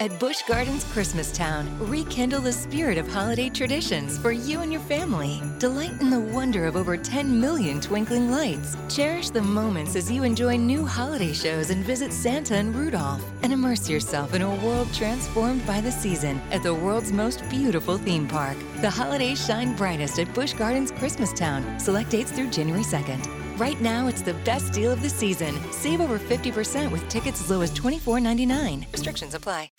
[0.00, 5.42] At Busch Gardens Christmastown, rekindle the spirit of holiday traditions for you and your family.
[5.58, 8.76] Delight in the wonder of over 10 million twinkling lights.
[8.88, 13.24] Cherish the moments as you enjoy new holiday shows and visit Santa and Rudolph.
[13.42, 17.98] And immerse yourself in a world transformed by the season at the world's most beautiful
[17.98, 18.56] theme park.
[18.80, 21.80] The holidays shine brightest at Busch Gardens Christmastown.
[21.80, 23.58] Select dates through January 2nd.
[23.58, 25.56] Right now, it's the best deal of the season.
[25.72, 28.92] Save over 50% with tickets as low as $24.99.
[28.92, 29.70] Restrictions apply.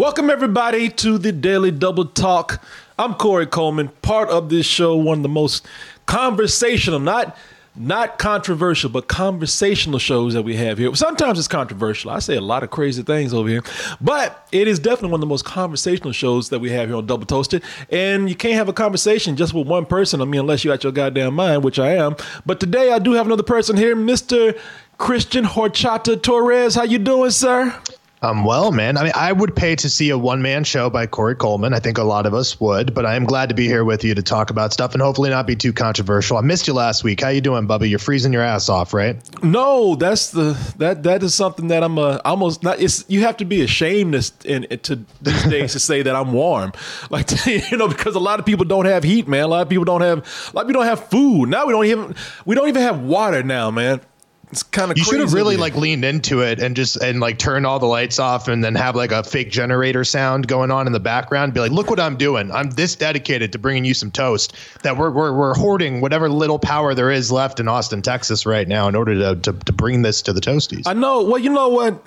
[0.00, 2.64] Welcome, everybody, to the Daily Double Talk.
[2.98, 5.66] I'm Corey Coleman, part of this show, one of the most
[6.06, 7.36] conversational, not
[7.76, 10.94] not controversial, but conversational shows that we have here.
[10.94, 12.10] Sometimes it's controversial.
[12.10, 13.62] I say a lot of crazy things over here,
[14.00, 17.04] but it is definitely one of the most conversational shows that we have here on
[17.04, 17.62] Double Toasted.
[17.90, 20.22] And you can't have a conversation just with one person.
[20.22, 22.16] I mean, unless you got your goddamn mind, which I am.
[22.46, 24.58] But today I do have another person here, Mr.
[24.96, 26.74] Christian Horchata Torres.
[26.74, 27.78] How you doing, sir?
[28.22, 31.06] Um, well, man, I mean, I would pay to see a one man show by
[31.06, 31.72] Corey Coleman.
[31.72, 34.04] I think a lot of us would, but I am glad to be here with
[34.04, 36.36] you to talk about stuff and hopefully not be too controversial.
[36.36, 37.22] I missed you last week.
[37.22, 37.88] How you doing, Bubba?
[37.88, 39.16] You're freezing your ass off, right?
[39.42, 42.78] No, that's the that that is something that I'm uh, almost not.
[42.78, 46.34] It's you have to be ashamed to, in, to these days to say that I'm
[46.34, 46.72] warm,
[47.08, 49.44] like you know, because a lot of people don't have heat, man.
[49.44, 51.48] A lot of people don't have a lot of people don't have food.
[51.48, 54.02] Now we don't even we don't even have water now, man.
[54.50, 57.38] It's kind of you should have really like leaned into it and just and like
[57.38, 60.86] turn all the lights off and then have like a fake generator sound going on
[60.88, 61.54] in the background.
[61.54, 62.50] Be like, look what I'm doing.
[62.50, 64.56] I'm this dedicated to bringing you some toast.
[64.82, 68.66] That we're we're, we're hoarding whatever little power there is left in Austin, Texas, right
[68.66, 70.82] now in order to to, to bring this to the toasties.
[70.86, 71.22] I know.
[71.22, 72.02] Well, you know what?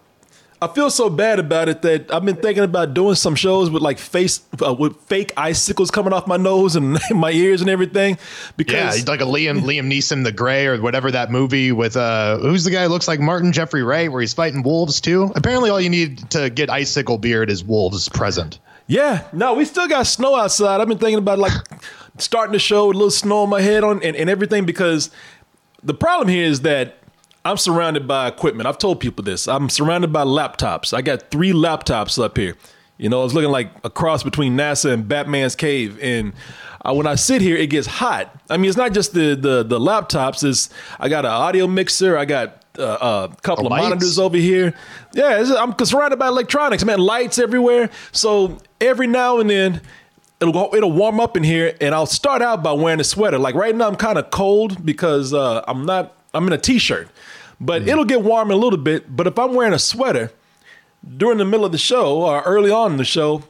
[0.64, 3.84] I feel so bad about it that I've been thinking about doing some shows with
[3.84, 8.18] like face uh, with fake icicles coming off my nose and my ears and everything.
[8.56, 12.38] Because yeah, like a Liam Liam Neeson, The Grey, or whatever that movie with uh,
[12.38, 15.34] who's the guy who looks like Martin Jeffrey Wright, where he's fighting wolves too.
[15.36, 18.60] Apparently, all you need to get icicle beard is wolves present.
[18.88, 20.80] Yeah, no, we still got snow outside.
[20.80, 21.54] I've been thinking about like
[22.20, 25.10] starting the show with a little snow on my head on and, and everything because
[25.84, 27.03] the problem here is that
[27.46, 28.68] I'm surrounded by equipment.
[28.68, 29.48] I've told people this.
[29.48, 30.94] I'm surrounded by laptops.
[30.94, 32.56] I got three laptops up here.
[32.98, 36.00] You know, it's looking like a cross between NASA and Batman's cave.
[36.02, 36.34] And
[36.86, 38.34] uh, when I sit here, it gets hot.
[38.50, 40.48] I mean, it's not just the the, the laptops.
[40.48, 42.18] It's I got an audio mixer.
[42.18, 44.74] I got uh, a couple the of monitors over here.
[45.14, 47.00] Yeah, I'm surrounded by electronics, man.
[47.00, 47.90] Lights everywhere.
[48.14, 49.82] So every now and then,
[50.40, 53.38] it'll it'll warm up in here, and I'll start out by wearing a sweater.
[53.40, 56.16] Like right now, I'm kind of cold because uh, I'm not.
[56.36, 57.10] I'm in a t-shirt.
[57.64, 57.88] But mm.
[57.88, 59.16] it'll get warm a little bit.
[59.16, 60.32] But if I'm wearing a sweater
[61.18, 63.44] during the middle of the show or early on in the show,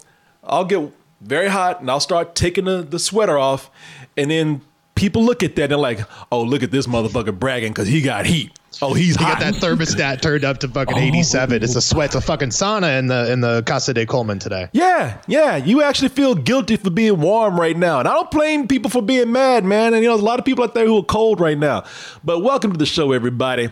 [0.44, 0.92] I'll get
[1.22, 3.72] very hot and I'll start taking the, the sweater off.
[4.16, 4.62] And then
[4.96, 6.02] people look at that and they're like,
[6.32, 8.52] oh, look at this motherfucker bragging because he got heat.
[8.82, 9.40] Oh, he's he hot.
[9.40, 11.02] got that thermostat turned up to fucking oh.
[11.02, 11.64] 87.
[11.64, 12.08] It's a sweat.
[12.08, 14.68] It's a fucking sauna in the in the Casa de Coleman today.
[14.74, 15.58] Yeah, yeah.
[15.58, 18.00] You actually feel guilty for being warm right now.
[18.00, 19.94] And I don't blame people for being mad, man.
[19.94, 21.86] And you know, there's a lot of people out there who are cold right now.
[22.24, 23.70] But welcome to the show, everybody.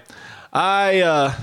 [0.53, 1.33] I uh,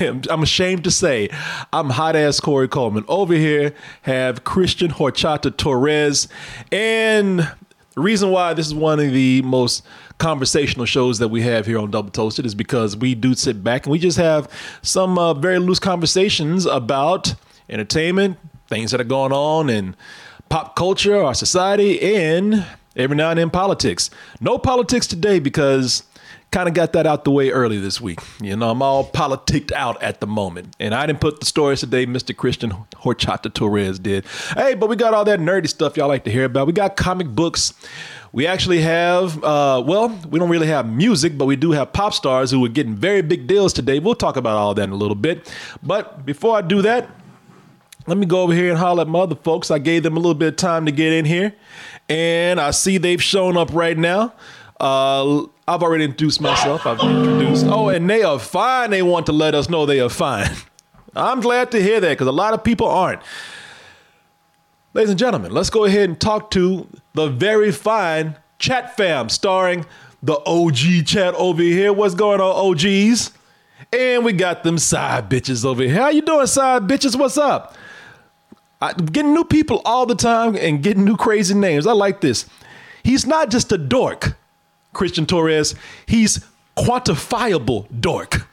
[0.30, 1.30] I'm ashamed to say
[1.72, 3.04] I'm hot ass Corey Coleman.
[3.08, 6.28] Over here have Christian Horchata Torres.
[6.70, 9.84] And the reason why this is one of the most
[10.18, 13.86] conversational shows that we have here on Double Toasted is because we do sit back
[13.86, 14.50] and we just have
[14.82, 17.34] some uh, very loose conversations about
[17.70, 18.36] entertainment,
[18.68, 19.96] things that are going on in
[20.48, 24.10] pop culture, our society, and every now and then politics.
[24.40, 26.02] No politics today because
[26.50, 28.20] kind of got that out the way early this week.
[28.40, 30.74] You know, I'm all politicked out at the moment.
[30.80, 32.34] And I didn't put the stories today, Mr.
[32.34, 34.24] Christian Horchata Torres did.
[34.56, 36.66] Hey, but we got all that nerdy stuff y'all like to hear about.
[36.66, 37.74] We got comic books.
[38.32, 42.12] We actually have, uh, well, we don't really have music, but we do have pop
[42.12, 43.98] stars who are getting very big deals today.
[43.98, 45.52] We'll talk about all that in a little bit.
[45.82, 47.08] But before I do that,
[48.06, 49.70] let me go over here and holler at my other folks.
[49.70, 51.54] I gave them a little bit of time to get in here,
[52.08, 54.32] and I see they've shown up right now.
[54.80, 56.86] Uh, I've already introduced myself.
[56.86, 57.66] I've introduced.
[57.66, 58.90] Oh, and they are fine.
[58.90, 60.50] They want to let us know they are fine.
[61.14, 63.20] I'm glad to hear that because a lot of people aren't.
[64.94, 69.84] Ladies and gentlemen, let's go ahead and talk to the very fine Chat Fam, starring
[70.22, 71.92] the OG chat over here.
[71.92, 73.32] What's going on, OGs?
[73.92, 75.94] And we got them side bitches over here.
[75.94, 77.14] How you doing, side bitches?
[77.14, 77.76] What's up?
[78.80, 81.86] I, getting new people all the time and getting new crazy names.
[81.86, 82.46] I like this.
[83.04, 84.37] He's not just a dork.
[84.98, 85.74] Christian Torres,
[86.06, 86.44] he's
[86.76, 88.46] quantifiable dork.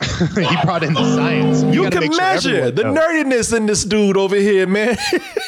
[0.36, 1.62] he brought in the science.
[1.62, 2.98] You, you can measure the knows.
[2.98, 4.96] nerdiness in this dude over here, man.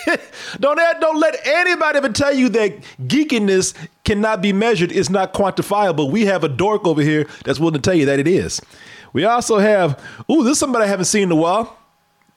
[0.60, 2.72] don't don't let anybody ever tell you that
[3.02, 4.90] geekiness cannot be measured.
[4.90, 6.10] It's not quantifiable.
[6.10, 8.60] We have a dork over here that's willing to tell you that it is.
[9.12, 11.76] We also have, ooh, this is somebody I haven't seen in a while.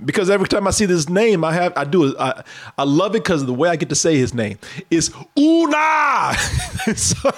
[0.04, 2.44] Because every time I see this name, I have I do I,
[2.78, 4.58] I love it because of the way I get to say his name.
[4.90, 6.34] It's Una.
[6.96, 7.32] so,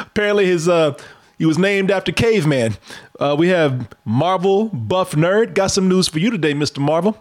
[0.00, 0.96] apparently his uh
[1.38, 2.76] he was named after Caveman.
[3.18, 5.54] Uh, we have Marvel Buff Nerd.
[5.54, 6.78] Got some news for you today, Mr.
[6.78, 7.20] Marvel.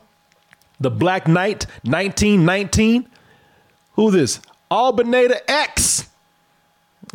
[0.79, 3.07] The Black Knight 1919.
[3.93, 4.39] Who this?
[4.69, 6.07] Albinator X.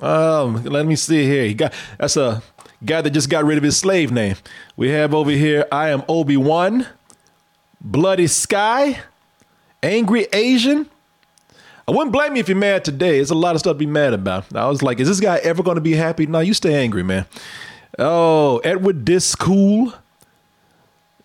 [0.01, 1.45] Um, let me see here.
[1.45, 2.43] He got that's a
[2.87, 4.37] guy that just got rid of his slave name.
[4.77, 6.87] We have over here I am Obi-Wan,
[7.81, 9.01] Bloody Sky,
[9.83, 10.89] Angry Asian,
[11.89, 13.21] I wouldn't blame you if you're mad today.
[13.21, 14.55] It's a lot of stuff to be mad about.
[14.57, 16.27] I was like, is this guy ever going to be happy?
[16.27, 17.27] No, you stay angry, man.
[17.97, 19.95] Oh, Edward Discool.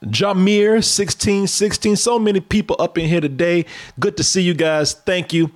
[0.05, 1.95] Jamir 1616.
[1.95, 3.65] So many people up in here today.
[3.99, 4.93] Good to see you guys.
[4.93, 5.51] Thank you.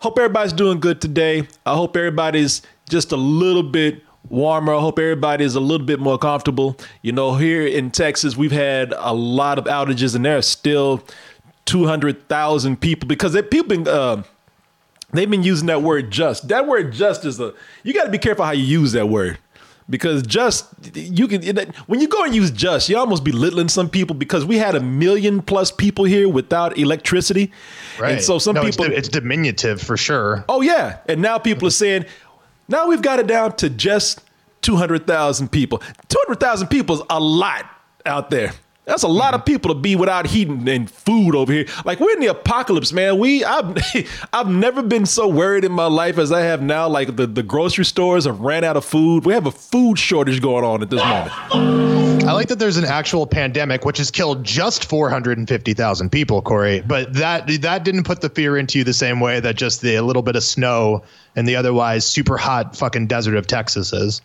[0.00, 1.46] Hope everybody's doing good today.
[1.64, 4.74] I hope everybody's just a little bit warmer.
[4.74, 6.76] I hope everybody is a little bit more comfortable.
[7.02, 11.02] You know, here in Texas, we've had a lot of outages, and there are still
[11.66, 14.22] 200,000 people because they, people been, uh,
[15.12, 16.48] they've been using that word just.
[16.48, 19.38] That word just is a, you got to be careful how you use that word
[19.90, 21.42] because just you can
[21.86, 24.80] when you go and use just you almost belittling some people because we had a
[24.80, 27.50] million plus people here without electricity
[27.98, 31.38] right and so some no, people it's, it's, diminutive for sure oh yeah and now
[31.38, 32.04] people are saying
[32.68, 34.22] now we've got it down to just
[34.62, 37.66] 200000 people 200000 people is a lot
[38.06, 38.52] out there
[38.88, 39.52] that's a lot of mm-hmm.
[39.52, 41.66] people to be without heat and food over here.
[41.84, 43.18] Like we're in the apocalypse, man.
[43.18, 43.76] We I've
[44.32, 46.88] I've never been so worried in my life as I have now.
[46.88, 49.26] Like the, the grocery stores have ran out of food.
[49.26, 52.24] We have a food shortage going on at this moment.
[52.24, 56.80] I like that there's an actual pandemic which has killed just 450,000 people, Corey.
[56.80, 60.00] But that that didn't put the fear into you the same way that just the
[60.00, 61.02] little bit of snow
[61.38, 64.20] and the otherwise super hot fucking desert of Texas is.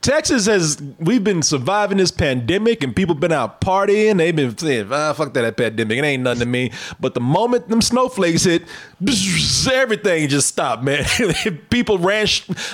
[0.00, 4.16] Texas has we've been surviving this pandemic and people been out partying.
[4.18, 5.98] They've been saying, ah, fuck that, that pandemic.
[5.98, 6.72] It ain't nothing to me.
[6.98, 8.64] But the moment them snowflakes hit,
[9.72, 11.04] everything just stopped, man.
[11.70, 12.26] people ran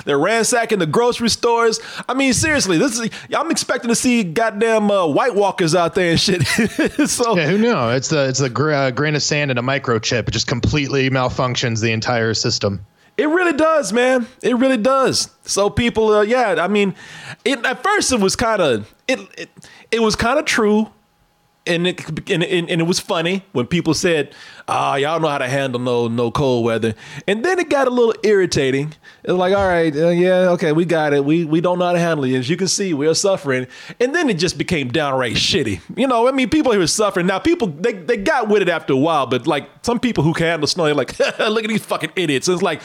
[0.07, 1.79] they're ransacking the grocery stores.
[2.09, 6.13] I mean, seriously, this is I'm expecting to see goddamn uh, White Walkers out there
[6.13, 6.43] and shit.
[7.07, 7.97] so yeah, who knows?
[7.99, 10.29] It's the it's the gra- uh, grain of sand and a microchip.
[10.29, 12.87] It just completely malfunctions the entire system.
[13.17, 14.27] It really does, man.
[14.43, 15.31] It really does.
[15.45, 16.95] So people, uh, yeah, I mean,
[17.45, 19.51] it, at first it was kind of it, it,
[19.93, 20.91] it was kind of true
[21.67, 24.35] and it and, and, and, it was funny when people said,
[24.69, 26.95] "Ah, oh, y'all know how to handle no no cold weather,"
[27.27, 28.95] and then it got a little irritating.
[29.23, 31.25] It's like, all right, uh, yeah, okay, we got it.
[31.25, 32.35] We we don't know how to handle it.
[32.35, 33.67] As you can see, we are suffering,
[33.99, 35.81] and then it just became downright shitty.
[35.97, 38.69] You know, I mean, people who are suffering now, people they they got with it
[38.69, 41.69] after a while, but like some people who can handle snow, they're like, look at
[41.69, 42.47] these fucking idiots.
[42.49, 42.83] And it's like,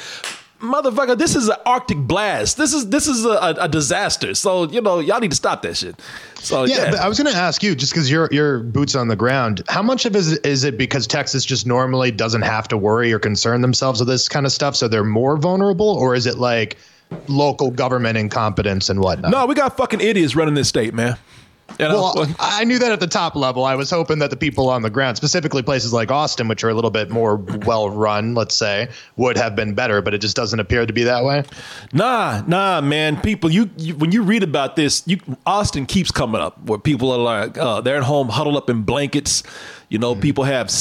[0.59, 2.57] motherfucker, this is an Arctic blast.
[2.57, 4.35] This is this is a, a, disaster.
[4.35, 5.99] So you know, y'all need to stop that shit.
[6.35, 7.03] So yeah, yeah.
[7.03, 9.63] I was going to ask you just because you're you're boots on the ground.
[9.67, 13.11] How much of it is, is it because Texas just normally doesn't have to worry
[13.13, 16.37] or concern themselves with this kind of stuff, so they're more vulnerable, or is it
[16.37, 16.77] like
[17.27, 19.31] local government incompetence and whatnot?
[19.31, 21.17] No, we got fucking idiots running this state, man.
[21.79, 22.11] You know?
[22.15, 23.65] Well, I knew that at the top level.
[23.65, 26.69] I was hoping that the people on the ground, specifically places like Austin, which are
[26.69, 30.35] a little bit more well run, let's say, would have been better, but it just
[30.35, 31.43] doesn't appear to be that way.
[31.93, 33.19] Nah, nah, man.
[33.21, 37.11] People, you, you when you read about this, you Austin keeps coming up where people
[37.11, 39.43] are like, uh, they're at home huddled up in blankets.
[39.89, 40.21] You know, mm-hmm.
[40.21, 40.71] people have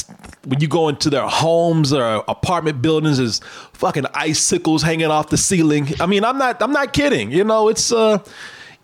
[0.44, 3.40] when you go into their homes or apartment buildings, there's
[3.72, 5.88] fucking icicles hanging off the ceiling.
[6.00, 7.30] I mean, I'm not, I'm not kidding.
[7.30, 8.18] You know, it's uh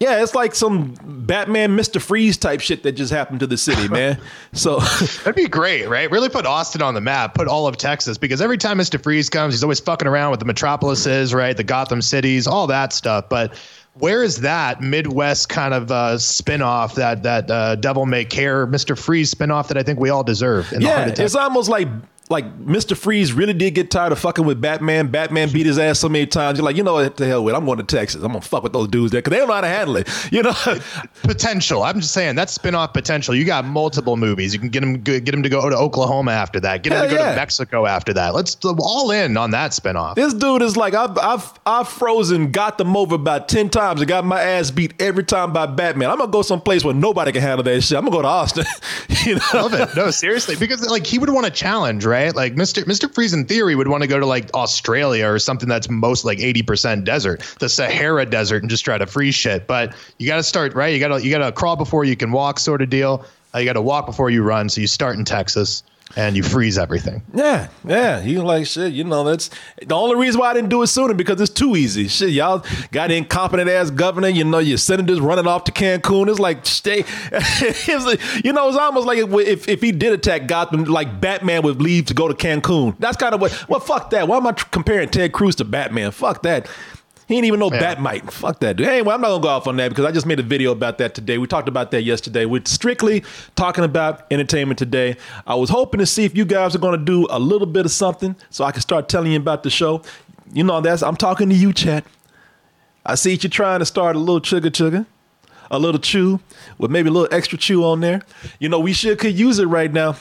[0.01, 2.01] yeah, it's like some Batman Mr.
[2.01, 4.19] Freeze type shit that just happened to the city, man.
[4.53, 6.11] So that'd be great, right?
[6.11, 9.01] Really put Austin on the map, put all of Texas, because every time Mr.
[9.01, 11.57] Freeze comes, he's always fucking around with the metropolises, right?
[11.57, 13.29] The Gotham cities, all that stuff.
[13.29, 13.55] But
[13.95, 18.99] where is that Midwest kind of uh, spinoff that that uh, Devil May Care Mr.
[18.99, 20.73] Freeze spinoff that I think we all deserve?
[20.77, 21.87] yeah, it's almost like
[22.31, 22.97] like Mr.
[22.97, 25.09] Freeze really did get tired of fucking with Batman.
[25.09, 26.59] Batman beat his ass so many times.
[26.59, 27.55] You're like, you know what the hell with?
[27.55, 28.23] I'm going to Texas.
[28.23, 30.09] I'm gonna fuck with those dudes there because they don't know how to handle it.
[30.33, 30.55] You know,
[31.23, 31.83] potential.
[31.83, 33.35] I'm just saying that's spin-off potential.
[33.35, 34.55] You got multiple movies.
[34.55, 36.83] You can get them get them to go to Oklahoma after that.
[36.83, 37.31] Get them to go yeah.
[37.31, 38.35] to Mexico after that.
[38.35, 40.17] Let's all in on that spin-off.
[40.17, 44.07] This dude is like I've I've I've frozen, got them over about ten times, I
[44.07, 46.11] got my ass beat every time by Batman.
[46.11, 47.99] I'm gonna go someplace where nobody can handle that shit.
[47.99, 48.65] I'm gonna go to Austin.
[49.27, 49.95] you know, love it.
[49.95, 52.14] No, seriously, because like he would want a challenge, right?
[52.15, 52.35] Right?
[52.35, 52.85] Like Mr.
[52.85, 53.13] Mr.
[53.13, 56.39] Freeze in theory would want to go to like Australia or something that's most like
[56.39, 59.67] 80% desert, the Sahara desert and just try to freeze shit.
[59.67, 60.95] But you got to start, right?
[60.95, 63.25] You got to you got to crawl before you can walk sort of deal.
[63.53, 64.69] Uh, you got to walk before you run.
[64.69, 65.83] So you start in Texas
[66.17, 67.23] and you freeze everything.
[67.35, 68.21] Yeah, yeah.
[68.23, 68.93] You like shit.
[68.93, 69.51] You know that's
[69.85, 72.09] the only reason why I didn't do it sooner because it's too easy.
[72.09, 74.29] Shit, y'all got incompetent ass governor.
[74.29, 76.29] You know, your senators running off to Cancun.
[76.29, 77.05] It's like stay.
[77.33, 81.63] it's like, you know, it's almost like if if he did attack Gotham, like Batman
[81.63, 82.97] would leave to go to Cancun.
[82.99, 83.69] That's kind of what.
[83.69, 84.29] Well, fuck that.
[84.29, 86.11] Why am I comparing Ted Cruz to Batman?
[86.11, 86.69] Fuck that.
[87.27, 87.95] He ain't even know yeah.
[87.95, 88.31] Batmite.
[88.31, 88.87] Fuck that dude.
[88.87, 90.99] Anyway, I'm not gonna go off on that because I just made a video about
[90.99, 91.39] that today.
[91.39, 92.45] We talked about that yesterday.
[92.45, 93.25] We're strictly
[93.57, 95.17] talking about entertainment today.
[95.47, 97.93] I was hoping to see if you guys are gonna do a little bit of
[97.93, 100.03] something so I can start telling you about the show.
[100.53, 102.05] You know that's I'm talking to you, chat.
[103.07, 105.07] I see you trying to start a little chugga chugga,
[105.71, 106.41] a little chew
[106.79, 108.23] with maybe a little extra chew on there.
[108.59, 110.17] You know, we should could use it right now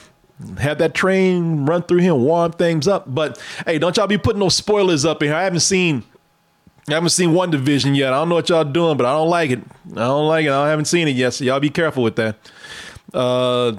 [0.60, 3.14] have that train run through here and warm things up.
[3.14, 5.38] But hey, don't y'all be putting no spoilers up in here.
[5.38, 6.04] I haven't seen
[6.90, 8.12] I haven't seen WandaVision yet.
[8.12, 9.62] I don't know what y'all doing, but I don't like it.
[9.92, 10.52] I don't like it.
[10.52, 12.36] I haven't seen it yet, so y'all be careful with that.
[13.14, 13.78] Uh,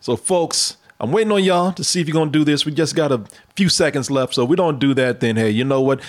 [0.00, 2.64] so, folks, I'm waiting on y'all to see if you're gonna do this.
[2.64, 3.24] We just got a
[3.56, 6.00] few seconds left, so we don't do that, then hey, you know what?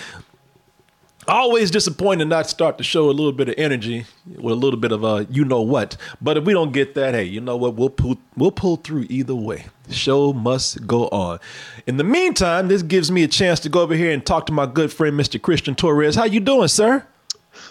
[1.28, 4.90] always disappointed not start to show a little bit of energy with a little bit
[4.90, 7.74] of uh you know what but if we don't get that hey you know what
[7.74, 11.38] we'll pull we'll pull through either way the show must go on
[11.86, 14.52] in the meantime this gives me a chance to go over here and talk to
[14.52, 17.06] my good friend mr christian torres how you doing sir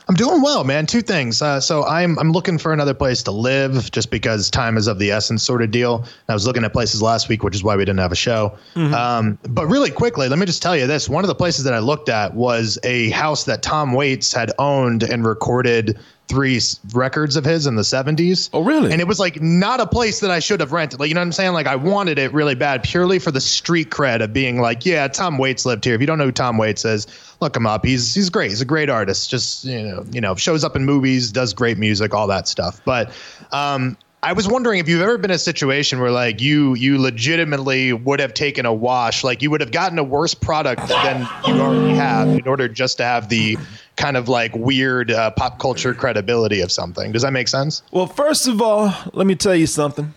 [0.08, 0.86] I'm doing well, man.
[0.86, 1.42] Two things.
[1.42, 5.00] Uh, so I'm I'm looking for another place to live, just because time is of
[5.00, 6.06] the essence, sort of deal.
[6.28, 8.58] I was looking at places last week, which is why we didn't have a show.
[8.76, 8.94] Mm-hmm.
[8.94, 11.74] Um, but really quickly, let me just tell you this: one of the places that
[11.74, 16.00] I looked at was a house that Tom Waits had owned and recorded
[16.32, 16.60] three
[16.94, 18.50] records of his in the 70s.
[18.54, 18.92] Oh, really?
[18.92, 21.00] And it was like not a place that I should have rented.
[21.00, 21.52] Like, you know what I'm saying?
[21.52, 25.08] Like, I wanted it really bad purely for the street cred of being like, yeah,
[25.10, 25.94] Tom Waits lived here.
[25.94, 27.06] If you don't know who Tom Waits is,
[27.42, 27.86] look him up.
[27.86, 28.50] He's he's great.
[28.50, 29.30] He's a great artist.
[29.30, 32.82] Just you know, you know, shows up in movies, does great music, all that stuff.
[32.86, 33.12] But
[33.52, 37.00] um, I was wondering if you've ever been in a situation where like you you
[37.00, 41.28] legitimately would have taken a wash, like you would have gotten a worse product than
[41.48, 43.58] you already have in order just to have the
[44.02, 47.12] kind of like weird uh, pop culture credibility of something.
[47.12, 47.84] Does that make sense?
[47.92, 50.16] Well, first of all, let me tell you something.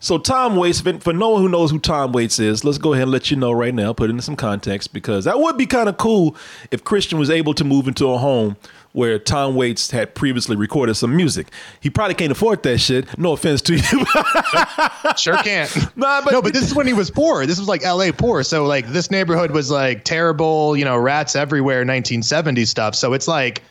[0.00, 3.04] So Tom Waits, for no one who knows who Tom Waits is, let's go ahead
[3.04, 5.66] and let you know right now, put it in some context, because that would be
[5.66, 6.34] kind of cool
[6.72, 8.56] if Christian was able to move into a home
[8.92, 11.48] where Tom Waits had previously recorded some music.
[11.80, 13.18] He probably can't afford that shit.
[13.18, 13.80] No offense to you.
[15.16, 15.74] sure can't.
[15.96, 17.46] Nah, but no, but this is when he was poor.
[17.46, 18.42] This was like LA poor.
[18.42, 22.94] So like this neighborhood was like terrible, you know, rats everywhere, 1970s stuff.
[22.94, 23.62] So it's like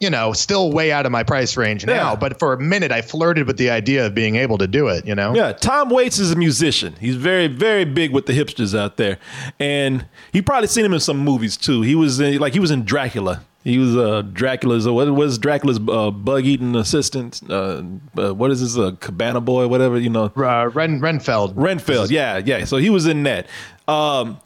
[0.00, 2.16] you know, still way out of my price range now.
[2.16, 5.06] But for a minute, I flirted with the idea of being able to do it.
[5.06, 5.34] You know.
[5.34, 6.96] Yeah, Tom Waits is a musician.
[6.98, 9.18] He's very, very big with the hipsters out there,
[9.58, 11.82] and he probably seen him in some movies too.
[11.82, 13.44] He was in, like he was in Dracula.
[13.62, 14.86] He was uh, Dracula's.
[14.86, 17.42] Uh, what was Dracula's uh, bug eating assistant?
[17.48, 17.82] Uh,
[18.16, 18.76] uh, what is this?
[18.76, 20.32] A uh, cabana boy, whatever you know.
[20.36, 21.54] Uh, Ren Renfield.
[21.56, 22.10] Renfield.
[22.10, 22.64] Yeah, yeah.
[22.64, 23.46] So he was in that.
[23.86, 24.40] Um,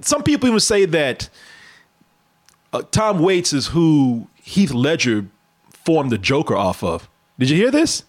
[0.00, 1.28] some people even say that
[2.72, 5.26] uh, Tom Waits is who Heath Ledger
[5.70, 7.08] formed the Joker off of.
[7.38, 8.04] Did you hear this?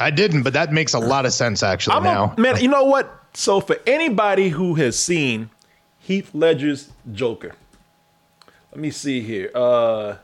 [0.00, 2.34] I didn't, but that makes a lot of sense actually I'm now.
[2.36, 3.20] A, man, you know what?
[3.34, 5.50] So for anybody who has seen
[6.00, 7.54] Heath Ledger's Joker,
[8.72, 9.50] let me see here.
[9.54, 10.16] Uh,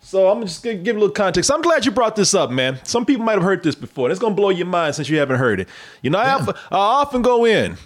[0.00, 1.50] so I'm just gonna give a little context.
[1.50, 2.80] I'm glad you brought this up, man.
[2.84, 4.06] Some people might have heard this before.
[4.06, 5.68] And It's gonna blow your mind since you haven't heard it.
[6.02, 6.44] You know, yeah.
[6.46, 7.76] I, I often go in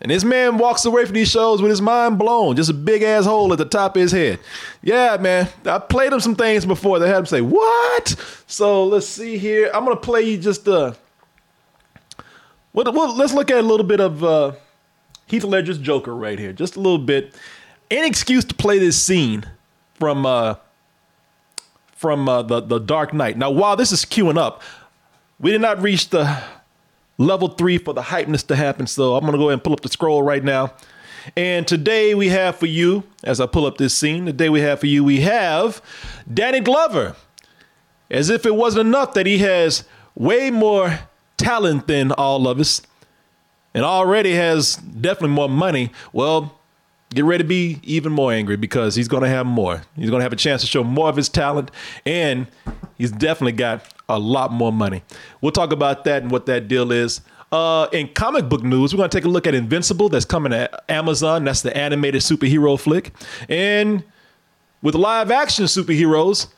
[0.00, 3.02] and this man walks away from these shows with his mind blown, just a big
[3.02, 4.38] ass hole at the top of his head.
[4.80, 5.48] Yeah, man.
[5.64, 8.14] I played him some things before that had him say, What?
[8.46, 9.70] So let's see here.
[9.74, 10.94] I'm gonna play you just uh
[12.72, 14.52] well let's look at a little bit of uh
[15.26, 16.52] Heath Ledger's Joker right here.
[16.52, 17.34] Just a little bit.
[17.90, 19.44] Any excuse to play this scene
[19.94, 20.56] from uh
[21.92, 23.36] from uh, the the Dark Knight.
[23.36, 24.62] Now, while this is queuing up,
[25.40, 26.42] we did not reach the
[27.16, 28.86] level three for the hypeness to happen.
[28.86, 30.72] So I'm gonna go ahead and pull up the scroll right now.
[31.36, 34.80] And today we have for you, as I pull up this scene, today we have
[34.80, 35.82] for you, we have
[36.32, 37.16] Danny Glover.
[38.10, 41.00] As if it wasn't enough that he has way more
[41.36, 42.80] talent than all of us
[43.74, 45.90] and already has definitely more money.
[46.12, 46.57] Well,
[47.14, 49.82] get ready to be even more angry because he's going to have more.
[49.96, 51.70] He's going to have a chance to show more of his talent,
[52.04, 52.46] and
[52.96, 55.02] he's definitely got a lot more money.
[55.40, 57.20] We'll talk about that and what that deal is.
[57.50, 60.50] Uh, in comic book news, we're going to take a look at Invincible that's coming
[60.50, 61.44] to Amazon.
[61.44, 63.12] That's the animated superhero flick.
[63.48, 64.04] And
[64.82, 66.48] with live action superheroes,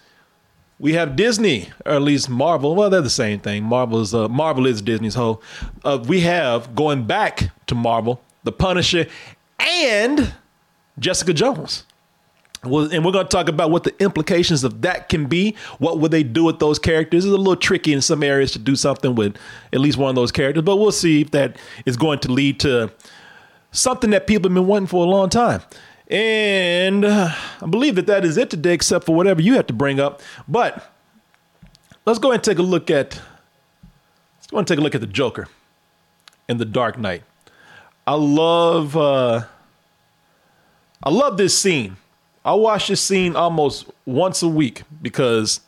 [0.80, 2.74] we have Disney, or at least Marvel.
[2.74, 3.62] Well, they're the same thing.
[3.62, 5.42] Marvel is uh, Marvel is Disney's whole.
[5.84, 9.06] Uh, we have going back to Marvel, The Punisher,
[9.58, 10.32] and
[11.00, 11.84] Jessica Jones.
[12.62, 15.56] Well, and we're going to talk about what the implications of that can be.
[15.78, 17.24] What would they do with those characters?
[17.24, 19.36] It's a little tricky in some areas to do something with
[19.72, 22.60] at least one of those characters, but we'll see if that is going to lead
[22.60, 22.92] to
[23.72, 25.62] something that people have been wanting for a long time.
[26.08, 29.72] And uh, I believe that that is it today, except for whatever you have to
[29.72, 30.20] bring up.
[30.46, 30.92] But
[32.04, 33.18] let's go and take a look at.
[34.36, 35.48] Let's go and take a look at the Joker
[36.46, 37.22] in the Dark Knight.
[38.06, 38.98] I love.
[38.98, 39.44] Uh,
[41.02, 41.96] I love this scene
[42.44, 45.60] I watch this scene almost once a week because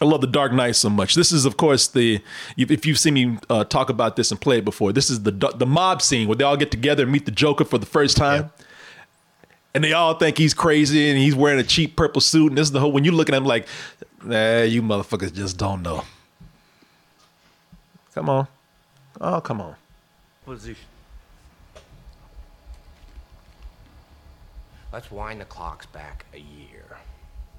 [0.00, 1.14] I love the Dark Knight so much.
[1.14, 2.20] This is, of course, the
[2.56, 4.92] if you've seen me uh, talk about this and play it before.
[4.92, 7.64] This is the the mob scene where they all get together and meet the Joker
[7.64, 8.64] for the first time, yeah.
[9.74, 12.52] and they all think he's crazy and he's wearing a cheap purple suit.
[12.52, 13.66] And this is the whole when you look at him like,
[14.22, 16.04] nah, you motherfuckers just don't know.
[18.14, 18.46] Come on,
[19.20, 19.74] oh come on.
[20.44, 20.89] Position.
[24.92, 26.98] Let's wind the clocks back a year.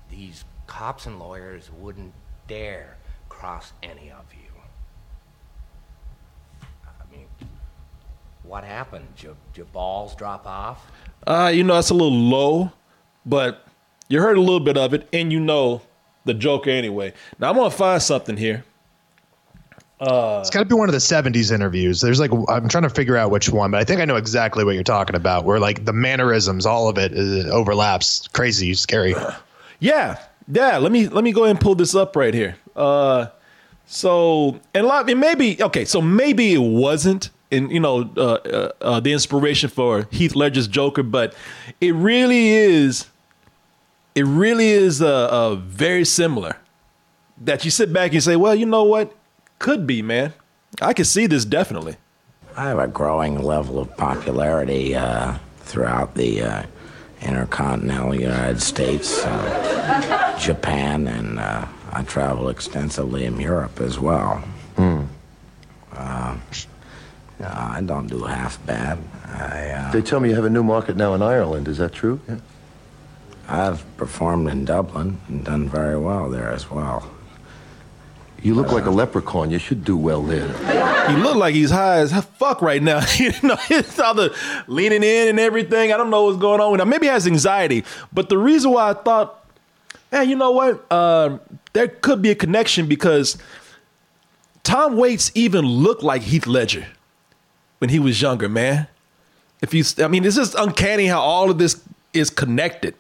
[0.10, 2.14] These cops and lawyers wouldn't
[2.48, 2.98] dare
[3.30, 4.52] cross any of you.
[6.86, 7.28] I mean,
[8.44, 9.08] what happened?
[9.16, 10.92] Did your balls drop off?
[11.26, 12.74] Uh, you know, that's a little low,
[13.26, 13.66] but
[14.10, 15.82] you heard a little bit of it, and you know
[16.26, 17.14] the Joker anyway.
[17.40, 18.66] Now, I'm going to find something here.
[20.02, 22.02] Uh, it's got to be one of the 70s interviews.
[22.02, 24.66] There's like I'm trying to figure out which one, but I think I know exactly
[24.66, 25.46] what you're talking about.
[25.46, 28.28] Where like the mannerisms, all of it uh, overlaps.
[28.30, 29.16] Crazy, scary.
[29.84, 30.78] Yeah, yeah.
[30.78, 32.56] Let me let me go ahead and pull this up right here.
[32.76, 33.30] Uh,
[33.88, 35.10] so and a lot.
[35.10, 35.86] And maybe okay.
[35.86, 40.68] So maybe it wasn't in you know uh, uh, uh, the inspiration for Heath Ledger's
[40.68, 41.34] Joker, but
[41.80, 43.08] it really is.
[44.14, 46.58] It really is uh, very similar.
[47.40, 49.16] That you sit back and say, well, you know what?
[49.62, 50.34] Could be, man.
[50.82, 51.98] I can see this definitely.
[52.58, 56.64] I have a growing level of popularity uh, throughout the uh,
[57.22, 64.44] intercontinental United States, uh, Japan, and uh, I travel extensively in Europe as well.
[64.78, 65.08] Mm.
[65.94, 68.98] I don't do half bad.
[69.26, 71.68] I, uh, they tell me you have a new market now in Ireland.
[71.68, 72.20] Is that true?
[72.28, 72.38] Yeah.
[73.48, 77.12] I've performed in Dublin and done very well there as well.
[78.42, 79.52] You look like a leprechaun.
[79.52, 80.48] You should do well there.
[81.10, 83.02] He look like he's high as fuck right now.
[83.18, 84.36] you know, it's all the
[84.68, 85.94] leaning in and everything.
[85.94, 86.90] I don't know what's going on with him.
[86.90, 87.84] Maybe he has anxiety.
[88.12, 89.46] But the reason why I thought,
[90.12, 90.86] man, you know what?
[90.90, 91.38] Uh,
[91.74, 93.38] there could be a connection because
[94.64, 96.88] Tom Waits even looked like Heath Ledger
[97.78, 98.88] when he was younger, man.
[99.62, 101.82] If you, I mean, it's just uncanny how all of this
[102.14, 102.96] is connected.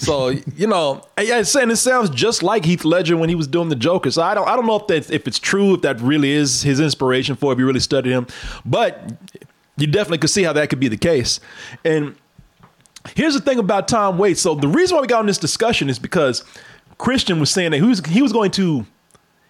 [0.00, 3.68] So you know, I, saying it sounds just like Heath Ledger when he was doing
[3.68, 4.10] the Joker.
[4.10, 6.62] So I don't I don't know if that if it's true if that really is
[6.62, 8.26] his inspiration for if you really studied him,
[8.64, 9.12] but
[9.76, 11.38] you definitely could see how that could be the case.
[11.84, 12.16] And
[13.14, 14.40] here's the thing about Tom Waits.
[14.40, 16.44] So the reason why we got on this discussion is because
[16.96, 18.86] Christian was saying that he was he was going to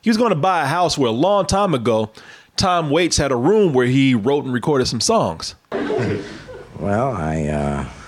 [0.02, 2.10] he was going to buy a house where a long time ago
[2.56, 5.54] Tom Waits had a room where he wrote and recorded some songs.
[5.70, 7.99] Well, I uh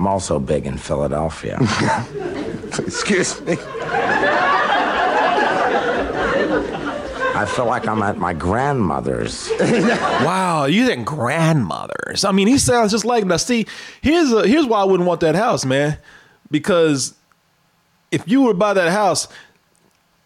[0.00, 1.58] I'm also big in Philadelphia.
[2.78, 3.58] Excuse me.
[7.34, 9.50] I feel like I'm at my grandmother's.
[9.60, 12.24] wow, you think grandmother's?
[12.24, 13.36] I mean, he sounds just like now.
[13.36, 13.66] See,
[14.00, 15.98] here's a, here's why I wouldn't want that house, man.
[16.50, 17.12] Because
[18.10, 19.28] if you were by that house,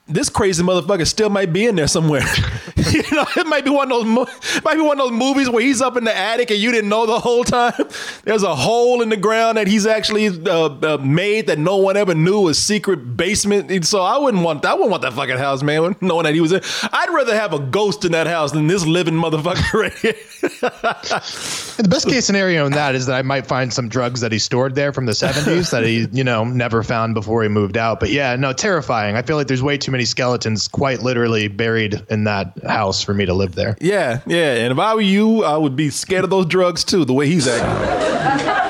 [0.07, 2.23] this crazy motherfucker still might be in there somewhere.
[3.11, 5.62] you know, it might be one of those might be one of those movies where
[5.62, 7.72] he's up in the attic and you didn't know the whole time.
[8.24, 11.96] There's a hole in the ground that he's actually uh, uh, made that no one
[11.96, 13.70] ever knew was secret basement.
[13.70, 14.70] And so I wouldn't want that.
[14.70, 16.61] I wouldn't want that fucking house, man, knowing that he was in.
[16.92, 20.14] I'd rather have a ghost in that house than this living motherfucker right here.
[20.40, 24.38] the best case scenario in that is that I might find some drugs that he
[24.38, 27.98] stored there from the 70s that he, you know, never found before he moved out.
[27.98, 29.16] But yeah, no, terrifying.
[29.16, 33.14] I feel like there's way too many skeletons quite literally buried in that house for
[33.14, 33.77] me to live there.
[33.81, 34.55] Yeah, yeah.
[34.57, 37.27] And if I were you, I would be scared of those drugs too, the way
[37.27, 38.14] he's acting.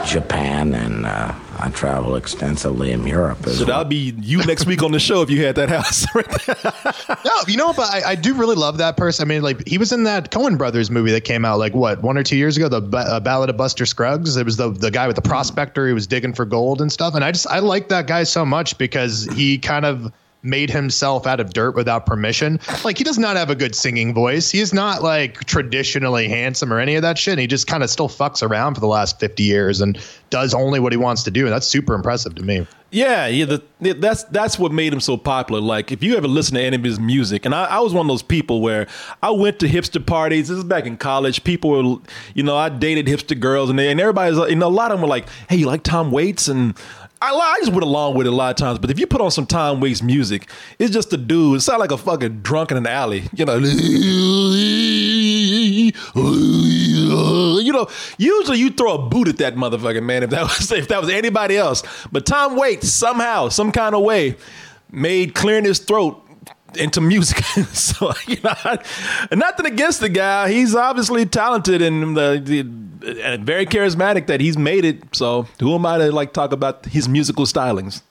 [0.07, 3.46] Japan and uh, I travel extensively in Europe.
[3.46, 3.66] As so well.
[3.66, 6.07] that'll be you next week on the show if you had that house.
[7.24, 9.27] no, you know, but I, I, do really love that person.
[9.27, 12.03] I mean, like he was in that Coen Brothers movie that came out like what
[12.03, 14.37] one or two years ago, the uh, Ballad of Buster Scruggs.
[14.37, 15.87] It was the the guy with the prospector.
[15.87, 17.14] He was digging for gold and stuff.
[17.14, 20.12] And I just I like that guy so much because he kind of
[20.44, 22.61] made himself out of dirt without permission.
[22.85, 24.50] Like he does not have a good singing voice.
[24.50, 27.38] He is not like traditionally handsome or any of that shit.
[27.38, 29.98] He just kind of still fucks around for the last 50 years and
[30.30, 31.44] does only what he wants to do.
[31.44, 32.66] And that's super impressive to me.
[32.94, 35.61] Yeah, yeah, the, that's that's what made him so popular.
[35.61, 38.07] Like, if you ever listen to any of his music, and I, I, was one
[38.07, 38.87] of those people where
[39.20, 40.46] I went to hipster parties.
[40.46, 41.42] This is back in college.
[41.42, 41.96] People were,
[42.35, 44.98] you know, I dated hipster girls, and they, and everybody's, you know, a lot of
[44.98, 46.78] them were like, "Hey, you like Tom Waits?" and
[47.22, 48.79] I, I just went along with it a lot of times.
[48.79, 51.57] But if you put on some Tom Waits music, it's just a dude.
[51.57, 53.59] It sounds like a fucking drunk in an alley, you know.
[57.59, 60.22] you know, usually you throw a boot at that motherfucker, man.
[60.22, 64.03] If that was if that was anybody else, but Tom Waits somehow, some kind of
[64.03, 64.37] way,
[64.90, 66.23] made clearing his throat
[66.76, 67.44] into music.
[67.72, 68.78] so you know,
[69.32, 70.50] nothing against the guy.
[70.50, 74.26] He's obviously talented and, the, the, and very charismatic.
[74.26, 75.02] That he's made it.
[75.14, 78.02] So who am I to like talk about his musical stylings?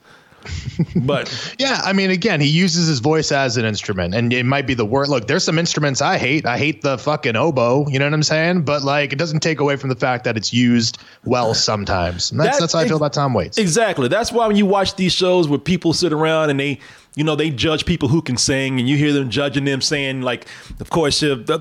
[0.95, 4.67] but yeah, I mean, again, he uses his voice as an instrument, and it might
[4.67, 5.09] be the word.
[5.09, 6.45] Look, there's some instruments I hate.
[6.45, 7.87] I hate the fucking oboe.
[7.87, 8.63] You know what I'm saying?
[8.63, 12.31] But like, it doesn't take away from the fact that it's used well sometimes.
[12.31, 13.57] And that's that, that's how I feel about Tom Waits.
[13.57, 14.07] Exactly.
[14.07, 16.79] That's why when you watch these shows where people sit around and they
[17.15, 20.21] you know they judge people who can sing and you hear them judging them saying
[20.21, 20.47] like
[20.79, 21.57] of course the the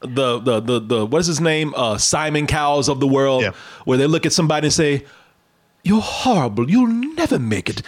[0.00, 3.52] the the the, the what is his name uh, Simon Cowells of the world yeah.
[3.84, 5.04] where they look at somebody and say
[5.86, 6.68] you're horrible.
[6.68, 7.80] You'll never make it.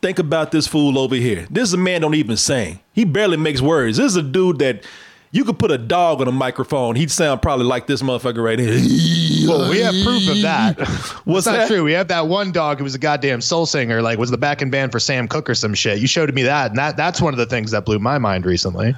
[0.00, 1.46] Think about this fool over here.
[1.50, 2.80] This is a man don't even sing.
[2.92, 3.98] He barely makes words.
[3.98, 4.84] This is a dude that
[5.32, 6.94] you could put a dog on a microphone.
[6.94, 8.78] He'd sound probably like this motherfucker right here.
[9.42, 10.78] Well, we have proof of that.
[11.24, 11.66] What's that?
[11.66, 11.82] true.
[11.82, 14.70] We have that one dog who was a goddamn soul singer, like was the backing
[14.70, 15.98] band for Sam Cooke or some shit.
[15.98, 18.46] You showed me that, and that that's one of the things that blew my mind
[18.46, 18.94] recently.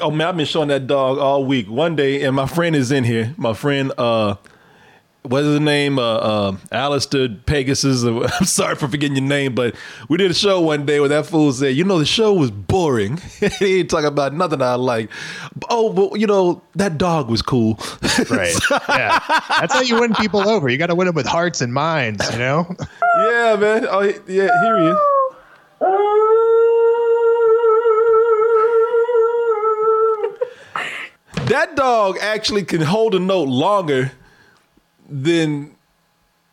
[0.00, 1.68] Oh man, I've been showing that dog all week.
[1.68, 3.34] One day, and my friend is in here.
[3.36, 4.36] My friend, uh,
[5.28, 5.98] what's the name?
[5.98, 8.04] Uh, uh, Alistair Pegasus.
[8.04, 9.74] I'm sorry for forgetting your name, but
[10.08, 12.50] we did a show one day where that fool said, "You know, the show was
[12.50, 13.16] boring.
[13.58, 15.10] he ain't talking about nothing I like."
[15.70, 17.78] Oh, but you know, that dog was cool.
[18.30, 18.54] right.
[18.88, 19.18] Yeah.
[19.60, 20.68] That's how you win people over.
[20.68, 22.30] You got to win them with hearts and minds.
[22.32, 22.76] You know.
[23.18, 23.86] yeah, man.
[23.88, 24.48] Oh, yeah.
[24.62, 24.96] Here he is.
[31.48, 34.12] That dog actually can hold a note longer
[35.08, 35.74] than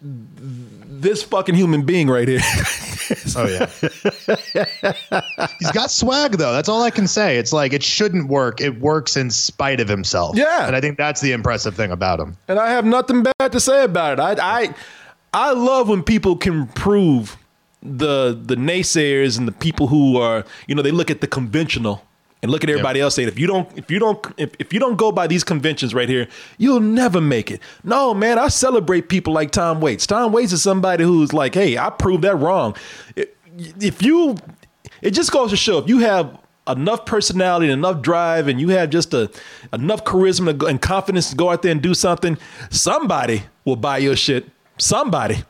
[0.01, 2.41] this fucking human being right here.
[3.35, 3.65] oh yeah.
[5.59, 6.53] He's got swag though.
[6.53, 7.37] That's all I can say.
[7.37, 8.61] It's like it shouldn't work.
[8.61, 10.35] It works in spite of himself.
[10.35, 10.67] Yeah.
[10.67, 12.37] And I think that's the impressive thing about him.
[12.47, 14.21] And I have nothing bad to say about it.
[14.21, 14.75] I I
[15.33, 17.37] I love when people can prove
[17.81, 22.03] the the naysayers and the people who are, you know, they look at the conventional
[22.41, 23.05] and look at everybody yep.
[23.05, 25.43] else saying if you don't if you don't if, if you don't go by these
[25.43, 27.61] conventions right here you'll never make it.
[27.83, 30.05] No man i celebrate people like tom waits.
[30.05, 32.75] Tom waits is somebody who's like hey i proved that wrong.
[33.57, 34.37] If you
[35.01, 38.69] it just goes to show if you have enough personality and enough drive and you
[38.69, 39.29] have just a
[39.73, 42.37] enough charisma and confidence to go out there and do something
[42.69, 44.49] somebody will buy your shit.
[44.77, 45.43] Somebody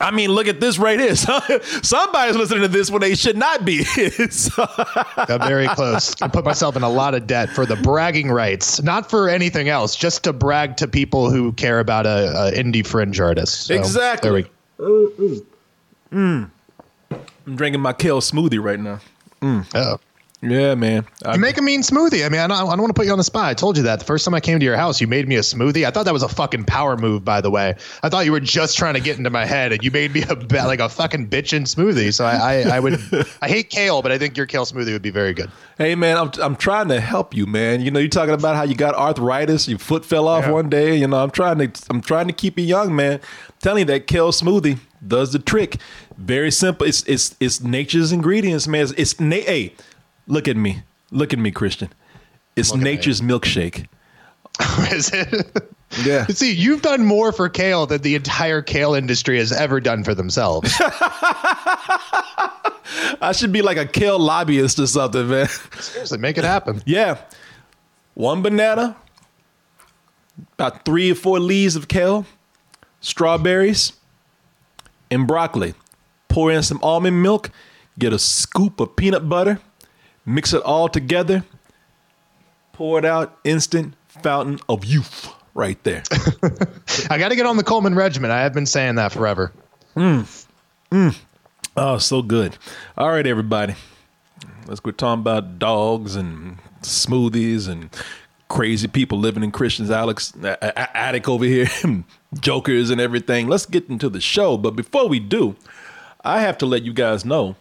[0.00, 1.16] I mean, look at this right here.
[1.82, 3.84] Somebody's listening to this when they should not be.
[4.56, 6.20] Got very close.
[6.20, 9.68] I put myself in a lot of debt for the bragging rights, not for anything
[9.68, 13.66] else, just to brag to people who care about a, a indie fringe artist.
[13.66, 14.46] So, exactly.
[14.78, 15.42] We.
[16.12, 16.50] Mm.
[17.46, 19.00] I'm drinking my kale smoothie right now.
[19.40, 19.66] Mm.
[19.74, 19.98] Oh.
[20.42, 21.06] Yeah, man.
[21.24, 22.24] I, you make a mean smoothie.
[22.24, 23.46] I mean, I don't, I don't want to put you on the spot.
[23.46, 25.36] I told you that the first time I came to your house, you made me
[25.36, 25.86] a smoothie.
[25.86, 27.74] I thought that was a fucking power move, by the way.
[28.02, 30.24] I thought you were just trying to get into my head, and you made me
[30.28, 30.34] a
[30.66, 32.12] like a fucking bitchin' smoothie.
[32.12, 33.00] So I, I, I would,
[33.42, 35.50] I hate kale, but I think your kale smoothie would be very good.
[35.78, 37.80] Hey, man, I'm, I'm trying to help you, man.
[37.80, 40.52] You know, you're talking about how you got arthritis, your foot fell off yeah.
[40.52, 40.96] one day.
[40.96, 43.14] You know, I'm trying to, I'm trying to keep you young, man.
[43.14, 45.78] I'm telling you that kale smoothie does the trick.
[46.18, 46.86] Very simple.
[46.86, 48.82] It's, it's, it's nature's ingredients, man.
[48.82, 49.74] It's, it's na- hey,
[50.26, 50.82] look at me.
[51.10, 51.90] Look at me, Christian.
[52.56, 53.86] It's nature's milkshake.
[54.90, 55.72] Is it?
[56.04, 56.26] Yeah.
[56.30, 60.14] See, you've done more for kale than the entire kale industry has ever done for
[60.14, 60.72] themselves.
[63.20, 65.48] I should be like a kale lobbyist or something, man.
[65.78, 66.82] Seriously, make it happen.
[66.86, 67.18] Yeah.
[68.14, 68.96] One banana,
[70.54, 72.26] about three or four leaves of kale,
[73.00, 73.92] strawberries,
[75.10, 75.74] and broccoli.
[76.28, 77.50] Pour in some almond milk,
[77.98, 79.60] get a scoop of peanut butter,
[80.26, 81.44] Mix it all together.
[82.72, 83.38] Pour it out.
[83.44, 86.02] Instant fountain of youth right there.
[87.10, 88.30] I got to get on the Coleman regimen.
[88.30, 89.52] I have been saying that forever.
[89.96, 90.46] Mm.
[90.90, 91.16] Mm.
[91.76, 92.58] Oh, so good.
[92.98, 93.74] All right, everybody.
[94.66, 97.88] Let's quit talking about dogs and smoothies and
[98.48, 101.68] crazy people living in Christian's Alex attic over here,
[102.40, 103.46] jokers and everything.
[103.46, 104.56] Let's get into the show.
[104.56, 105.56] But before we do,
[106.24, 107.56] I have to let you guys know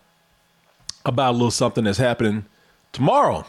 [1.06, 2.46] about a little something that's happening
[2.96, 3.46] tomorrow.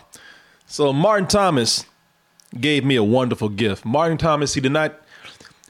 [0.67, 1.87] So Martin Thomas
[2.61, 3.85] gave me a wonderful gift.
[3.85, 5.01] Martin Thomas, he did not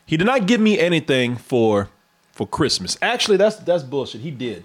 [0.04, 1.88] he did not give me anything for
[2.32, 2.96] for Christmas.
[3.02, 4.22] Actually, that's that's bullshit.
[4.22, 4.64] He did.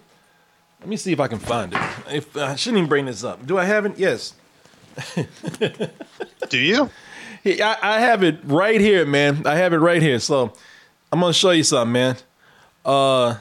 [0.79, 1.79] Let me see if I can find it.
[2.09, 3.45] If I shouldn't even bring this up.
[3.45, 3.99] Do I have it?
[3.99, 4.33] Yes.
[6.49, 6.89] Do you?
[7.45, 9.45] I, I have it right here, man.
[9.45, 10.19] I have it right here.
[10.19, 10.53] So
[11.11, 12.17] I'm gonna show you something, man.
[12.83, 13.37] Uh,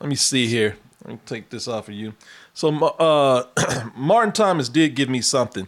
[0.00, 0.76] let me see here.
[1.04, 2.14] Let me take this off of you.
[2.54, 3.44] So, uh,
[3.96, 5.66] Martin Thomas did give me something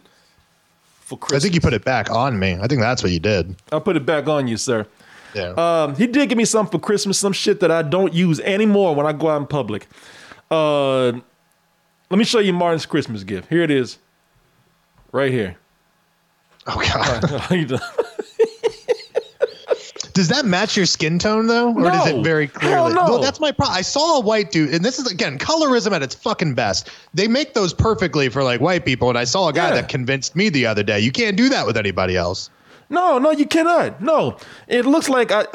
[0.99, 1.41] for Christmas.
[1.41, 2.57] I think you put it back on me.
[2.61, 3.55] I think that's what you did.
[3.71, 4.85] I'll put it back on you, sir.
[5.33, 5.49] Yeah.
[5.57, 8.95] Um, he did give me something for Christmas, some shit that I don't use anymore
[8.95, 9.87] when I go out in public.
[10.49, 11.11] Uh,
[12.09, 13.49] let me show you Martin's Christmas gift.
[13.49, 13.97] Here it is,
[15.11, 15.57] right here.
[16.67, 17.81] oh god.
[20.15, 22.93] Does that match your skin tone though, or does it very clearly?
[22.93, 23.03] no.
[23.03, 23.77] Well, that's my problem.
[23.77, 26.89] I saw a white dude, and this is again colorism at its fucking best.
[27.13, 29.75] They make those perfectly for like white people, and I saw a guy Yeah.
[29.81, 31.01] that convinced me the other day.
[31.01, 32.49] You can't do that with anybody else.
[32.89, 34.01] No, no, you cannot.
[34.01, 34.37] No,
[34.69, 35.47] it looks like I.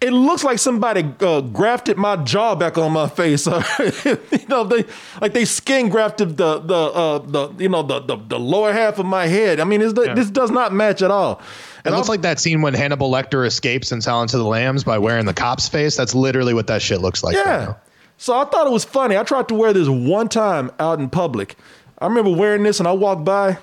[0.00, 3.46] It looks like somebody uh, grafted my jaw back on my face.
[4.04, 4.84] you know, they
[5.20, 9.00] like they skin grafted the the uh, the you know the, the the lower half
[9.00, 9.58] of my head.
[9.58, 11.42] I mean, it's, this does not match at all.
[11.88, 14.98] It looks like that scene when Hannibal Lecter escapes in Silence of the Lambs by
[14.98, 15.96] wearing the cop's face.
[15.96, 17.36] That's literally what that shit looks like.
[17.36, 17.44] Yeah.
[17.44, 17.76] now.
[18.18, 19.16] So I thought it was funny.
[19.16, 21.56] I tried to wear this one time out in public.
[21.98, 23.58] I remember wearing this and I walked by.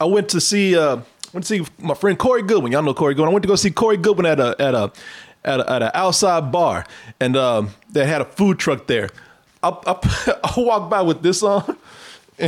[0.00, 0.96] I went to see uh
[1.32, 2.72] went to see my friend Corey Goodwin.
[2.72, 3.30] Y'all know Corey Goodwin.
[3.30, 4.92] I went to go see Corey Goodwin at a at a
[5.44, 6.84] at a, at an outside bar
[7.20, 9.10] and um they had a food truck there.
[9.62, 11.76] I, I, I walked by with this on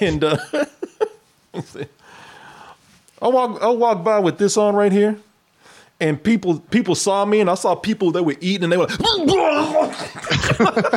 [0.00, 0.38] and uh
[1.52, 1.84] let's see.
[3.22, 5.18] I walk I walked by with this on right here
[6.00, 8.86] and people people saw me and I saw people that were eating and they were
[8.86, 9.96] like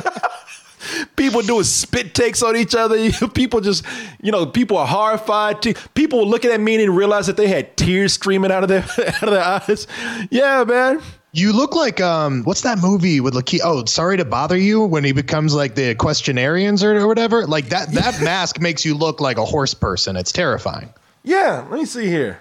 [1.15, 3.85] people doing spit takes on each other people just
[4.21, 5.61] you know people are horrified
[5.93, 8.69] people were looking at me and didn't realize that they had tears streaming out of
[8.69, 9.87] their out of their eyes
[10.29, 11.01] yeah man
[11.31, 13.61] You look like um, what's that movie with Lakeith?
[13.63, 14.83] Oh, sorry to bother you.
[14.83, 17.91] When he becomes like the questionarians or, or whatever, like that.
[17.91, 20.15] That mask makes you look like a horse person.
[20.15, 20.91] It's terrifying.
[21.23, 22.39] Yeah let me see here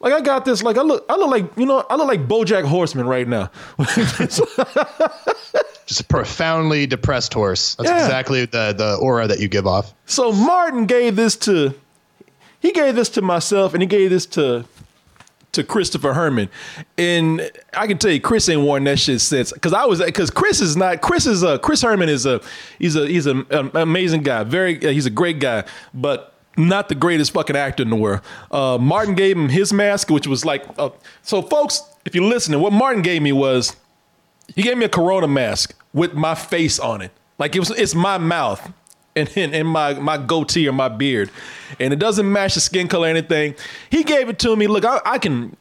[0.00, 2.26] like I got this like I look I look like you know I look like
[2.28, 3.50] BoJack Horseman right now
[5.86, 7.76] Just a profoundly depressed horse.
[7.76, 8.04] That's Yeah.
[8.04, 9.94] exactly the the aura that you give off.
[10.06, 11.74] So Martin gave this to
[12.58, 14.64] he gave this to myself and he gave this to
[15.52, 16.48] to Christopher Herman.
[16.98, 20.28] And I can tell you Chris ain't worn that shit since cuz I was cuz
[20.30, 22.40] Chris is not Chris is a Chris Herman is a
[22.80, 24.42] he's a he's a, an amazing guy.
[24.42, 25.62] Very uh, he's a great guy,
[25.94, 28.20] but not the greatest fucking actor in the world.
[28.50, 30.90] Uh, Martin gave him his mask, which was like, uh,
[31.22, 33.76] so folks, if you're listening, what Martin gave me was
[34.54, 37.10] he gave me a Corona mask with my face on it.
[37.38, 38.72] Like it was, it's my mouth
[39.14, 41.30] and, and, and my, my goatee or my beard.
[41.80, 43.54] And it doesn't match the skin color or anything.
[43.90, 44.66] He gave it to me.
[44.66, 45.56] Look, I, I can,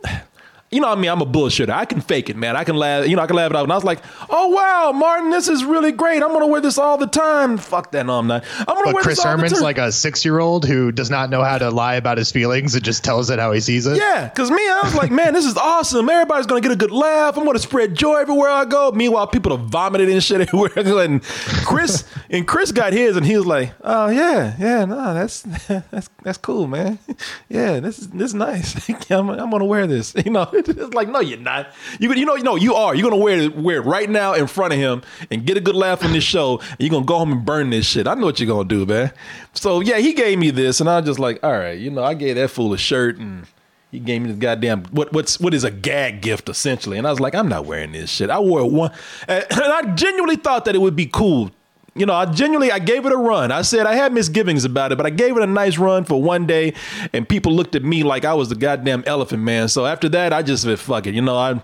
[0.76, 1.10] you know what I mean?
[1.10, 1.70] I'm a bullshitter.
[1.70, 2.56] I can fake it, man.
[2.56, 3.64] I can laugh, you know, I can laugh it off.
[3.64, 6.22] And I was like, oh, wow, Martin, this is really great.
[6.22, 7.58] I'm going to wear this all the time.
[7.58, 8.06] Fuck that.
[8.06, 8.44] No, I'm not.
[8.60, 9.64] I'm going to But wear Chris this all the Herman's time.
[9.64, 12.76] like a six year old who does not know how to lie about his feelings
[12.76, 13.98] and just tells it how he sees it.
[13.98, 16.10] Yeah, because me, I was like, man, this is awesome.
[16.10, 17.38] Everybody's gonna get a good laugh.
[17.38, 18.92] I'm gonna spread joy everywhere I go.
[18.92, 20.72] Meanwhile, people are vomiting and shit everywhere.
[20.76, 21.24] And
[21.66, 25.42] Chris and Chris got his, and he was like, oh yeah, yeah, no, that's
[25.92, 27.00] that's that's cool, man.
[27.48, 28.90] Yeah, this is this is nice.
[29.12, 30.14] I'm, I'm gonna wear this.
[30.26, 31.74] You know, it's like, no, you're not.
[32.00, 32.96] You you know, you know, you are.
[32.96, 35.02] You're gonna wear it wear it right now in front of him
[35.32, 36.60] and get a good laugh on this show.
[36.60, 38.08] And you're gonna go home and burn this shit.
[38.08, 39.12] I know what you're gonna do, man.
[39.54, 42.04] So yeah, he gave me this, and I was just like, all right, you know,
[42.04, 43.48] I gave that fool a shirt and.
[43.92, 47.12] He gave me this goddamn what what's what is a gag gift essentially, and I
[47.12, 48.30] was like, I'm not wearing this shit.
[48.30, 48.92] I wore one,
[49.26, 51.52] and I genuinely thought that it would be cool.
[51.98, 53.52] You know, I genuinely I gave it a run.
[53.52, 56.22] I said I had misgivings about it, but I gave it a nice run for
[56.22, 56.74] one day,
[57.14, 59.70] and people looked at me like I was the goddamn elephant man.
[59.70, 61.16] So after that, I just said fuck it.
[61.16, 61.62] You know, I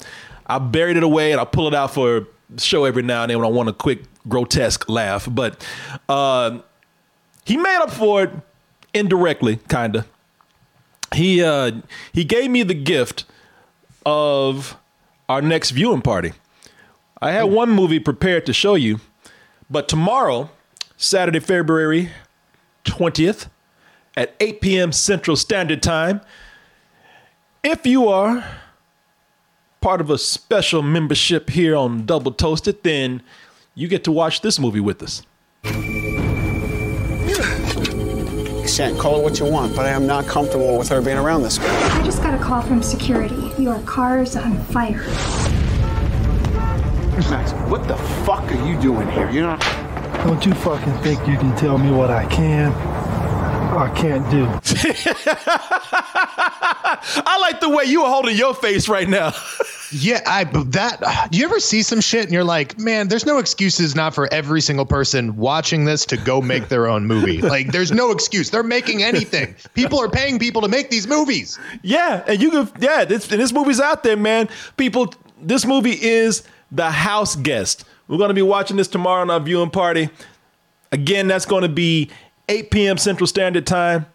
[0.47, 3.37] I buried it away and I pull it out for show every now and then
[3.39, 5.27] when I want a quick grotesque laugh.
[5.29, 5.65] But
[6.07, 6.59] uh,
[7.45, 8.31] he made up for it
[8.93, 10.05] indirectly, kinda
[11.13, 11.71] he uh
[12.13, 13.25] he gave me the gift
[14.05, 14.77] of
[15.29, 16.33] our next viewing party.
[17.21, 18.99] I had one movie prepared to show you,
[19.71, 20.49] but tomorrow,
[20.97, 22.09] Saturday, February
[22.83, 23.47] 20th
[24.17, 24.91] at 8 p.m.
[24.91, 26.21] Central Standard Time,
[27.63, 28.43] if you are
[29.79, 33.23] part of a special membership here on Double Toasted, then
[33.73, 35.23] you get to watch this movie with us.
[38.67, 41.43] Shan't call it what you want, but I am not comfortable with her being around
[41.43, 41.69] this girl.
[41.69, 43.51] I just got a call from security.
[43.57, 45.03] Your car is on fire.
[47.29, 49.29] Max, what the fuck are you doing here?
[49.29, 49.59] You're not.
[50.25, 52.71] Don't you fucking think you can tell me what I can
[53.73, 54.45] or can't do.
[57.23, 59.33] I like the way you are holding your face right now.
[59.91, 61.27] Yeah, I that.
[61.31, 64.31] Do you ever see some shit and you're like, man, there's no excuses not for
[64.31, 67.41] every single person watching this to go make their own movie.
[67.51, 68.49] Like, there's no excuse.
[68.49, 69.55] They're making anything.
[69.73, 71.59] People are paying people to make these movies.
[71.81, 72.71] Yeah, and you can.
[72.79, 74.47] Yeah, this and this movie's out there, man.
[74.77, 77.85] People, this movie is The House Guest.
[78.07, 80.09] We're going to be watching this tomorrow on our viewing party.
[80.91, 82.09] Again, that's going to be
[82.49, 82.97] 8 p.m.
[82.97, 84.05] Central Standard Time.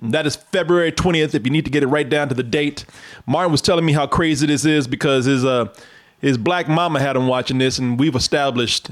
[0.00, 1.34] That is February 20th.
[1.34, 2.84] If you need to get it right down to the date,
[3.26, 5.72] Martin was telling me how crazy this is because his uh
[6.20, 8.90] his black mama had him watching this, and we've established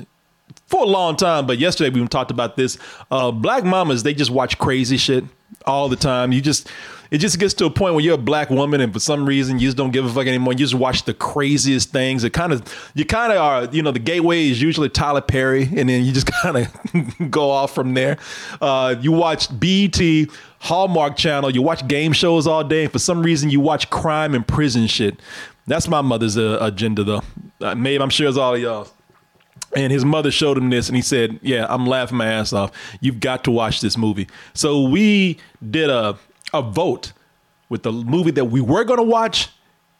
[0.66, 1.46] for a long time.
[1.46, 2.76] But yesterday we talked about this.
[3.10, 5.24] Uh, black mamas they just watch crazy shit
[5.64, 6.32] all the time.
[6.32, 6.68] You just
[7.10, 9.58] it just gets to a point where you're a black woman and for some reason
[9.58, 10.52] you just don't give a fuck anymore.
[10.52, 12.24] You just watch the craziest things.
[12.24, 12.62] It kind of
[12.94, 16.12] you kind of are you know the gateway is usually Tyler Perry, and then you
[16.12, 18.18] just kind of go off from there.
[18.60, 20.00] Uh, you watch BET.
[20.58, 24.34] Hallmark Channel, you watch game shows all day, and for some reason you watch crime
[24.34, 25.20] and prison shit.
[25.66, 27.22] That's my mother's uh, agenda, though.
[27.60, 28.88] Uh, maybe I'm sure it's all of y'all.
[29.74, 32.72] And his mother showed him this, and he said, "Yeah, I'm laughing my ass off.
[33.00, 35.38] You've got to watch this movie." So we
[35.70, 36.16] did a
[36.52, 37.12] a vote
[37.68, 39.48] with the movie that we were going to watch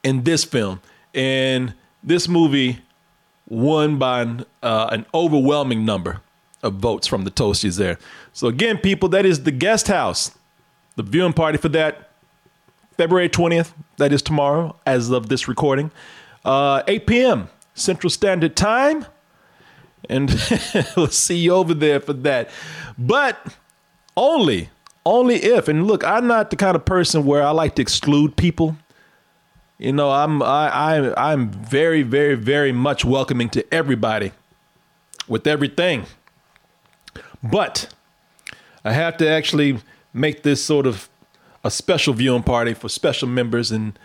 [0.05, 0.81] and this film,
[1.15, 2.79] and this movie
[3.49, 6.21] won by an, uh, an overwhelming number
[6.63, 7.99] of votes from the Toasties there.
[8.33, 10.33] So again, people, that is the guest house.
[10.97, 12.11] The viewing party for that,
[12.97, 15.91] February 20th, that is tomorrow, as of this recording,
[16.45, 17.49] uh, 8 p.m.
[17.75, 19.07] Central Standard Time.
[20.09, 20.31] And
[20.97, 22.49] we'll see you over there for that.
[22.97, 23.39] But
[24.17, 24.71] only,
[25.07, 28.37] only if, and look, I'm not the kind of person where I like to exclude
[28.37, 28.77] people.
[29.79, 34.33] You know, I'm I, I I'm very, very, very much welcoming to everybody
[35.29, 36.07] with everything.
[37.43, 37.95] But
[38.85, 39.79] I have to actually
[40.13, 41.09] make this sort of
[41.63, 43.99] a special viewing party for special members and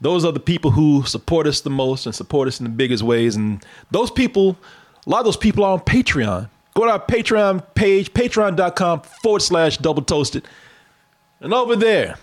[0.00, 3.02] those are the people who support us the most and support us in the biggest
[3.02, 4.56] ways and those people
[5.06, 9.40] a lot of those people are on patreon go to our patreon page patreon.com forward
[9.40, 10.46] slash double toasted.
[11.40, 12.16] And over there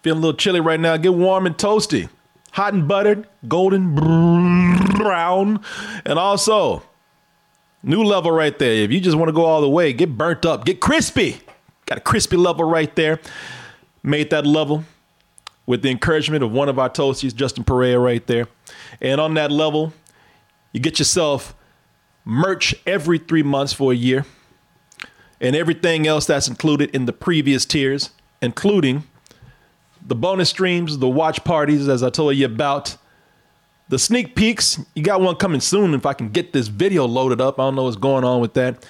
[0.00, 2.08] feeling a little chilly right now get warm and toasty.
[2.52, 5.60] Hot and buttered golden brown.
[6.06, 6.84] And also
[7.82, 8.72] new level right there.
[8.72, 11.40] If you just want to go all the way get burnt up get crispy.
[11.84, 13.20] Got a crispy level right there.
[14.02, 14.84] Made that level
[15.66, 18.46] with the encouragement of one of our toasties, Justin Perea, right there.
[19.00, 19.92] And on that level,
[20.72, 21.56] you get yourself
[22.26, 24.26] merch every three months for a year,
[25.40, 28.10] and everything else that's included in the previous tiers,
[28.42, 29.04] including
[30.04, 32.96] the bonus streams, the watch parties, as I told you about,
[33.88, 34.80] the sneak peeks.
[34.94, 37.60] You got one coming soon if I can get this video loaded up.
[37.60, 38.84] I don't know what's going on with that.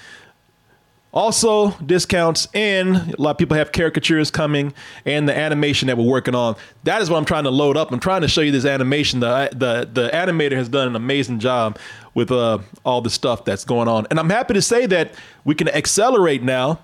[1.17, 4.71] Also, discounts and a lot of people have caricatures coming
[5.03, 6.55] and the animation that we're working on.
[6.83, 7.91] That is what I'm trying to load up.
[7.91, 9.19] I'm trying to show you this animation.
[9.19, 11.79] The the the animator has done an amazing job
[12.13, 14.05] with uh, all the stuff that's going on.
[14.11, 16.81] And I'm happy to say that we can accelerate now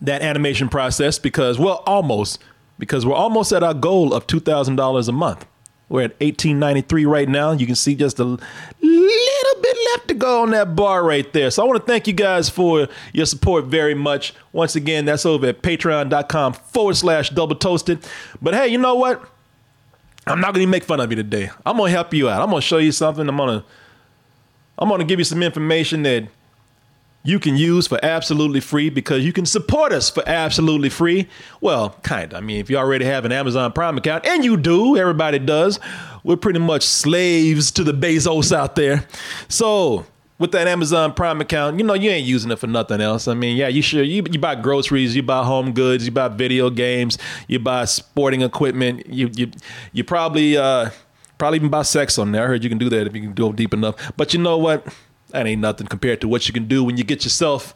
[0.00, 2.40] that animation process because well, almost
[2.76, 5.46] because we're almost at our goal of $2,000 a month.
[5.92, 7.52] We're at 1893 right now.
[7.52, 8.38] You can see just a little
[8.80, 11.50] bit left to go on that bar right there.
[11.50, 14.32] So I want to thank you guys for your support very much.
[14.54, 17.98] Once again, that's over at patreon.com forward slash double toasted.
[18.40, 19.22] But hey, you know what?
[20.26, 21.50] I'm not gonna make fun of you today.
[21.66, 22.40] I'm gonna help you out.
[22.40, 23.28] I'm gonna show you something.
[23.28, 23.62] I'm gonna
[24.78, 26.26] I'm gonna give you some information that
[27.24, 31.28] you can use for absolutely free because you can support us for absolutely free.
[31.60, 32.38] Well, kind of.
[32.38, 35.78] I mean, if you already have an Amazon Prime account, and you do, everybody does,
[36.24, 39.06] we're pretty much slaves to the Bezos out there.
[39.48, 40.06] So,
[40.38, 43.28] with that Amazon Prime account, you know, you ain't using it for nothing else.
[43.28, 46.26] I mean, yeah, you sure you, you buy groceries, you buy home goods, you buy
[46.26, 49.52] video games, you buy sporting equipment, you you
[49.92, 50.90] you probably uh
[51.38, 52.42] probably even buy sex on there.
[52.42, 53.94] I heard you can do that if you can go deep enough.
[54.16, 54.84] But you know what?
[55.32, 57.74] That ain't nothing compared to what you can do when you get yourself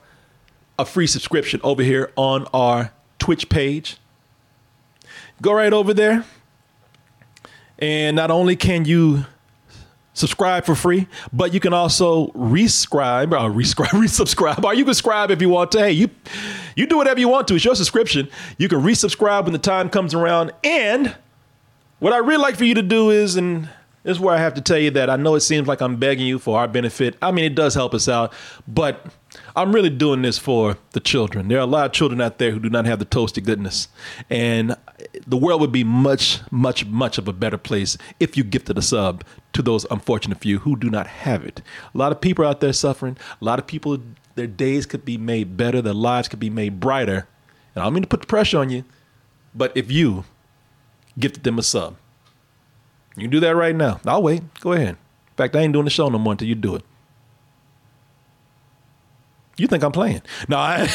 [0.79, 3.97] a free subscription over here on our Twitch page.
[5.40, 6.25] Go right over there.
[7.79, 9.25] And not only can you
[10.12, 15.31] subscribe for free, but you can also rescribe or rescribe, resubscribe, or you can subscribe
[15.31, 15.79] if you want to.
[15.79, 16.11] Hey, you
[16.75, 17.55] you do whatever you want to.
[17.55, 18.29] It's your subscription.
[18.59, 20.53] You can resubscribe when the time comes around.
[20.62, 21.16] And
[22.01, 23.69] what I really like for you to do is, and
[24.07, 25.97] this is where I have to tell you that I know it seems like I'm
[25.97, 27.16] begging you for our benefit.
[27.20, 28.33] I mean, it does help us out,
[28.68, 29.05] but
[29.57, 31.49] I'm really doing this for the children.
[31.49, 33.89] There are a lot of children out there who do not have the toasty goodness.
[34.31, 34.76] And
[35.26, 38.83] the world would be much, much, much of a better place if you gifted a
[38.83, 39.24] sub
[39.55, 41.61] to those unfortunate few who do not have it.
[41.93, 43.16] A lot of people out there suffering.
[43.41, 43.99] A lot of people,
[44.37, 47.26] their days could be made better, their lives could be made brighter.
[47.74, 48.85] And I don't mean to put the pressure on you,
[49.53, 50.26] but if you
[51.18, 51.97] gifted them a sub,
[53.17, 54.01] you can do that right now.
[54.07, 54.43] I'll wait.
[54.61, 54.91] Go ahead.
[54.91, 56.83] In fact, I ain't doing the show no more until you do it.
[59.59, 60.21] You think I'm playing?
[60.49, 60.81] No, I,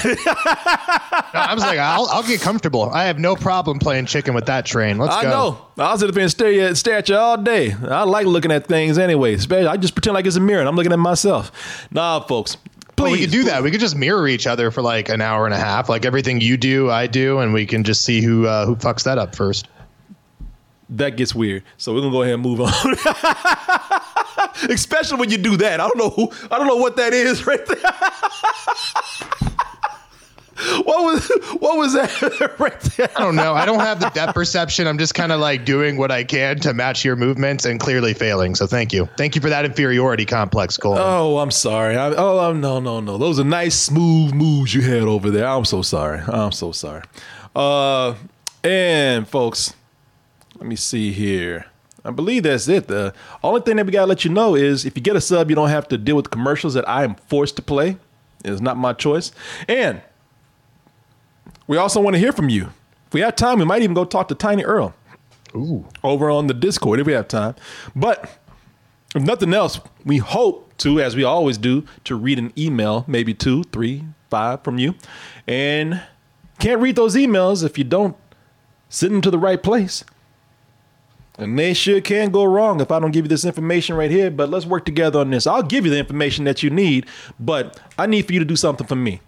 [1.33, 2.83] No, I was like, I'll, I'll get comfortable.
[2.91, 4.99] I have no problem playing chicken with that train.
[4.99, 5.29] Let's I go.
[5.29, 5.65] know.
[5.79, 7.73] I'll sit up and stare, at- stare at you all day.
[7.73, 9.33] I like looking at things anyway.
[9.35, 11.87] I just pretend like it's a mirror and I'm looking at myself.
[11.91, 12.55] Nah, folks.
[12.95, 13.03] Please.
[13.03, 13.63] Well, we could do that.
[13.63, 15.89] We could just mirror each other for like an hour and a half.
[15.89, 19.05] Like everything you do, I do, and we can just see who uh, who fucks
[19.05, 19.67] that up first.
[20.91, 21.63] That gets weird.
[21.77, 22.95] So we're gonna go ahead and move on.
[24.69, 25.79] Especially when you do that.
[25.79, 26.31] I don't know who.
[26.51, 27.77] I don't know what that is right there.
[30.83, 33.09] what was what was that right there?
[33.15, 33.53] I don't know.
[33.53, 34.85] I don't have the depth perception.
[34.85, 38.13] I'm just kind of like doing what I can to match your movements and clearly
[38.13, 38.53] failing.
[38.55, 39.07] So thank you.
[39.17, 40.97] Thank you for that inferiority complex, Cole.
[40.97, 41.95] Oh, I'm sorry.
[41.95, 43.17] I, oh, um, no, no, no.
[43.17, 45.47] Those are nice, smooth moves you had over there.
[45.47, 46.19] I'm so sorry.
[46.19, 47.03] I'm so sorry.
[47.55, 48.15] Uh,
[48.63, 49.73] and folks,
[50.61, 51.65] let me see here.
[52.05, 52.87] I believe that's it.
[52.87, 55.49] The only thing that we gotta let you know is if you get a sub,
[55.49, 57.97] you don't have to deal with commercials that I am forced to play.
[58.45, 59.31] It's not my choice.
[59.67, 60.03] And
[61.65, 62.69] we also want to hear from you.
[63.07, 64.93] If we have time, we might even go talk to Tiny Earl.
[65.55, 65.85] Ooh.
[66.03, 67.55] Over on the Discord if we have time.
[67.95, 68.29] But
[69.15, 73.33] if nothing else, we hope to, as we always do, to read an email, maybe
[73.33, 74.93] two, three, five from you.
[75.47, 76.03] And
[76.59, 78.15] can't read those emails if you don't
[78.89, 80.03] send them to the right place.
[81.41, 84.29] And they sure can go wrong if I don't give you this information right here.
[84.29, 85.47] But let's work together on this.
[85.47, 87.07] I'll give you the information that you need,
[87.39, 89.21] but I need for you to do something for me.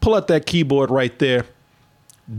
[0.00, 1.46] Pull out that keyboard right there.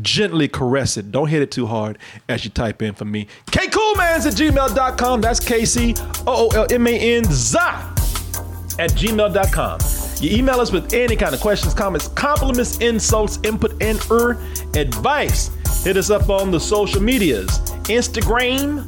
[0.02, 1.12] Gently caress it.
[1.12, 1.98] Don't hit it too hard
[2.28, 3.28] as you type in for me.
[3.48, 5.22] kcoolmanz at gmail.com.
[5.22, 5.96] That's K C
[6.28, 9.80] O O L M A N Z at gmail.com.
[10.22, 14.32] You email us with any kind of questions, comments, compliments, insults, input, and or
[14.76, 15.50] advice.
[15.84, 17.48] Hit us up on the social medias
[17.90, 18.86] Instagram,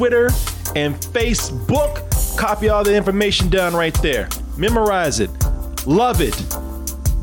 [0.00, 0.30] Twitter,
[0.76, 2.08] and Facebook.
[2.38, 4.30] Copy all the information down right there.
[4.56, 5.28] Memorize it.
[5.86, 6.34] Love it.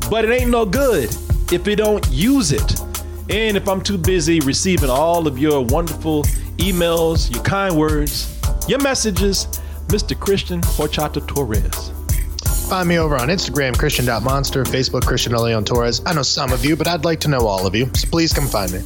[0.08, 1.10] But it ain't no good
[1.50, 2.80] if you don't use it.
[3.30, 6.22] And if I'm too busy receiving all of your wonderful
[6.58, 9.46] emails, your kind words, your messages,
[9.88, 10.16] Mr.
[10.16, 11.90] Christian Horchata Torres.
[12.68, 15.32] Find me over on Instagram, Christian.monster, Facebook, Christian
[15.64, 16.00] Torres.
[16.06, 17.90] I know some of you, but I'd like to know all of you.
[17.96, 18.82] So please come find me.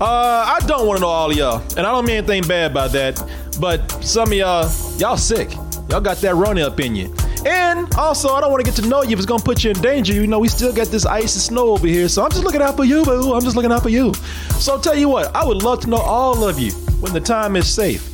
[0.00, 2.74] Uh, I don't want to know all of y'all, and I don't mean anything bad
[2.74, 3.22] by that.
[3.60, 5.52] But some of y'all, y'all sick.
[5.88, 7.14] Y'all got that run up in you.
[7.46, 9.70] And also, I don't want to get to know you if it's gonna put you
[9.70, 10.12] in danger.
[10.14, 12.62] You know, we still got this ice and snow over here, so I'm just looking
[12.62, 13.34] out for you, boo.
[13.34, 14.14] I'm just looking out for you.
[14.58, 17.20] So I'll tell you what, I would love to know all of you when the
[17.20, 18.10] time is safe.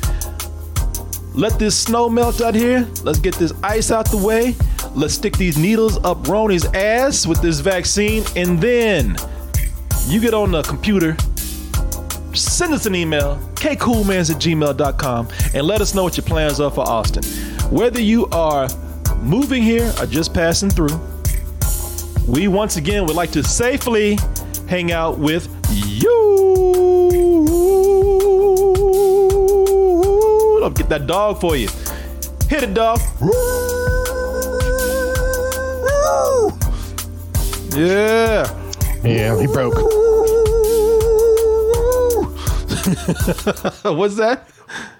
[1.33, 2.87] Let this snow melt out here.
[3.03, 4.53] Let's get this ice out the way.
[4.93, 9.15] Let's stick these needles up Roni's ass with this vaccine, and then
[10.07, 11.15] you get on the computer,
[12.33, 16.71] send us an email, kcoolmanz at gmail.com, and let us know what your plans are
[16.71, 17.23] for Austin.
[17.71, 18.67] Whether you are
[19.21, 20.99] moving here or just passing through,
[22.27, 24.17] we once again would like to safely
[24.67, 26.09] hang out with you.
[30.63, 31.69] I'll get that dog for you.
[32.47, 32.99] Hit it, dog.
[37.73, 38.45] Yeah.
[39.03, 40.10] Yeah, he broke.
[43.83, 44.49] What's that?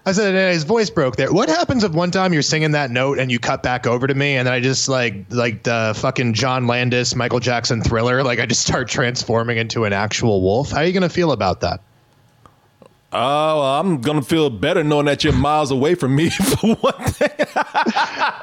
[0.05, 1.32] I said uh, his voice broke there.
[1.32, 4.13] What happens if one time you're singing that note and you cut back over to
[4.13, 8.39] me and then I just like like the fucking John Landis, Michael Jackson thriller, like
[8.39, 10.71] I just start transforming into an actual wolf?
[10.71, 11.82] How are you gonna feel about that?
[13.14, 16.93] Oh, well, I'm gonna feel better knowing that you're miles away from me for one
[16.93, 17.30] thing.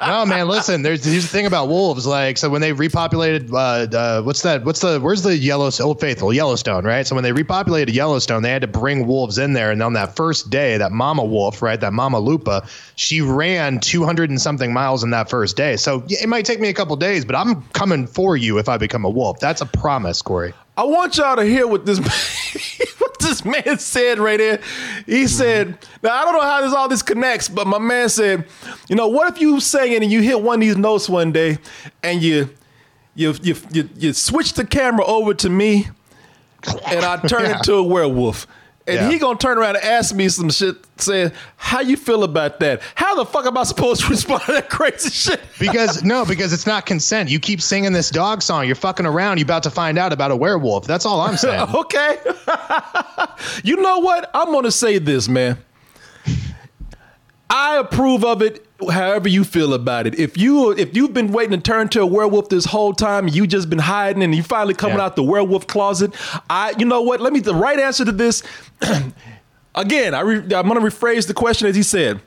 [0.05, 0.47] no, man.
[0.47, 2.05] Listen, there's here's the thing about wolves.
[2.05, 4.63] Like, so when they repopulated, uh, uh, what's that?
[4.65, 4.99] What's the?
[4.99, 6.85] Where's the Yellow Old Faithful Yellowstone?
[6.85, 7.07] Right.
[7.07, 10.15] So when they repopulated Yellowstone, they had to bring wolves in there, and on that
[10.15, 15.03] first day, that mama wolf, right, that mama lupa, she ran 200 and something miles
[15.03, 15.77] in that first day.
[15.77, 18.77] So it might take me a couple days, but I'm coming for you if I
[18.77, 19.39] become a wolf.
[19.39, 20.53] That's a promise, Corey.
[20.77, 21.99] I want y'all to hear what this
[22.99, 24.61] what this man said right here.
[25.05, 25.27] He mm-hmm.
[25.27, 28.45] said, "Now I don't know how this all this connects, but my man said,
[28.87, 31.57] you know, what if you singing and you hit one of these notes one day,
[32.03, 32.49] and you
[33.15, 35.87] you you you, you switch the camera over to me,
[36.87, 37.57] and I turn Yeah.
[37.57, 38.47] into a werewolf."
[38.89, 39.09] And Yeah.
[39.09, 42.81] he gonna turn around and ask me some shit, saying, "How you feel about that?
[42.95, 46.51] How the fuck am I supposed to respond to that crazy shit?" Because no, because
[46.53, 47.29] it's not consent.
[47.29, 48.65] You keep singing this dog song.
[48.65, 49.37] You're fucking around.
[49.37, 50.85] You're about to find out about a werewolf.
[50.87, 51.67] That's all I'm saying.
[51.73, 52.17] okay.
[53.63, 54.29] you know what?
[54.33, 55.57] I'm gonna say this, man.
[57.49, 60.17] I approve of it however you feel about it.
[60.19, 63.47] If you if you've been waiting to turn to a werewolf this whole time, you
[63.47, 65.05] just been hiding and you finally coming Yeah.
[65.05, 66.13] out the werewolf closet,
[66.49, 67.19] I you know what?
[67.21, 68.43] Let me the right answer to this
[69.75, 72.21] again, I re, I'm going to rephrase the question as he said.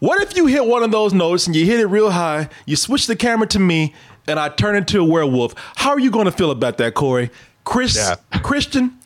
[0.00, 2.76] What if you hit one of those notes and you hit it real high, you
[2.76, 3.94] switch the camera to me,
[4.26, 5.54] and I turn into a werewolf?
[5.76, 7.30] How are you going to feel about that, Corey?
[7.64, 8.16] Chris, Yeah.
[8.40, 8.98] Christian,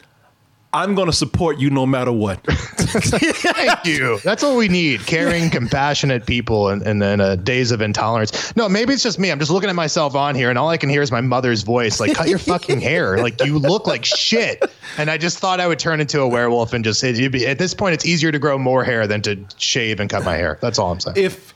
[0.73, 2.45] I'm going to support you no matter what.
[2.47, 4.19] Thank you.
[4.23, 8.55] That's what we need: caring, compassionate people, and and then uh, days of intolerance.
[8.55, 9.31] No, maybe it's just me.
[9.31, 11.63] I'm just looking at myself on here, and all I can hear is my mother's
[11.63, 13.19] voice, like, "Cut your fucking hair!
[13.19, 14.63] Like you look like shit."
[14.99, 17.73] And I just thought I would turn into a werewolf and just be, at this
[17.73, 20.59] point, it's easier to grow more hair than to shave and cut my hair.
[20.61, 21.17] That's all I'm saying.
[21.17, 21.55] if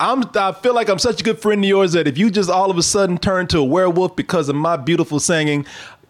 [0.00, 2.48] I'm, I feel like I'm such a good friend of yours that if you just
[2.48, 5.66] all of a sudden turn to a werewolf because of my beautiful singing,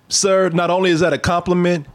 [0.08, 1.86] sir, not only is that a compliment,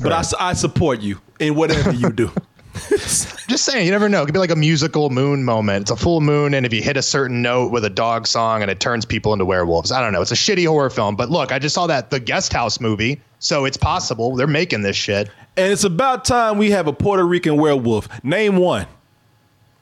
[0.00, 2.30] but I I support you in whatever you do.
[2.88, 4.22] Just saying, you never know.
[4.22, 5.82] It could be like a musical moon moment.
[5.82, 8.62] It's a full moon, and if you hit a certain note with a dog song
[8.62, 9.92] and it turns people into werewolves.
[9.92, 10.22] I don't know.
[10.22, 11.14] It's a shitty horror film.
[11.14, 14.34] But look, I just saw that the guest house movie, so it's possible.
[14.36, 15.28] They're making this shit.
[15.58, 18.08] And it's about time we have a Puerto Rican werewolf.
[18.24, 18.86] Name one.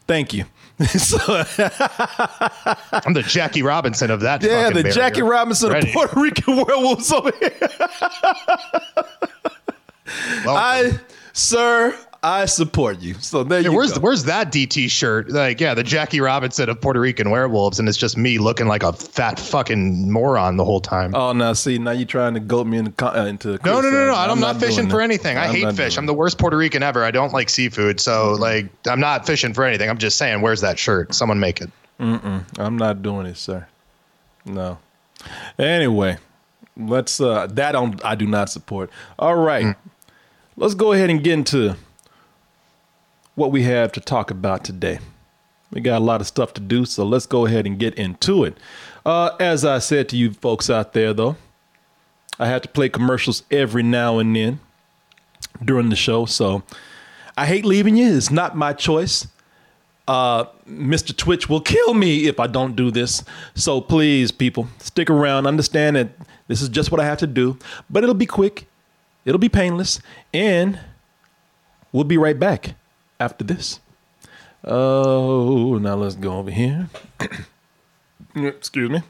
[0.08, 0.44] Thank you.
[0.86, 1.18] So-
[2.92, 4.42] I'm the Jackie Robinson of that.
[4.42, 4.92] yeah, the barrier.
[4.92, 5.88] Jackie Robinson Ready.
[5.88, 7.52] of Puerto Rican werewolves over here.
[10.46, 10.98] I,
[11.32, 13.14] sir, I support you.
[13.14, 14.00] So there Yeah, you where's go.
[14.00, 15.30] where's that DT shirt?
[15.30, 18.82] Like, yeah, the Jackie Robinson of Puerto Rican werewolves, and it's just me looking like
[18.82, 21.14] a fat fucking moron the whole time.
[21.14, 23.58] Oh, now see, now you're trying to goat me into co- uh, into.
[23.64, 23.90] No, no, no, no.
[23.90, 24.30] criticism.
[24.30, 25.04] I'm, not, fishing for that.
[25.04, 25.38] anything.
[25.38, 25.96] I I'm hate fish.
[25.96, 27.04] I'm the worst Puerto Rican ever.
[27.04, 28.00] I don't like seafood.
[28.00, 29.88] So, like, I'm not fishing for anything.
[29.88, 31.14] I'm just saying, where's that shirt?
[31.14, 31.70] Someone make it.
[31.98, 33.66] I'm not doing it, sir.
[34.44, 34.78] No.
[35.58, 36.16] Anyway,
[36.76, 38.90] let's uh that on I do not support.
[39.18, 39.76] All right.
[40.60, 41.74] Let's go ahead and get into
[43.34, 44.98] what we have to talk about today.
[45.72, 48.44] We got a lot of stuff to do, so let's go ahead and get into
[48.44, 48.58] it.
[49.06, 51.36] Uh as I said to you folks out there though,
[52.38, 54.60] I have to play commercials every now and then
[55.64, 56.62] during the show, so
[57.38, 58.14] I hate leaving you.
[58.14, 59.28] It's not my choice.
[60.06, 61.16] Uh, Mr.
[61.16, 63.24] Twitch will kill me if I don't do this.
[63.54, 65.46] So please, people, stick around.
[65.46, 66.10] Understand that
[66.48, 67.56] this is just what I have to do,
[67.88, 68.66] but it'll be quick,
[69.24, 70.00] it'll be painless,
[70.32, 70.80] and
[71.92, 72.74] we'll be right back
[73.18, 73.80] after this.
[74.64, 76.88] Oh, now let's go over here.
[78.34, 79.02] Excuse me.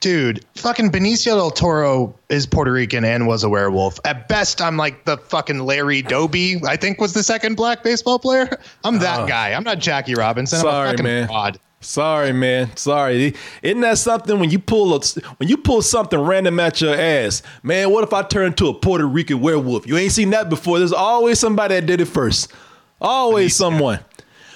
[0.00, 4.00] Dude, fucking Benicio del Toro is Puerto Rican and was a werewolf.
[4.06, 8.18] At best, I'm like the fucking Larry Doby, I think was the second black baseball
[8.18, 8.48] player.
[8.82, 9.26] I'm that ah.
[9.26, 9.52] guy.
[9.52, 10.60] I'm not Jackie Robinson.
[10.60, 10.70] I'm a.
[10.70, 11.26] Sorry, fucking man.
[11.26, 11.60] fraud.
[11.82, 12.76] Sorry, man.
[12.76, 13.34] Sorry.
[13.62, 15.00] Isn't that something when you pull a,
[15.38, 17.42] when you pull something random at your ass?
[17.62, 19.86] Man, what if I turn to a Puerto Rican werewolf?
[19.86, 20.78] You ain't seen that before.
[20.78, 22.52] There's always somebody that did it first.
[23.00, 24.00] Always someone.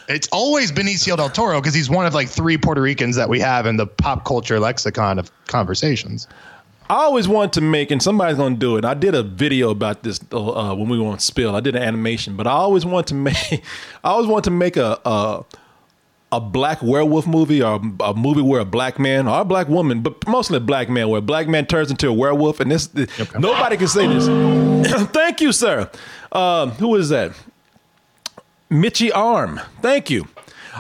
[0.07, 3.41] It's always Benicio del Toro because he's one of like three Puerto Ricans that we
[3.41, 6.29] have in the pop culture lexicon of conversations.
[6.91, 8.85] I always wanted to make, and somebody's gonna do it.
[8.85, 11.57] I did a video about this uh, when we were on Spill.
[11.57, 13.63] I did an animation, but I always wanted to make,
[14.05, 15.45] I always wanted to make a a,
[16.37, 19.69] a black werewolf movie or a, a movie where a black man or a black
[19.69, 22.71] woman, but mostly a black man, where a black man turns into a werewolf, and
[22.71, 22.93] this
[23.39, 24.27] nobody can say this.
[25.11, 25.91] Thank you, sir.
[26.33, 27.33] Um, who is that?
[28.71, 29.61] Mitchy Arm.
[29.83, 30.27] Thank you.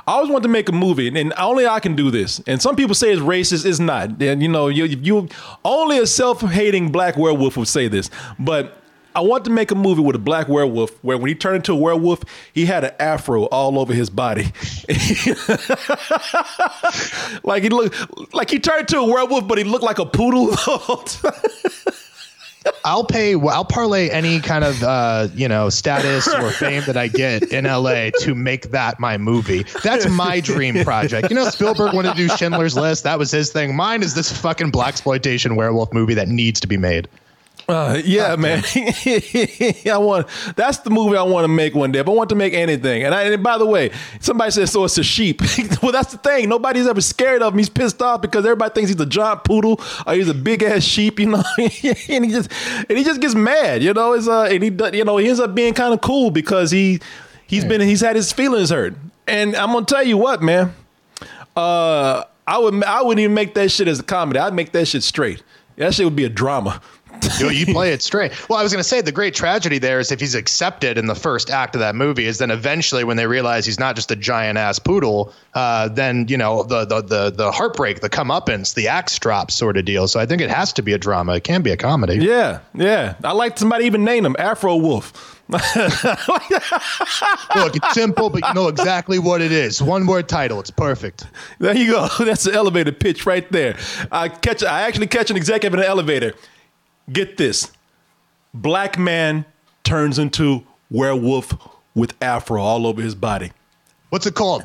[0.06, 2.40] I always wanted to make a movie, and only I can do this.
[2.46, 3.64] And some people say it's racist.
[3.64, 4.20] It's not.
[4.20, 5.28] And you know, you, you
[5.64, 8.10] only a self-hating black werewolf would say this.
[8.38, 8.83] But
[9.14, 11.72] I want to make a movie with a black werewolf where when he turned into
[11.72, 14.42] a werewolf, he had an afro all over his body.
[17.44, 20.56] like he looked like he turned into a werewolf, but he looked like a poodle.
[22.84, 23.34] I'll pay.
[23.34, 27.64] I'll parlay any kind of uh, you know status or fame that I get in
[27.64, 29.64] LA to make that my movie.
[29.82, 31.30] That's my dream project.
[31.30, 33.04] You know, Spielberg wanted to do Schindler's List.
[33.04, 33.76] That was his thing.
[33.76, 37.08] Mine is this fucking black exploitation werewolf movie that needs to be made.
[37.66, 38.62] Uh, yeah, man.
[38.74, 42.00] I want that's the movie I want to make one day.
[42.00, 43.90] If I want to make anything, and, I, and by the way,
[44.20, 45.40] somebody says so it's a sheep.
[45.82, 46.48] well, that's the thing.
[46.50, 47.58] Nobody's ever scared of him.
[47.58, 50.82] He's pissed off because everybody thinks he's a giant poodle or he's a big ass
[50.82, 51.18] sheep.
[51.18, 52.50] You know, and he just
[52.88, 53.82] and he just gets mad.
[53.82, 56.02] You know, it's uh, and he does- you know he ends up being kind of
[56.02, 57.00] cool because he
[57.46, 58.94] he's been he's had his feelings hurt.
[59.26, 60.74] And I'm gonna tell you what, man.
[61.56, 64.38] Uh, I would I wouldn't even make that shit as a comedy.
[64.38, 65.42] I'd make that shit straight.
[65.76, 66.80] That shit would be a drama.
[67.38, 68.32] you, you play it straight.
[68.48, 71.06] Well, I was going to say the great tragedy there is if he's accepted in
[71.06, 74.10] the first act of that movie, is then eventually when they realize he's not just
[74.10, 78.74] a giant ass poodle, uh, then you know the the the the heartbreak, the comeuppance,
[78.74, 80.08] the axe drop sort of deal.
[80.08, 81.34] So I think it has to be a drama.
[81.36, 82.16] It can be a comedy.
[82.16, 83.14] Yeah, yeah.
[83.22, 85.34] I like somebody even name him Afro Wolf.
[85.48, 85.60] Look,
[87.76, 89.82] it's simple, but you know exactly what it is.
[89.82, 90.58] One word title.
[90.58, 91.26] It's perfect.
[91.58, 92.08] There you go.
[92.18, 93.76] That's the elevator pitch right there.
[94.10, 94.64] I catch.
[94.64, 96.32] I actually catch an executive in an elevator.
[97.12, 97.70] Get this:
[98.52, 99.44] black man
[99.82, 101.54] turns into werewolf
[101.94, 103.52] with afro all over his body.
[104.10, 104.64] What's it called?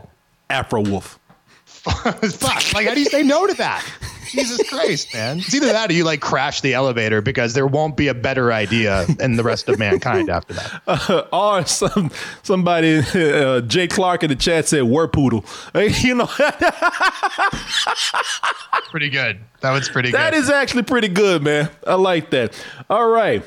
[0.49, 1.19] Afro Wolf.
[1.65, 2.73] Fuck!
[2.73, 3.85] Like, how do you say no to that?
[4.31, 5.39] Jesus Christ, man.
[5.39, 8.51] It's either that or you like crash the elevator because there won't be a better
[8.51, 10.81] idea in the rest of mankind after that.
[10.89, 12.11] Uh, or some
[12.43, 16.25] somebody, uh, Jay Clark in the chat said "werpoodle." Hey, you know,
[18.91, 19.39] pretty good.
[19.61, 20.39] That was pretty that good.
[20.39, 21.69] is actually pretty good, man.
[21.85, 22.53] I like that.
[22.89, 23.43] All right,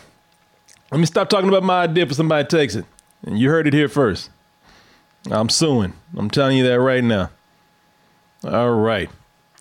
[0.90, 2.84] let me stop talking about my idea for somebody takes it,
[3.26, 4.30] and you heard it here first.
[5.30, 5.92] I'm suing.
[6.16, 7.30] I'm telling you that right now.
[8.44, 9.10] All right.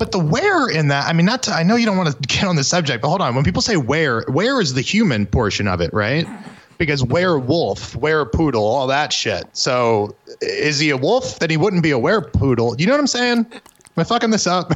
[0.01, 2.27] But the where in that, I mean, not to, I know you don't want to
[2.27, 3.35] get on the subject, but hold on.
[3.35, 6.27] When people say where, where is the human portion of it, right?
[6.79, 7.95] Because werewolf,
[8.25, 9.45] poodle, all that shit.
[9.53, 11.37] So is he a wolf?
[11.37, 12.75] Then he wouldn't be a were poodle.
[12.79, 13.45] You know what I'm saying?
[13.53, 13.61] Am
[13.95, 14.73] I fucking this up?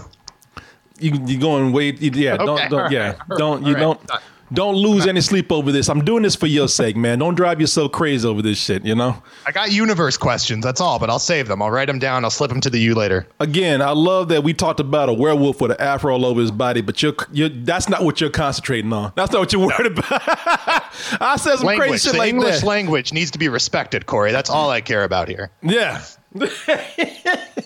[0.99, 3.79] You you going way yeah don't Okay, don't all yeah right, don't you right.
[3.79, 4.11] don't
[4.53, 5.89] don't lose any sleep over this.
[5.89, 7.19] I'm doing this for your sake, man.
[7.19, 8.85] Don't drive yourself crazy over this shit.
[8.85, 9.21] You know.
[9.45, 10.63] I got universe questions.
[10.63, 11.61] That's all, but I'll save them.
[11.61, 12.23] I'll write them down.
[12.23, 13.27] I'll slip them to the you later.
[13.39, 16.51] Again, I love that we talked about a werewolf with an afro all over his
[16.51, 19.11] body, but you're, you're that's not what you're concentrating on.
[19.15, 20.21] That's not what you're worried about.
[21.21, 21.89] I said some language.
[21.89, 22.67] crazy shit the like English that.
[22.67, 24.31] language needs to be respected, Corey.
[24.31, 25.49] That's all I care about here.
[25.61, 26.03] Yeah.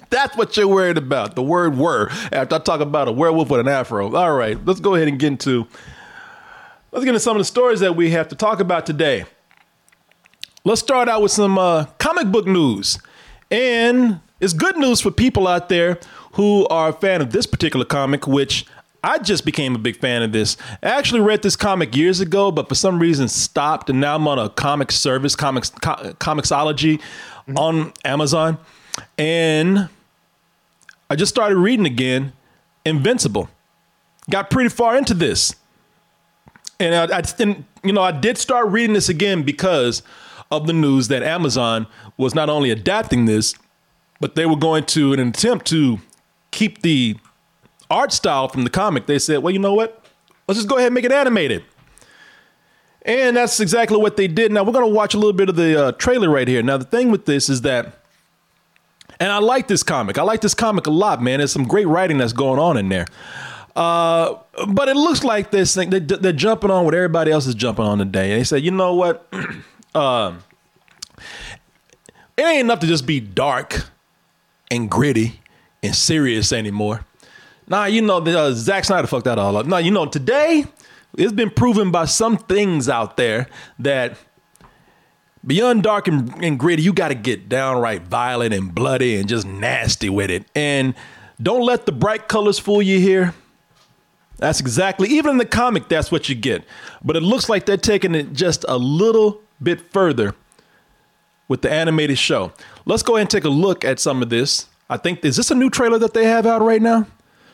[0.09, 1.35] That's what you're worried about.
[1.35, 2.09] The word were.
[2.31, 4.15] After I talk about a werewolf with an afro.
[4.15, 5.67] All right, let's go ahead and get into
[6.91, 9.25] let's get into some of the stories that we have to talk about today.
[10.63, 12.99] Let's start out with some uh, comic book news.
[13.49, 15.99] And it's good news for people out there
[16.33, 18.65] who are a fan of this particular comic, which
[19.03, 20.57] I just became a big fan of this.
[20.83, 24.27] I actually read this comic years ago, but for some reason stopped, and now I'm
[24.27, 27.01] on a comic service, comics, co- Comixology,
[27.55, 28.57] on Amazon,
[29.17, 29.89] and
[31.09, 32.33] I just started reading again.
[32.85, 33.49] Invincible.
[34.29, 35.55] Got pretty far into this,
[36.79, 37.23] and I, I
[37.83, 40.01] you know I did start reading this again because
[40.51, 43.53] of the news that Amazon was not only adapting this,
[44.19, 45.99] but they were going to in an attempt to
[46.51, 47.17] keep the
[47.89, 49.05] art style from the comic.
[49.05, 50.05] They said, well, you know what?
[50.47, 51.63] Let's just go ahead and make it animated.
[53.03, 54.51] And that's exactly what they did.
[54.51, 56.61] Now we're going to watch a little bit of the uh, trailer right here.
[56.61, 58.03] Now the thing with this is that,
[59.19, 60.17] and I like this comic.
[60.17, 61.39] I like this comic a lot, man.
[61.39, 63.05] There's some great writing that's going on in there.
[63.79, 67.55] Uh, but it looks like this thing they, they're jumping on what everybody else is
[67.55, 68.31] jumping on today.
[68.31, 69.25] And they said, you know what?
[69.95, 70.43] um,
[72.35, 73.89] it ain't enough to just be dark
[74.69, 75.39] and gritty
[75.81, 77.05] and serious anymore.
[77.69, 79.65] Nah, you know, the, uh, Zack Snyder fucked that all up.
[79.65, 80.65] No, you know, today
[81.17, 83.47] it's been proven by some things out there
[83.79, 84.17] that
[85.47, 89.47] beyond dark and, and gritty, you got to get downright violent and bloody and just
[89.47, 90.45] nasty with it.
[90.53, 90.95] And
[91.41, 93.33] don't let the bright colors fool you here.
[94.39, 96.63] That's exactly, even in the comic, that's what you get.
[97.03, 100.33] But it looks like they're taking it just a little bit further
[101.49, 102.53] with the animated show.
[102.85, 104.67] Let's go ahead and take a look at some of this.
[104.89, 107.05] I think, is this a new trailer that they have out right now?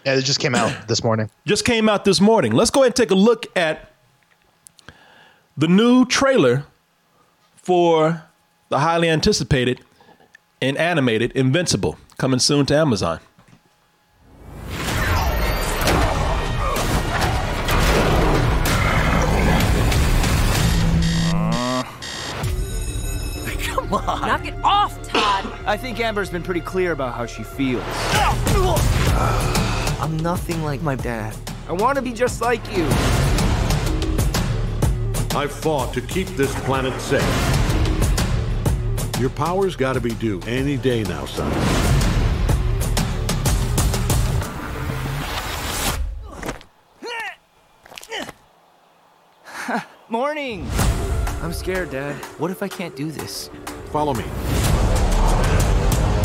[0.06, 1.32] Yeah, it just came out this morning.
[1.46, 2.52] Just came out this morning.
[2.52, 3.92] Let's go ahead and take a look at
[5.58, 6.66] the new trailer
[7.56, 8.24] for
[8.70, 9.82] the highly anticipated
[10.62, 13.20] and animated Invincible, coming soon to Amazon.
[23.86, 24.22] Come on.
[24.22, 25.46] Knock it off, Todd.
[25.66, 27.84] I think Amber's been pretty clear about how she feels.
[30.02, 31.36] I'm nothing like my dad.
[31.68, 32.86] I want to be just like you.
[35.38, 37.22] I've fought to keep this planet safe.
[39.20, 41.52] Your power's got to be due any day now, son.
[50.10, 50.68] Morning.
[51.46, 52.16] I'm scared, Dad.
[52.40, 53.52] What if I can't do this?
[53.92, 54.24] Follow me.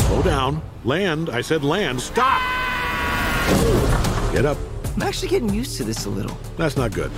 [0.07, 0.63] Slow down.
[0.83, 1.29] Land.
[1.29, 2.01] I said land.
[2.01, 2.41] Stop!
[4.33, 4.57] Get up.
[4.95, 6.35] I'm actually getting used to this a little.
[6.57, 7.11] That's not good.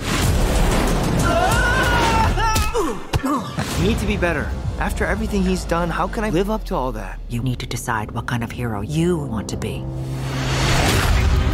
[3.80, 4.50] You need to be better.
[4.78, 7.18] After everything he's done, how can I live up to all that?
[7.30, 9.82] You need to decide what kind of hero you want to be.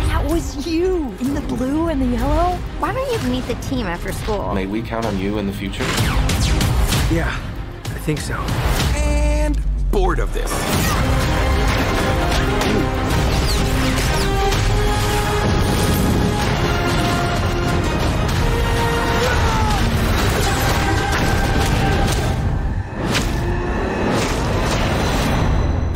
[0.09, 2.57] That was you in the blue and the yellow.
[2.80, 4.53] Why don't you meet the team after school?
[4.53, 5.86] May we count on you in the future?
[7.11, 7.36] Yeah,
[7.86, 8.34] I think so.
[8.94, 10.48] And bored of this.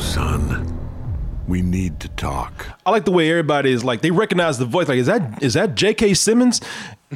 [0.02, 0.76] Son,
[1.46, 2.66] we need to talk.
[2.84, 4.88] I like the way everybody is like they recognize the voice.
[4.88, 6.14] Like, is that is that J.K.
[6.14, 6.60] Simmons?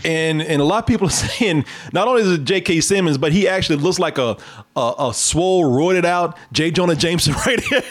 [0.05, 2.80] And and a lot of people are saying not only is it J.K.
[2.80, 4.36] Simmons, but he actually looks like a
[4.76, 6.70] a, a swole, roided out J.
[6.70, 7.82] Jonah Jameson right here.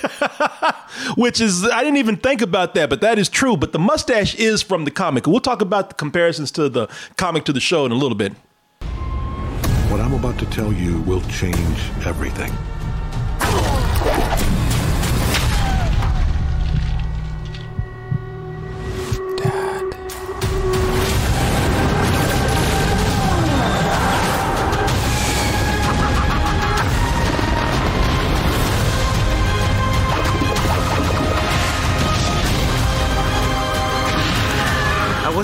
[1.15, 3.57] Which is I didn't even think about that, but that is true.
[3.57, 5.27] But the mustache is from the comic.
[5.27, 6.87] We'll talk about the comparisons to the
[7.17, 8.33] comic to the show in a little bit.
[9.89, 12.51] What I'm about to tell you will change everything.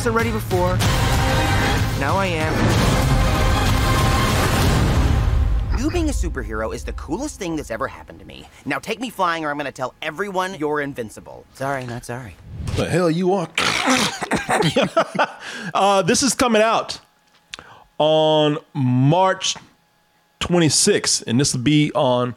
[0.03, 0.75] Wasn't ready before.
[1.97, 2.53] Now I am.
[5.79, 8.45] You being a superhero is the coolest thing that's ever happened to me.
[8.65, 11.45] Now take me flying or I'm gonna tell everyone you're invincible.
[11.53, 12.35] Sorry, not sorry.
[12.75, 13.47] The hell you are.
[15.73, 16.99] uh, this is coming out
[17.97, 19.55] on March
[20.41, 22.35] 26th, and this will be on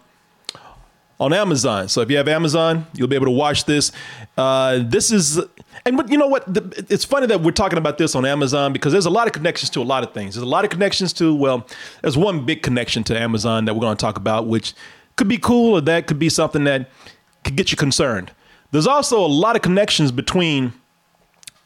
[1.19, 1.89] on Amazon.
[1.89, 3.91] So if you have Amazon, you'll be able to watch this.
[4.37, 5.41] Uh, this is,
[5.87, 6.53] and what you know what?
[6.53, 9.33] The, it's funny that we're talking about this on Amazon because there's a lot of
[9.33, 10.35] connections to a lot of things.
[10.35, 11.67] There's a lot of connections to well,
[12.03, 14.75] there's one big connection to Amazon that we're going to talk about, which
[15.15, 16.91] could be cool or that could be something that
[17.45, 18.33] could get you concerned.
[18.73, 20.73] There's also a lot of connections between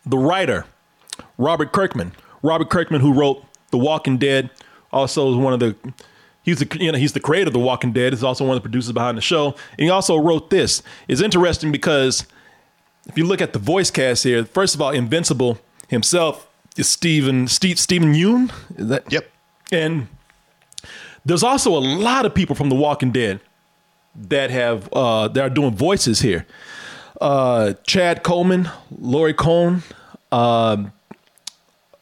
[0.05, 0.67] the writer
[1.39, 2.13] Robert Kirkman,
[2.43, 4.51] Robert Kirkman, who wrote The Walking Dead,
[4.93, 5.75] also is one of the
[6.43, 8.13] He's the you know he's the creator of The Walking Dead.
[8.13, 10.83] He's also one of the producers behind the show, and he also wrote this.
[11.07, 12.27] It's interesting because
[13.07, 17.49] if you look at the voice cast here, first of all, Invincible himself is Stephen
[17.49, 18.53] Steve Steven Yeun.
[18.77, 19.31] Is that yep?
[19.73, 20.09] And
[21.25, 23.41] there's also a lot of people from The Walking Dead
[24.15, 26.47] that have uh, that are doing voices here.
[27.21, 29.83] Uh, Chad Coleman, Lauren Cohan,
[30.33, 30.93] um,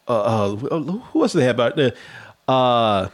[0.07, 1.93] uh, uh, who else do they have out there?
[2.47, 3.09] Uh,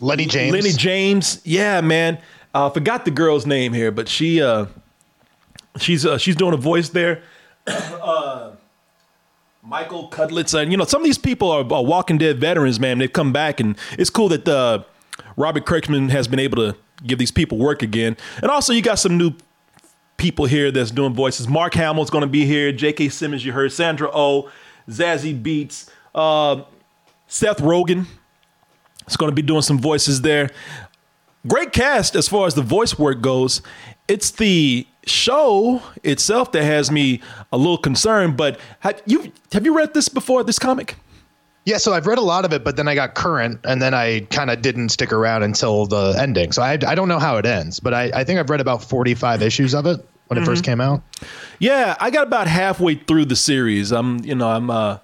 [0.00, 0.52] Lennie James.
[0.52, 1.40] Lennie James.
[1.44, 2.18] Yeah, man.
[2.54, 4.66] I uh, forgot the girl's name here, but she uh,
[5.78, 7.22] she's uh, she's doing a voice there.
[7.66, 8.52] uh,
[9.62, 12.98] Michael Cudlitz, and you know some of these people are, are, Walking Dead veterans, man.
[12.98, 14.84] They've come back, and it's cool that uh,
[15.36, 18.16] Robert Kirkman has been able to give these people work again.
[18.42, 19.34] And also, you got some new
[20.16, 21.48] people here that's doing voices.
[21.48, 22.72] Mark Hamill's going to be here.
[22.72, 23.08] J.K.
[23.08, 23.72] Simmons, you heard.
[23.72, 24.50] Sandra O, oh,
[24.88, 26.62] Zazie Beetz, uh,
[27.26, 28.06] Seth Rogen
[29.08, 30.50] is going to be doing some voices there.
[31.46, 33.62] Great cast as far as the voice work goes.
[34.08, 37.20] It's the show itself that has me
[37.52, 38.36] a little concerned.
[38.36, 40.44] But have you have you read this before?
[40.44, 40.96] This comic?
[41.64, 43.92] Yeah, so I've read a lot of it, but then I got current, and then
[43.92, 46.52] I kind of didn't stick around until the ending.
[46.52, 48.84] So I, I don't know how it ends, but I, I think I've read about
[48.84, 49.96] 45 issues of it
[50.28, 50.44] when mm-hmm.
[50.44, 51.02] it first came out.
[51.58, 53.90] Yeah, I got about halfway through the series.
[53.90, 54.98] I'm, you know, I'm, uh,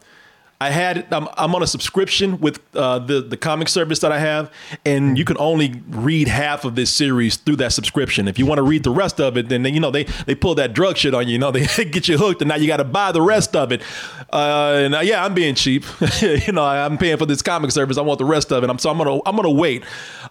[0.63, 4.21] I had I'm, I'm on a subscription with uh, the the comic service that I
[4.21, 4.49] have,
[4.85, 8.29] and you can only read half of this series through that subscription.
[8.29, 10.55] If you want to read the rest of it, then you know they they pull
[10.55, 11.33] that drug shit on you.
[11.33, 13.73] You know they get you hooked, and now you got to buy the rest of
[13.73, 13.83] it.
[14.33, 15.85] Uh, and uh, yeah, I'm being cheap.
[16.23, 17.99] you know I'm paying for this comic service.
[17.99, 18.71] I want the rest of it.
[18.71, 19.83] I'm so I'm gonna I'm gonna wait.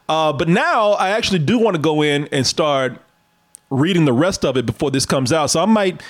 [0.08, 3.02] Uh, but now I actually do want to go in and start
[3.70, 5.50] reading the rest of it before this comes out.
[5.50, 6.02] So I might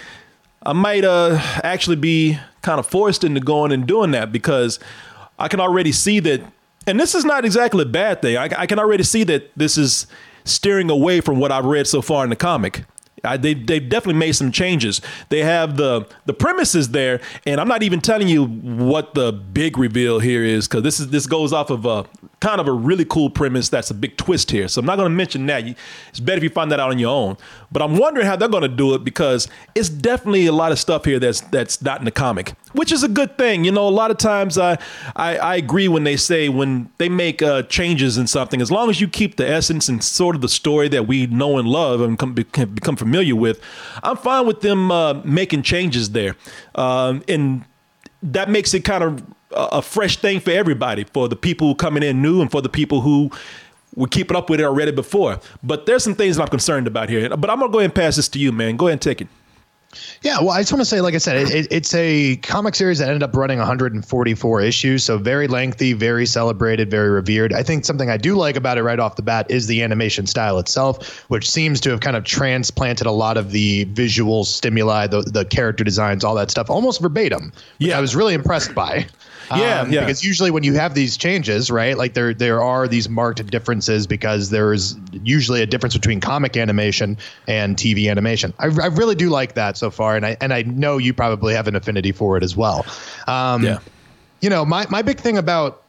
[0.63, 4.79] I might uh, actually be kind of forced into going and doing that because
[5.39, 6.41] I can already see that,
[6.85, 8.37] and this is not exactly a bad thing.
[8.37, 10.05] I, I can already see that this is
[10.43, 12.85] steering away from what I've read so far in the comic.
[13.23, 15.01] I, they they've definitely made some changes.
[15.29, 19.77] They have the the premises there, and I'm not even telling you what the big
[19.77, 22.05] reveal here is because this is this goes off of a
[22.41, 24.67] kind of a really cool premise that's a big twist here.
[24.67, 25.63] So I'm not going to mention that.
[26.09, 27.37] It's better if you find that out on your own.
[27.71, 30.79] But I'm wondering how they're going to do it because it's definitely a lot of
[30.79, 33.63] stuff here that's that's not in the comic, which is a good thing.
[33.63, 34.77] You know, a lot of times I
[35.15, 38.89] I, I agree when they say when they make uh, changes in something, as long
[38.89, 42.01] as you keep the essence and sort of the story that we know and love
[42.01, 43.61] and come, become familiar with,
[44.01, 46.35] I'm fine with them uh, making changes there.
[46.73, 47.65] Um, and
[48.23, 49.23] that makes it kind of
[49.53, 53.01] a fresh thing for everybody, for the people coming in new and for the people
[53.01, 53.31] who
[53.95, 55.39] were keeping up with it already before.
[55.63, 57.29] But there's some things I'm concerned about here.
[57.29, 58.77] But I'm gonna go ahead and pass this to you, man.
[58.77, 59.27] Go ahead and take it.
[60.21, 62.75] Yeah, well, I just want to say, like I said, it, it, it's a comic
[62.75, 67.53] series that ended up running 144 issues, so very lengthy, very celebrated, very revered.
[67.53, 70.27] I think something I do like about it right off the bat is the animation
[70.27, 75.07] style itself, which seems to have kind of transplanted a lot of the visual stimuli,
[75.07, 77.51] the the character designs, all that stuff, almost verbatim.
[77.79, 79.07] Yeah, I was really impressed by.
[79.57, 80.01] Yeah, Um, yeah.
[80.01, 84.07] Because usually when you have these changes, right, like there there are these marked differences
[84.07, 88.53] because there's usually a difference between comic animation and TV animation.
[88.59, 91.53] I, I really do like that so far, and I and I know you probably
[91.53, 92.85] have an affinity for it as well.
[93.27, 93.79] Um, Yeah.
[94.41, 95.81] You know, my my big thing about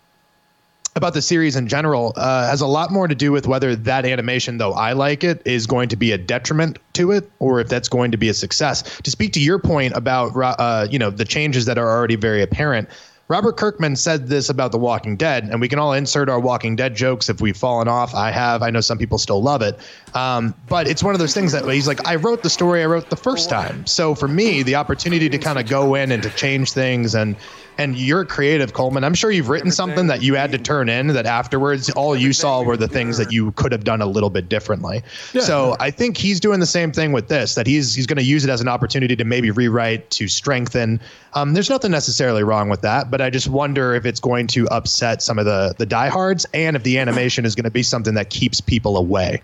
[0.95, 4.05] about the series in general uh, has a lot more to do with whether that
[4.05, 7.69] animation, though I like it, is going to be a detriment to it, or if
[7.69, 8.83] that's going to be a success.
[9.01, 12.43] To speak to your point about uh, you know the changes that are already very
[12.43, 12.89] apparent.
[13.33, 16.77] Robert Kirkman said this about The Walking Dead, and we can all insert our Walking
[16.77, 18.15] Dead jokes if we've fallen off.
[18.15, 18.63] I have.
[18.63, 19.79] I know some people still love it.
[20.13, 22.85] Um, but it's one of those things that he's like, I wrote the story I
[22.85, 23.87] wrote the first time.
[23.87, 27.35] So for me, the opportunity to kind of go in and to change things and
[27.79, 29.05] and you're creative, Coleman.
[29.05, 32.33] I'm sure you've written something that you had to turn in that afterwards all you
[32.33, 35.03] saw were the things that you could have done a little bit differently.
[35.41, 38.25] So I think he's doing the same thing with this, that he's he's going to
[38.25, 41.01] use it as an opportunity to maybe rewrite, to strengthen.
[41.35, 44.69] Um, there's nothing necessarily wrong with that, but I just wonder if it's going to
[44.69, 48.15] upset some of the the diehards and if the animation is going to be something
[48.15, 49.43] that keeps people away.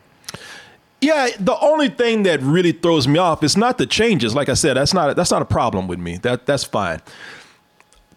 [1.00, 4.34] Yeah, the only thing that really throws me off is not the changes.
[4.34, 6.16] Like I said, that's not that's not a problem with me.
[6.18, 7.00] That that's fine.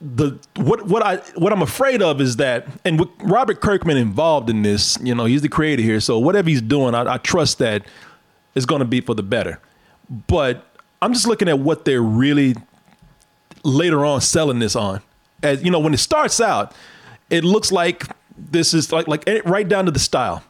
[0.02, 4.50] The what what I what I'm afraid of is that, and with Robert Kirkman involved
[4.50, 6.00] in this, you know, he's the creator here.
[6.00, 7.84] So whatever he's doing, I, I trust that
[8.56, 9.60] it's going to be for the better.
[10.10, 10.66] But
[11.02, 12.56] I'm just looking at what they're really
[13.64, 15.02] later on selling this on.
[15.44, 16.74] As you know, when it starts out,
[17.30, 20.44] it looks like this is like like eh, right down to the style.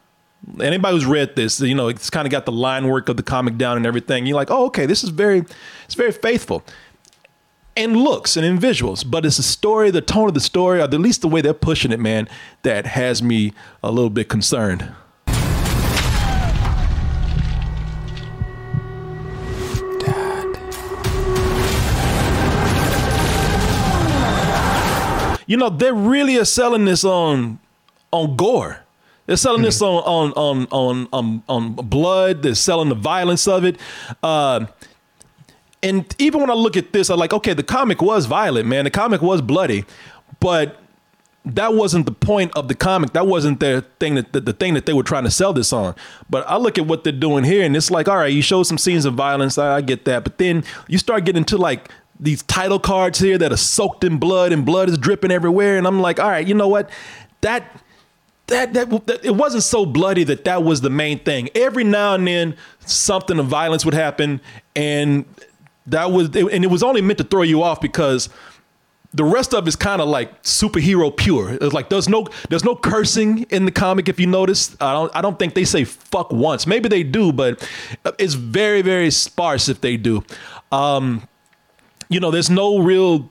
[0.60, 3.22] Anybody who's read this, you know, it's kind of got the line work of the
[3.22, 4.26] comic down and everything.
[4.26, 5.44] You're like, oh, okay, this is very,
[5.84, 6.64] it's very faithful
[7.74, 10.82] in looks and in visuals, but it's the story, the tone of the story, or
[10.82, 12.28] at least the way they're pushing it, man,
[12.62, 13.52] that has me
[13.82, 14.92] a little bit concerned.
[25.46, 27.58] You know, they really are selling this on
[28.10, 28.84] on gore.
[29.26, 32.42] They're selling this on on on on on, on blood.
[32.42, 33.78] They're selling the violence of it.
[34.22, 34.66] Uh,
[35.82, 38.84] and even when I look at this, I'm like, okay, the comic was violent, man.
[38.84, 39.84] The comic was bloody,
[40.40, 40.78] but
[41.44, 43.12] that wasn't the point of the comic.
[43.14, 45.72] That wasn't their thing that the, the thing that they were trying to sell this
[45.72, 45.94] on.
[46.30, 48.62] But I look at what they're doing here, and it's like, all right, you show
[48.62, 49.58] some scenes of violence.
[49.58, 53.36] I, I get that, but then you start getting to like these title cards here
[53.38, 55.76] that are soaked in blood, and blood is dripping everywhere.
[55.78, 56.88] And I'm like, all right, you know what?
[57.40, 57.80] That
[58.46, 61.48] that, that that it wasn't so bloody that that was the main thing.
[61.56, 62.56] Every now and then,
[62.86, 64.40] something of violence would happen,
[64.76, 65.24] and
[65.86, 68.28] that was and it was only meant to throw you off because
[69.14, 71.58] the rest of it's kind of like superhero pure.
[71.60, 74.76] It's like there's no there's no cursing in the comic if you notice.
[74.80, 76.66] I don't I don't think they say fuck once.
[76.66, 77.68] Maybe they do, but
[78.18, 80.24] it's very very sparse if they do.
[80.70, 81.28] Um,
[82.08, 83.30] you know, there's no real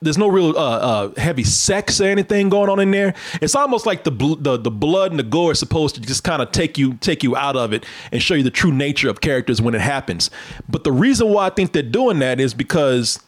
[0.00, 3.14] there's no real uh, uh, heavy sex or anything going on in there.
[3.40, 6.24] It's almost like the bl- the the blood and the gore is supposed to just
[6.24, 9.08] kind of take you take you out of it and show you the true nature
[9.08, 10.30] of characters when it happens.
[10.68, 13.20] But the reason why I think they're doing that is because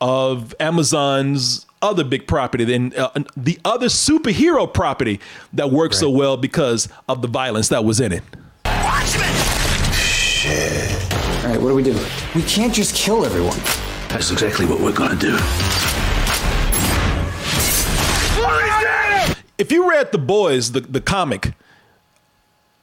[0.00, 5.20] of Amazon's other big property and uh, the other superhero property
[5.54, 8.22] that works so well because of the violence that was in it.
[8.66, 9.28] Watchmen.
[9.92, 11.12] Shit.
[11.44, 11.98] All right, what do we do?
[12.34, 13.58] We can't just kill everyone.
[14.08, 15.38] That's exactly what we're gonna do.
[19.60, 21.52] If you read The Boys, the, the comic,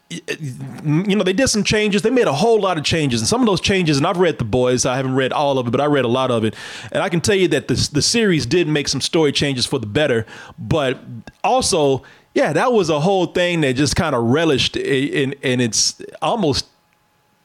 [0.09, 2.01] you know, they did some changes.
[2.03, 3.19] They made a whole lot of changes.
[3.19, 5.67] And some of those changes, and I've read The Boys, I haven't read all of
[5.67, 6.55] it, but I read a lot of it.
[6.91, 9.80] And I can tell you that the, the series did make some story changes for
[9.80, 10.25] the better.
[10.57, 10.99] But
[11.43, 12.03] also,
[12.34, 16.67] yeah, that was a whole thing that just kind of relished in, in its almost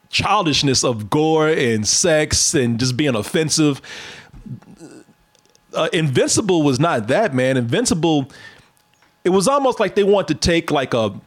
[0.09, 3.81] childishness of gore and sex and just being offensive.
[5.73, 7.57] Uh, Invincible was not that, man.
[7.57, 8.29] Invincible,
[9.23, 11.19] it was almost like they want to take like a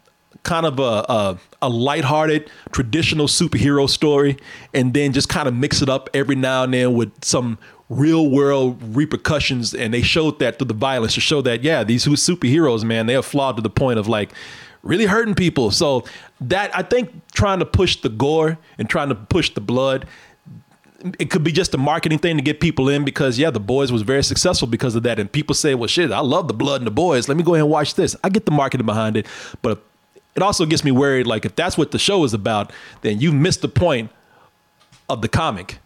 [0.42, 4.36] kind of a, a a lighthearted traditional superhero story
[4.74, 8.30] and then just kind of mix it up every now and then with some real
[8.30, 9.74] world repercussions.
[9.74, 13.06] And they showed that through the violence to show that yeah these who superheroes man
[13.06, 14.32] they are flawed to the point of like
[14.82, 15.70] really hurting people.
[15.70, 16.04] So
[16.40, 20.06] that i think trying to push the gore and trying to push the blood
[21.18, 23.92] it could be just a marketing thing to get people in because yeah, the boys
[23.92, 25.18] was very successful because of that.
[25.18, 27.28] And people say, well, shit, I love the blood and the boys.
[27.28, 28.16] Let me go ahead and watch this.
[28.24, 29.26] I get the marketing behind it,
[29.62, 29.84] but
[30.34, 31.26] it also gets me worried.
[31.26, 34.10] Like if that's what the show is about, then you've missed the point
[35.08, 35.78] of the comic.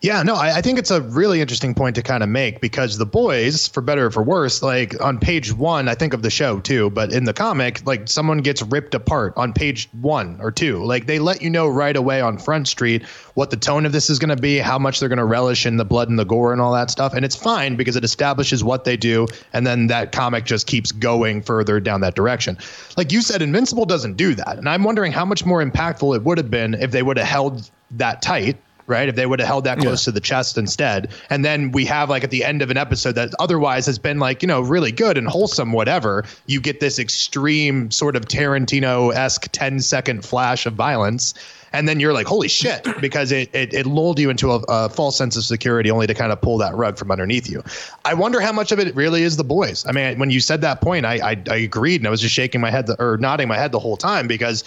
[0.00, 2.98] Yeah, no, I, I, think it's a really interesting point to kind of make because
[2.98, 6.30] the boys, for better or for worse, like on page one, I think of the
[6.30, 10.52] show too, but in the comic, like someone gets ripped apart on page one or
[10.52, 10.84] two.
[10.84, 14.08] Like they let you know right away on Front Street what the tone of this
[14.08, 16.24] is going to be, how much they're going to relish in the blood and the
[16.24, 17.12] gore and all that stuff.
[17.12, 19.26] And it's fine because it establishes what they do.
[19.52, 22.56] And then that comic just keeps going further down that direction.
[22.96, 24.58] Like you said, Invincible doesn't do that.
[24.58, 27.26] And I'm wondering how much more impactful it would have been if they would have
[27.26, 28.58] held that tight
[28.88, 29.08] right?
[29.08, 30.10] If they would have held that close yeah.
[30.10, 31.10] to the chest instead.
[31.30, 34.18] And then we have like at the end of an episode that otherwise has been
[34.18, 39.14] like, you know, really good and wholesome, whatever, you get this extreme sort of Tarantino
[39.14, 41.34] esque 10 second flash of violence.
[41.70, 44.88] And then you're like, holy shit, because it, it, it lulled you into a, a,
[44.88, 47.62] false sense of security only to kind of pull that rug from underneath you.
[48.06, 49.84] I wonder how much of it really is the boys.
[49.86, 52.34] I mean, when you said that point, I, I, I agreed and I was just
[52.34, 54.64] shaking my head the, or nodding my head the whole time because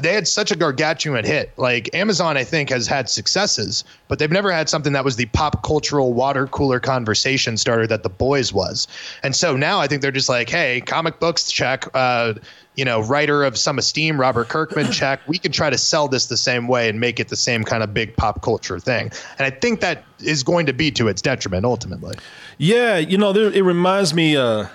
[0.00, 1.52] they had such a gargantuan hit.
[1.56, 5.26] Like Amazon, I think, has had successes, but they've never had something that was the
[5.26, 8.86] pop cultural water cooler conversation starter that the boys was.
[9.22, 11.86] And so now I think they're just like, hey, comic books check.
[11.94, 12.34] Uh,
[12.76, 15.20] you know, writer of some esteem, Robert Kirkman check.
[15.26, 17.82] We can try to sell this the same way and make it the same kind
[17.82, 19.10] of big pop culture thing.
[19.38, 22.16] And I think that is going to be to its detriment ultimately.
[22.58, 24.36] Yeah, you know, there, it reminds me.
[24.36, 24.66] Uh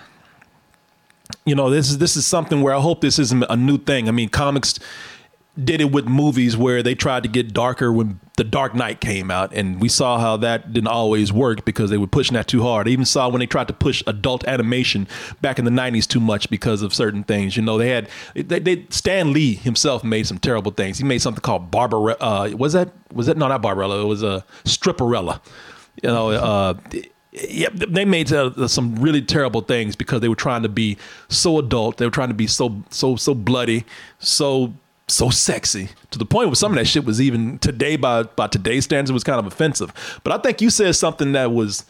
[1.44, 4.08] you know, this is this is something where I hope this isn't a new thing.
[4.08, 4.78] I mean, comics
[5.62, 9.30] did it with movies where they tried to get darker when The Dark Knight came
[9.30, 12.62] out, and we saw how that didn't always work because they were pushing that too
[12.62, 12.88] hard.
[12.88, 15.06] I even saw when they tried to push adult animation
[15.40, 17.56] back in the '90s too much because of certain things.
[17.56, 20.98] You know, they had they, they Stan Lee himself made some terrible things.
[20.98, 22.16] He made something called Barbarella.
[22.20, 24.02] Uh, was that was that no not Barbarella?
[24.02, 25.40] It was a uh, Stripperella.
[26.02, 26.30] You know.
[26.30, 26.74] Uh,
[27.34, 30.96] yeah, they made uh, some really terrible things because they were trying to be
[31.28, 31.96] so adult.
[31.96, 33.84] They were trying to be so so so bloody,
[34.20, 34.72] so
[35.08, 38.46] so sexy to the point where some of that shit was even today by by
[38.46, 39.92] today's standards was kind of offensive.
[40.22, 41.84] But I think you said something that was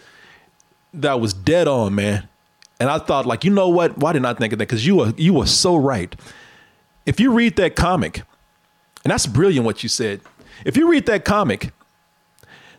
[0.95, 2.27] that was dead on, man.
[2.81, 3.99] And I thought, like, you know what?
[3.99, 4.69] Why didn't I think of that?
[4.69, 6.15] Because you were you were so right.
[7.05, 8.23] If you read that comic,
[9.05, 10.23] and that's brilliant what you said.
[10.65, 11.71] If you read that comic,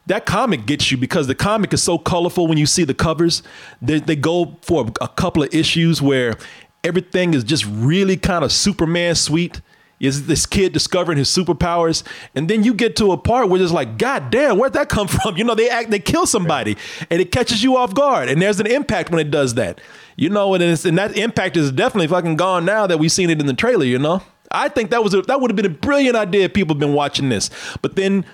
[0.07, 3.41] that comic gets you because the comic is so colorful when you see the covers.
[3.81, 6.35] They, they go for a couple of issues where
[6.83, 9.61] everything is just really kind of Superman sweet.
[9.97, 12.03] Is this kid discovering his superpowers,
[12.35, 15.07] and then you get to a part where it's like, God damn, where'd that come
[15.07, 15.37] from?
[15.37, 16.75] You know, they act, they kill somebody,
[17.09, 19.79] and it catches you off guard, and there's an impact when it does that.
[20.17, 23.39] You know, and, and that impact is definitely fucking gone now that we've seen it
[23.39, 23.85] in the trailer.
[23.85, 26.53] You know, I think that was a, that would have been a brilliant idea if
[26.53, 27.49] people have been watching this,
[27.81, 28.25] but then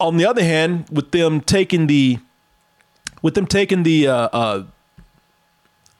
[0.00, 2.18] on the other hand, with them taking the
[3.22, 4.64] with them taking the uh, uh,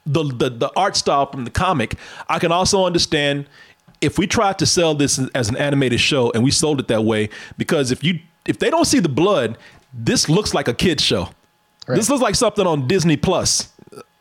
[0.05, 1.95] the, the the art style from the comic,
[2.27, 3.45] I can also understand
[4.01, 7.03] if we tried to sell this as an animated show and we sold it that
[7.03, 9.57] way because if you if they don't see the blood,
[9.93, 11.29] this looks like a kid show.
[11.87, 11.95] Right.
[11.95, 13.70] This looks like something on Disney Plus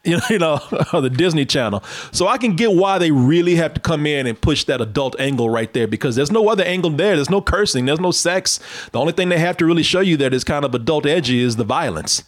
[0.04, 0.58] you know, you know,
[1.00, 1.82] the Disney Channel.
[2.10, 5.18] So I can get why they really have to come in and push that adult
[5.20, 7.16] angle right there because there's no other angle there.
[7.16, 7.84] There's no cursing.
[7.84, 8.60] There's no sex.
[8.92, 11.40] The only thing they have to really show you that is kind of adult edgy
[11.40, 12.24] is the violence.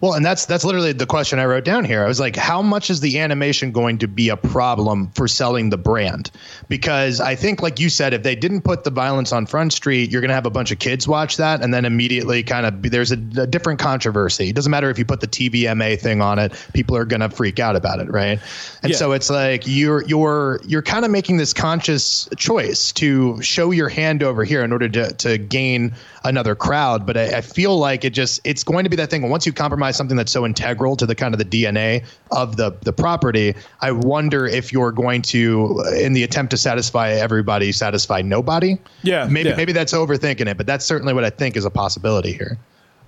[0.00, 2.04] Well, and that's that's literally the question I wrote down here.
[2.04, 5.70] I was like, how much is the animation going to be a problem for selling
[5.70, 6.30] the brand?
[6.68, 10.10] Because I think, like you said, if they didn't put the violence on Front Street,
[10.10, 12.82] you're going to have a bunch of kids watch that, and then immediately kind of
[12.82, 14.50] there's a, a different controversy.
[14.50, 17.30] It doesn't matter if you put the TVMA thing on it; people are going to
[17.30, 18.38] freak out about it, right?
[18.82, 18.98] And yeah.
[18.98, 23.88] so it's like you're you're you're kind of making this conscious choice to show your
[23.88, 27.06] hand over here in order to to gain another crowd.
[27.06, 29.26] But I, I feel like it just it's going to be that thing.
[29.30, 32.70] Once you compromise something that's so integral to the kind of the DNA of the
[32.82, 38.22] the property, I wonder if you're going to, in the attempt to satisfy everybody, satisfy
[38.22, 38.78] nobody.
[39.02, 39.56] Yeah, maybe yeah.
[39.56, 42.58] maybe that's overthinking it, but that's certainly what I think is a possibility here.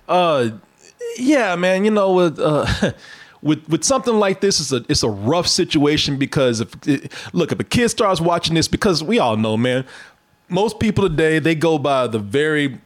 [0.07, 0.49] Uh,
[1.17, 1.85] yeah, man.
[1.85, 2.93] You know, with uh,
[3.41, 7.51] with with something like this, it's a it's a rough situation because if it, look
[7.51, 9.85] if a kid starts watching this, because we all know, man,
[10.49, 12.79] most people today they go by the very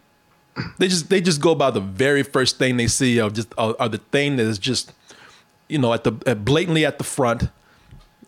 [0.78, 3.90] they just they just go by the very first thing they see of just or
[3.90, 4.94] the thing that is just
[5.68, 7.50] you know at the at blatantly at the front.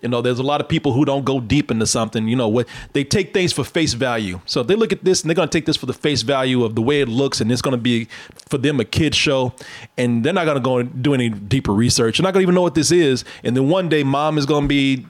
[0.02, 2.48] You know there's a lot of people who don't go deep into something you know
[2.48, 4.40] what they take things for face value.
[4.46, 6.22] So if they look at this and they're going to take this for the face
[6.22, 8.08] value of the way it looks and it's going to be
[8.50, 9.54] for them a kid show
[9.98, 12.18] and they're not going to go and do any deeper research.
[12.18, 14.46] They're not going to even know what this is and then one day mom is
[14.46, 15.06] going to be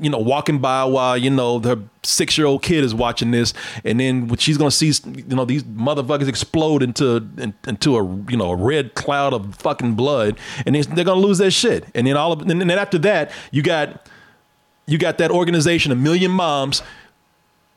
[0.00, 3.54] you know, walking by while, you know, her six year old kid is watching this.
[3.84, 8.04] And then she's going to see, you know, these motherfuckers explode into, in, into a,
[8.28, 10.38] you know, a red cloud of fucking blood.
[10.66, 11.86] And they're going to lose their shit.
[11.94, 14.08] And then all of, and then after that, you got,
[14.86, 16.82] you got that organization, a million moms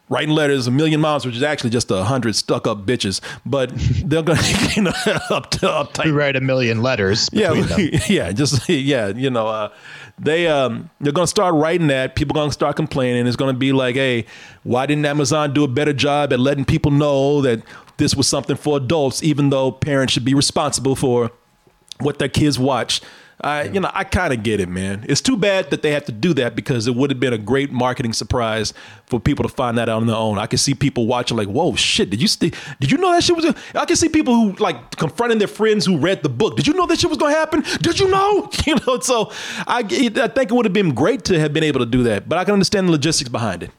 [0.09, 3.21] writing letters a million moms, which is actually just a hundred stuck up bitches.
[3.45, 3.71] But
[4.05, 4.41] they're gonna
[4.75, 4.93] you know
[5.29, 6.01] up to.
[6.05, 7.29] We write a million letters.
[7.31, 7.89] Yeah, them.
[8.07, 9.69] yeah, just yeah, you know, uh,
[10.19, 12.15] they um they're gonna start writing that.
[12.15, 13.27] People gonna start complaining.
[13.27, 14.25] It's gonna be like, hey,
[14.63, 17.61] why didn't Amazon do a better job at letting people know that
[17.97, 21.31] this was something for adults, even though parents should be responsible for
[21.99, 23.01] what their kids watch.
[23.41, 25.05] I, you know, I kind of get it, man.
[25.07, 27.37] It's too bad that they have to do that because it would have been a
[27.37, 28.73] great marketing surprise
[29.05, 30.39] for people to find that out on their own.
[30.39, 32.09] I can see people watching like, "Whoa, shit!
[32.09, 34.95] Did you st- did you know that shit was?" I can see people who like
[34.95, 36.55] confronting their friends who read the book.
[36.55, 37.63] Did you know that shit was gonna happen?
[37.81, 38.49] Did you know?
[38.67, 39.31] You know, so
[39.65, 42.27] I, I think it would have been great to have been able to do that,
[42.27, 43.71] but I can understand the logistics behind it.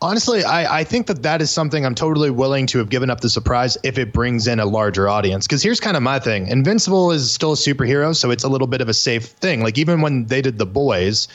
[0.00, 3.20] Honestly, I, I think that that is something I'm totally willing to have given up
[3.20, 5.46] the surprise if it brings in a larger audience.
[5.46, 8.66] Because here's kind of my thing Invincible is still a superhero, so it's a little
[8.66, 9.62] bit of a safe thing.
[9.62, 11.28] Like, even when they did The Boys,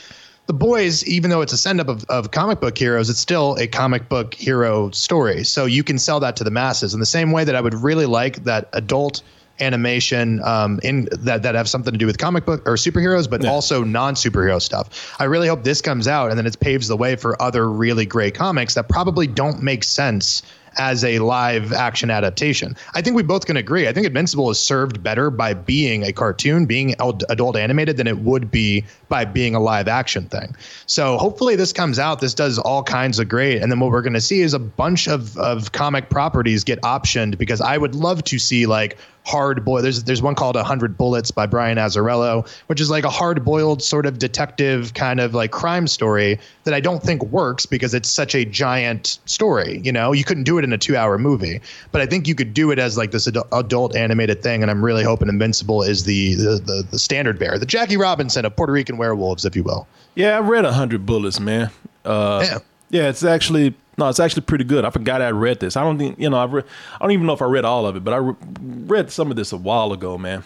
[0.46, 3.56] The Boys, even though it's a send up of, of comic book heroes, it's still
[3.58, 5.44] a comic book hero story.
[5.44, 7.74] So you can sell that to the masses in the same way that I would
[7.74, 9.22] really like that adult
[9.60, 13.44] animation um, in that that have something to do with comic book or superheroes, but
[13.44, 15.14] also non superhero stuff.
[15.18, 18.06] I really hope this comes out and then it paves the way for other really
[18.06, 20.42] great comics that probably don't make sense
[20.78, 22.76] as a live action adaptation.
[22.94, 23.88] I think we both can agree.
[23.88, 28.18] I think Invincible is served better by being a cartoon, being adult animated, than it
[28.18, 30.54] would be by being a live action thing.
[30.86, 32.20] So hopefully this comes out.
[32.20, 33.60] This does all kinds of great.
[33.60, 36.80] And then what we're going to see is a bunch of, of comic properties get
[36.82, 38.98] optioned because I would love to see like
[39.28, 39.84] hard boiled.
[39.84, 43.82] There's there's one called hundred bullets by Brian Azzarello, which is like a hard boiled
[43.82, 48.08] sort of detective kind of like crime story that I don't think works because it's
[48.08, 49.80] such a giant story.
[49.84, 51.60] You know, you couldn't do it in a two hour movie,
[51.92, 54.62] but I think you could do it as like this ad- adult animated thing.
[54.62, 58.46] And I'm really hoping Invincible is the the the, the standard bearer, the Jackie Robinson
[58.46, 59.86] of Puerto Rican werewolves, if you will.
[60.14, 61.70] Yeah, I read hundred bullets, man.
[62.04, 62.58] Uh, yeah.
[62.90, 64.84] yeah, it's actually no, it's actually pretty good.
[64.84, 65.76] I forgot I read this.
[65.76, 66.38] I don't think you know.
[66.38, 66.62] I re-
[66.94, 69.30] I don't even know if I read all of it, but I re- read some
[69.30, 70.44] of this a while ago, man,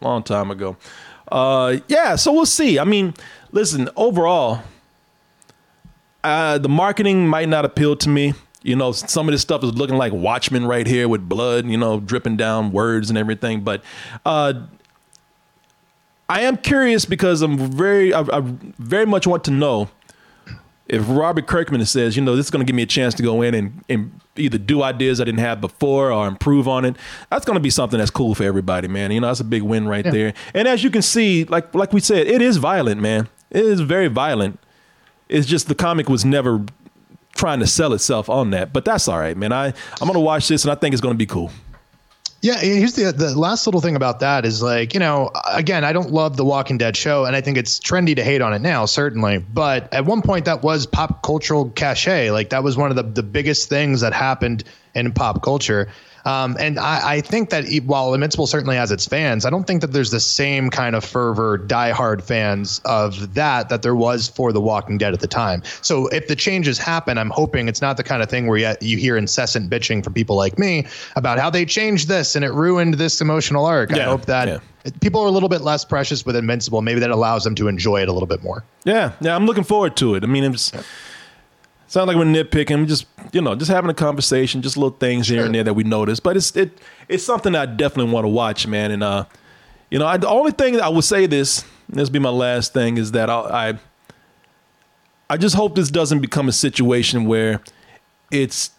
[0.00, 0.76] long time ago.
[1.30, 2.78] Uh, yeah, so we'll see.
[2.78, 3.14] I mean,
[3.50, 4.60] listen, overall,
[6.22, 8.34] uh, the marketing might not appeal to me.
[8.62, 11.76] You know, some of this stuff is looking like Watchmen right here with blood, you
[11.76, 13.62] know, dripping down words and everything.
[13.62, 13.82] But
[14.24, 14.54] uh,
[16.28, 18.40] I am curious because I'm very, I, I
[18.78, 19.90] very much want to know
[20.86, 23.22] if Robert Kirkman says, you know, this is going to give me a chance to
[23.22, 26.96] go in and, and either do ideas I didn't have before or improve on it,
[27.30, 29.10] that's going to be something that's cool for everybody, man.
[29.10, 30.10] You know, that's a big win right Yeah.
[30.10, 30.34] there.
[30.52, 33.28] And as you can see, like like we said, it is violent, man.
[33.50, 34.58] It is very violent.
[35.28, 36.62] It's just the comic was never
[37.34, 39.52] trying to sell itself on that, but that's all right, man.
[39.52, 39.72] I I'm
[40.06, 41.50] going to watch this and I think it's going to be cool.
[42.44, 45.94] Yeah, here's the the last little thing about that is like, you know, again, I
[45.94, 48.58] don't love the Walking Dead show, and I think it's trendy to hate on it
[48.58, 49.38] now, certainly.
[49.38, 52.32] But at one point, that was pop cultural cachet.
[52.32, 54.62] Like that was one of the the biggest things that happened
[54.94, 55.88] in pop culture.
[56.24, 59.80] Um, and I, I think that while Invincible certainly has its fans, I don't think
[59.82, 64.52] that there's the same kind of fervor, diehard fans of that that there was for
[64.52, 65.62] The Walking Dead at the time.
[65.82, 68.74] So if the changes happen, I'm hoping it's not the kind of thing where you,
[68.80, 72.52] you hear incessant bitching from people like me about how they changed this and it
[72.52, 73.92] ruined this emotional arc.
[73.92, 74.58] I hope that yeah.
[75.00, 76.82] people are a little bit less precious with Invincible.
[76.82, 78.64] Maybe that allows them to enjoy it a little bit more.
[78.84, 80.24] Yeah, yeah, I'm looking forward to it.
[80.24, 80.72] I mean, it's
[81.94, 85.28] sound like we're nitpicking, We're just you know, just having a conversation, just little things
[85.28, 86.18] here and there that we notice.
[86.18, 86.78] But it's it
[87.08, 88.90] it's something I definitely want to watch, man.
[88.90, 89.26] And uh,
[89.90, 92.30] you know, I, the only thing that I would say this, this will be my
[92.30, 93.78] last thing, is that I, I
[95.30, 97.60] I just hope this doesn't become a situation where
[98.32, 98.72] it's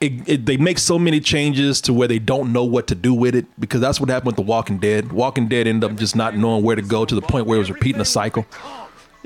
[0.00, 3.12] it, it, they make so many changes to where they don't know what to do
[3.12, 5.12] with it because that's what happened with The Walking Dead.
[5.12, 7.60] Walking Dead ended up just not knowing where to go to the point where it
[7.60, 8.46] was repeating a cycle.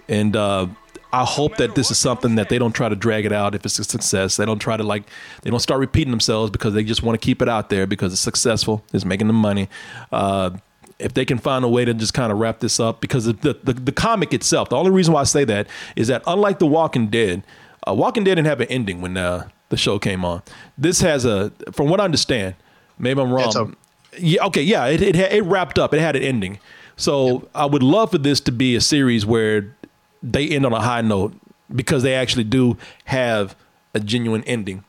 [0.08, 0.68] And uh,
[1.12, 3.64] I hope that this is something that they don't try to drag it out if
[3.64, 4.36] it's a success.
[4.36, 5.04] They don't try to like
[5.42, 8.12] they don't start repeating themselves because they just want to keep it out there because
[8.12, 8.84] it's successful.
[8.92, 9.68] It's making them money.
[10.12, 10.50] Uh,
[10.98, 13.58] if they can find a way to just kind of wrap this up because the,
[13.62, 14.68] the the comic itself.
[14.68, 17.42] The only reason why I say that is that unlike The Walking Dead,
[17.86, 20.42] uh, Walking Dead didn't have an ending when uh, the show came on.
[20.76, 22.54] This has a, from what I understand,
[22.98, 23.76] maybe I'm wrong.
[24.18, 25.94] yeah, okay, yeah, it it, it wrapped up.
[25.94, 26.58] It had an ending.
[26.96, 29.76] So I would love for this to be a series where
[30.22, 31.34] they end on a high note
[31.74, 33.56] because they actually do have
[33.94, 34.84] a genuine ending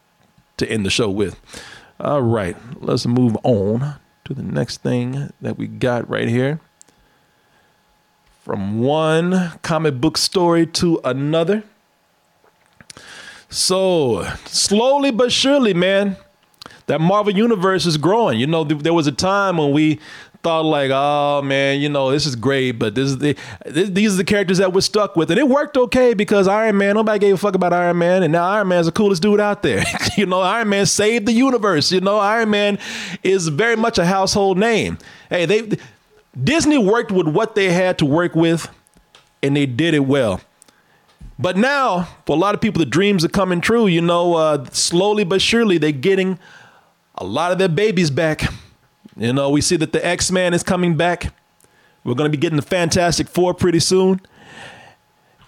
[0.57, 1.39] to end the show with.
[1.99, 3.95] All right, let's move on
[4.25, 6.59] to the next thing that we got right here.
[8.43, 11.63] From one comic book story to another.
[13.49, 16.15] So, slowly but surely, man,
[16.85, 18.39] that Marvel universe is growing.
[18.39, 19.99] You know, th- there was a time when we
[20.41, 23.35] thought like, oh man, you know, this is great, but this is the
[23.65, 26.77] this, these are the characters that we're stuck with, and it worked okay because Iron
[26.77, 29.39] Man, nobody gave a fuck about Iron Man, and now Iron Man's the coolest dude
[29.39, 29.83] out there.
[30.17, 31.91] you know, Iron Man saved the universe.
[31.91, 32.79] You know, Iron Man
[33.23, 34.97] is very much a household name.
[35.29, 35.77] Hey, they
[36.41, 38.69] Disney worked with what they had to work with,
[39.43, 40.41] and they did it well.
[41.37, 43.87] But now, for a lot of people, the dreams are coming true.
[43.87, 46.39] You know, uh, slowly but surely, they're getting
[47.15, 48.43] a lot of their babies back.
[49.19, 51.33] You know, we see that the X Man is coming back.
[52.03, 54.21] We're going to be getting the Fantastic Four pretty soon.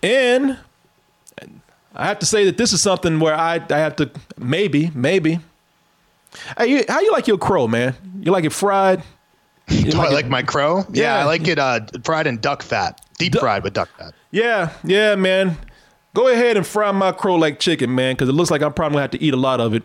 [0.03, 0.57] And
[1.95, 5.39] I have to say that this is something where I, I have to maybe, maybe.
[6.57, 7.95] Hey, you, how you like your crow, man?
[8.21, 9.03] You like it fried?
[9.69, 10.31] You Do like I like it?
[10.31, 10.79] my crow?
[10.91, 11.03] Yeah.
[11.03, 14.13] yeah, I like it uh, fried in duck fat, deep fried with duck fat.
[14.31, 15.57] Yeah, yeah, man.
[16.13, 18.95] Go ahead and fry my crow like chicken, man, because it looks like I'm probably
[18.95, 19.83] gonna have to eat a lot of it.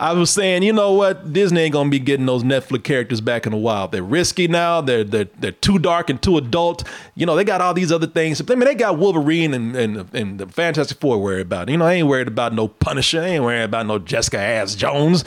[0.00, 1.32] I was saying, you know what?
[1.32, 3.88] Disney ain't gonna be getting those Netflix characters back in a while.
[3.88, 4.80] They're risky now.
[4.80, 6.84] They're they're they're too dark and too adult.
[7.14, 8.40] You know, they got all these other things.
[8.40, 11.68] I mean, they got Wolverine and and, and the Fantastic Four worried about.
[11.68, 13.20] You know, I ain't worried about no Punisher.
[13.20, 15.24] I ain't worried about no Jessica Ass Jones.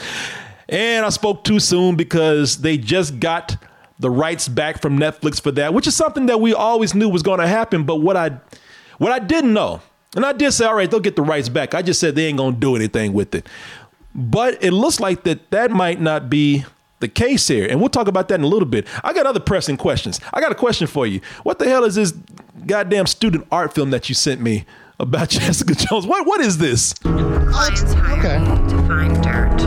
[0.68, 3.56] And I spoke too soon because they just got
[3.98, 7.22] the rights back from Netflix for that, which is something that we always knew was
[7.22, 7.84] going to happen.
[7.84, 8.38] But what I
[8.98, 9.80] what I didn't know,
[10.14, 11.74] and I did say, all right, they'll get the rights back.
[11.74, 13.46] I just said they ain't gonna do anything with it.
[14.16, 16.64] But it looks like that that might not be
[17.00, 17.66] the case here.
[17.68, 18.86] And we'll talk about that in a little bit.
[19.04, 20.18] I got other pressing questions.
[20.32, 21.20] I got a question for you.
[21.42, 22.12] What the hell is this
[22.66, 24.64] goddamn student art film that you sent me
[24.98, 26.06] about Jessica Jones?
[26.06, 26.94] What what is this?
[26.94, 28.38] Clients hire okay.
[28.70, 29.60] to find dirt.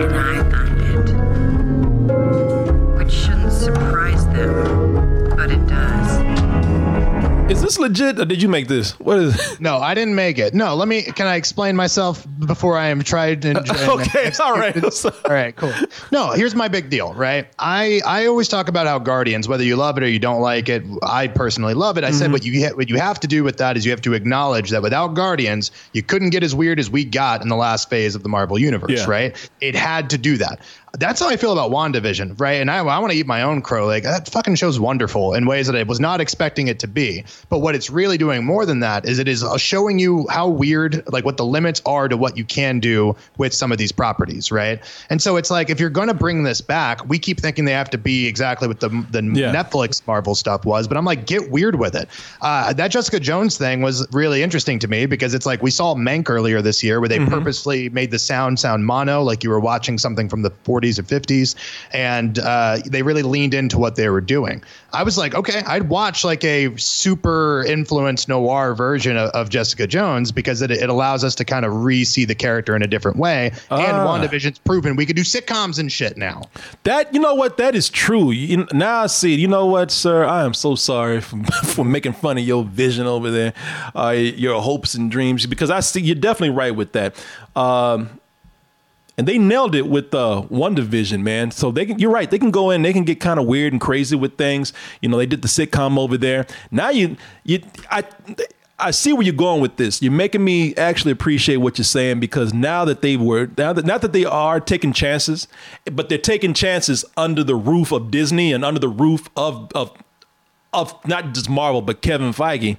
[0.00, 0.43] And I
[7.50, 8.98] Is this legit or did you make this?
[8.98, 9.60] What is it?
[9.64, 10.54] No, I didn't make it.
[10.54, 14.76] No, let me can I explain myself before I am tried and, Okay, all right.
[15.04, 15.72] all right, cool.
[16.10, 17.46] No, here's my big deal, right?
[17.58, 20.68] I I always talk about how Guardians, whether you love it or you don't like
[20.68, 22.04] it, I personally love it.
[22.04, 22.18] I mm-hmm.
[22.18, 24.70] said what you what you have to do with that is you have to acknowledge
[24.70, 28.14] that without Guardians, you couldn't get as weird as we got in the last phase
[28.14, 29.04] of the Marvel universe, yeah.
[29.06, 29.50] right?
[29.60, 30.60] It had to do that
[30.98, 32.60] that's how I feel about WandaVision, right?
[32.60, 33.86] And I, I want to eat my own crow.
[33.86, 37.24] Like that fucking show's wonderful in ways that I was not expecting it to be.
[37.48, 40.48] But what it's really doing more than that is it is uh, showing you how
[40.48, 43.92] weird, like what the limits are to what you can do with some of these
[43.92, 44.80] properties, right?
[45.10, 47.72] And so it's like if you're going to bring this back, we keep thinking they
[47.72, 49.52] have to be exactly what the the yeah.
[49.52, 50.86] Netflix Marvel stuff was.
[50.86, 52.08] But I'm like, get weird with it.
[52.40, 55.94] Uh, that Jessica Jones thing was really interesting to me because it's like we saw
[55.94, 57.32] Mank earlier this year where they mm-hmm.
[57.32, 60.98] purposely made the sound sound mono, like you were watching something from the 40s 40s
[60.98, 61.54] or 50s,
[61.92, 64.62] and uh, they really leaned into what they were doing.
[64.92, 69.86] I was like, okay, I'd watch like a super influenced noir version of, of Jessica
[69.86, 73.16] Jones because it, it allows us to kind of re-see the character in a different
[73.18, 73.46] way.
[73.70, 74.06] And ah.
[74.06, 76.42] WandaVision's proven we could do sitcoms and shit now.
[76.84, 78.30] That you know what that is true.
[78.30, 79.34] You, now I see.
[79.34, 80.24] You know what, sir?
[80.24, 83.52] I am so sorry for, for making fun of your vision over there,
[83.96, 87.16] uh, your hopes and dreams, because I see you're definitely right with that.
[87.56, 88.20] Um,
[89.16, 90.42] and they nailed it with uh,
[90.74, 91.50] division, man.
[91.50, 92.30] So they can, you're right.
[92.30, 94.72] They can go in, they can get kind of weird and crazy with things.
[95.00, 96.46] You know, they did the sitcom over there.
[96.70, 97.60] Now you, you,
[97.90, 98.04] I,
[98.78, 100.02] I see where you're going with this.
[100.02, 103.84] You're making me actually appreciate what you're saying because now that they were, now that
[103.84, 105.46] not that they are taking chances,
[105.92, 109.92] but they're taking chances under the roof of Disney and under the roof of of
[110.72, 112.76] of not just Marvel but Kevin Feige,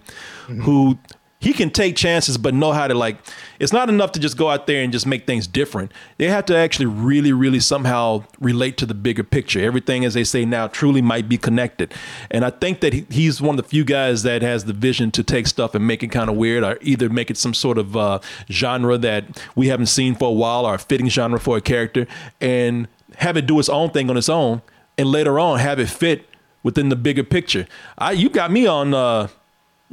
[0.48, 0.62] mm-hmm.
[0.64, 1.00] who
[1.46, 3.18] he can take chances but know how to like
[3.60, 5.92] it's not enough to just go out there and just make things different.
[6.18, 9.64] They have to actually really really somehow relate to the bigger picture.
[9.64, 11.94] Everything as they say now truly might be connected.
[12.32, 15.24] And i think that he's one of the few guys that has the vision to
[15.24, 17.96] take stuff and make it kind of weird or either make it some sort of
[17.96, 18.20] uh,
[18.50, 22.08] genre that we haven't seen for a while or a fitting genre for a character
[22.42, 24.64] and have it do its own thing on its own
[24.98, 26.28] and later on have it fit
[26.64, 27.68] within the bigger picture.
[28.00, 29.28] I you got me on uh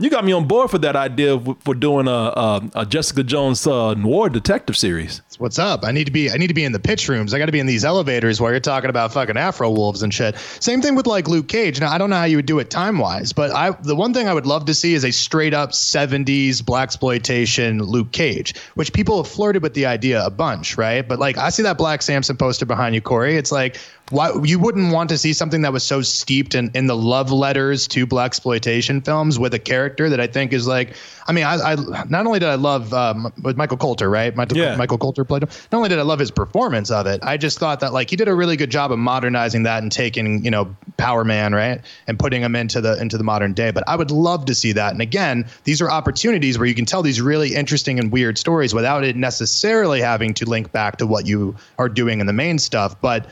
[0.03, 3.67] you got me on board for that idea for doing a, a, a Jessica Jones
[3.67, 5.23] uh, noir detective series.
[5.39, 5.85] What's up?
[5.85, 7.35] I need to be I need to be in the pitch rooms.
[7.35, 10.13] I got to be in these elevators while you're talking about fucking Afro wolves and
[10.13, 10.37] shit.
[10.61, 11.81] Same thing with like Luke Cage.
[11.81, 14.15] Now I don't know how you would do it time wise, but I the one
[14.15, 18.55] thing I would love to see is a straight up 70s black exploitation Luke Cage,
[18.75, 21.07] which people have flirted with the idea a bunch, right?
[21.09, 23.37] But like I see that Black Samson poster behind you, Corey.
[23.37, 23.79] It's like
[24.11, 27.33] why you wouldn't want to see something that was so steeped in, in the love
[27.33, 30.95] letters to black exploitation films with a character that I think is like
[31.27, 31.75] I mean I, I
[32.09, 34.35] not only did I love um, with Michael Colter, right?
[34.35, 34.77] Michael, yeah.
[34.77, 35.51] Michael Colter played him.
[35.71, 38.17] Not only did I love his performance of it I just thought that like he
[38.17, 41.81] did a really good job of modernizing that and taking you know Power Man right?
[42.07, 43.71] And putting him into the into the modern day.
[43.71, 44.93] But I would love to see that.
[44.93, 48.75] And again these are opportunities where you can tell these really interesting and weird stories
[48.75, 52.59] without it necessarily having to link back to what you are doing in the main
[52.59, 53.01] stuff.
[53.01, 53.27] But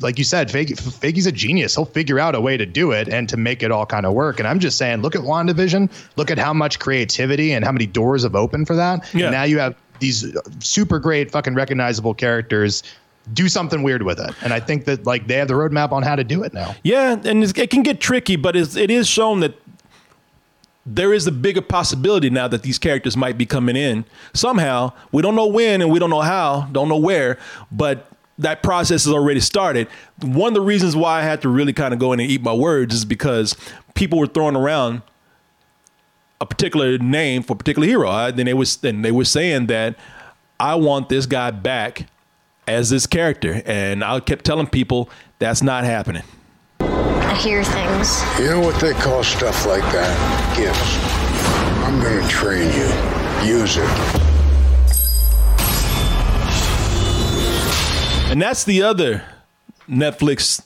[0.00, 1.74] like you said, Feige, Feige's a genius.
[1.74, 4.12] He'll figure out a way to do it and to make it all kind of
[4.12, 4.38] work.
[4.38, 5.90] And I'm just saying, look at WandaVision.
[6.16, 9.12] Look at how much creativity and how many doors have opened for that.
[9.14, 9.26] Yeah.
[9.26, 12.82] And now you have these super great, fucking recognizable characters.
[13.34, 16.02] Do something weird with it, and I think that like they have the roadmap on
[16.02, 16.74] how to do it now.
[16.82, 19.54] Yeah, and it's, it can get tricky, but it's, it is shown that
[20.86, 24.92] there is a bigger possibility now that these characters might be coming in somehow.
[25.12, 27.38] We don't know when and we don't know how, don't know where,
[27.70, 29.88] but that process has already started.
[30.22, 32.42] One of the reasons why I had to really kind of go in and eat
[32.42, 33.56] my words is because
[33.94, 35.02] people were throwing around
[36.40, 38.08] a particular name for a particular hero.
[38.08, 39.96] I, then they was then they were saying that
[40.60, 42.06] I want this guy back
[42.66, 46.22] as this character, and I kept telling people that's not happening.
[46.80, 48.22] I hear things.
[48.38, 50.56] You know what they call stuff like that?
[50.56, 50.98] Gifts.
[51.84, 53.58] I'm gonna train you.
[53.58, 54.27] Use it.
[58.30, 59.24] And that's the other
[59.88, 60.62] Netflix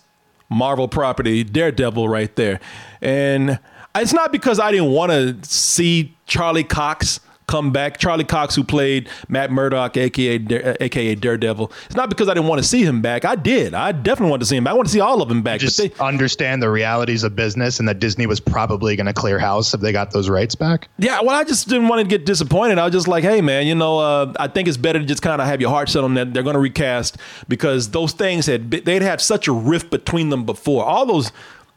[0.50, 2.58] Marvel property, Daredevil, right there.
[3.00, 3.60] And
[3.94, 7.98] it's not because I didn't want to see Charlie Cox come back.
[7.98, 11.72] Charlie Cox, who played Matt Murdock, aka Dare- aka Daredevil.
[11.86, 13.24] It's not because I didn't want to see him back.
[13.24, 13.74] I did.
[13.74, 14.64] I definitely want to see him.
[14.64, 14.72] back.
[14.72, 15.60] I want to see all of them back.
[15.60, 19.74] Just understand the realities of business and that Disney was probably going to clear house
[19.74, 20.88] if they got those rights back.
[20.98, 22.78] Yeah, well, I just didn't want to get disappointed.
[22.78, 25.22] I was just like, hey, man, you know, uh, I think it's better to just
[25.22, 27.16] kind of have your heart set on that they're going to recast
[27.48, 30.84] because those things had they'd had such a rift between them before.
[30.84, 31.32] All those.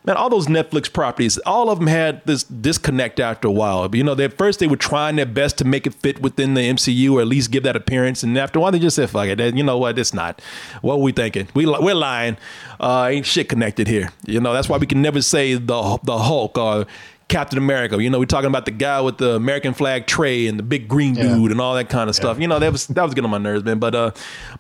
[0.06, 3.94] Man, all those Netflix properties, all of them had this disconnect after a while.
[3.96, 6.62] You know, at first they were trying their best to make it fit within the
[6.62, 9.28] MCU or at least give that appearance, and after a while they just said, "Fuck
[9.28, 9.98] it." You know what?
[9.98, 10.42] It's not.
[10.82, 11.48] What we thinking?
[11.56, 12.38] We, we're lying.
[12.80, 14.12] Uh, ain't shit connected here.
[14.26, 16.86] You know, that's why we can never say the the Hulk or
[17.28, 18.02] Captain America.
[18.02, 20.88] You know, we're talking about the guy with the American flag tray and the big
[20.88, 22.40] green dude and all that kind of stuff.
[22.40, 23.80] You know, that was that was getting on my nerves, man.
[23.80, 24.12] But uh,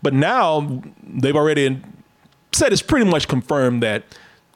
[0.01, 1.81] but now they've already
[2.51, 4.03] said it's pretty much confirmed that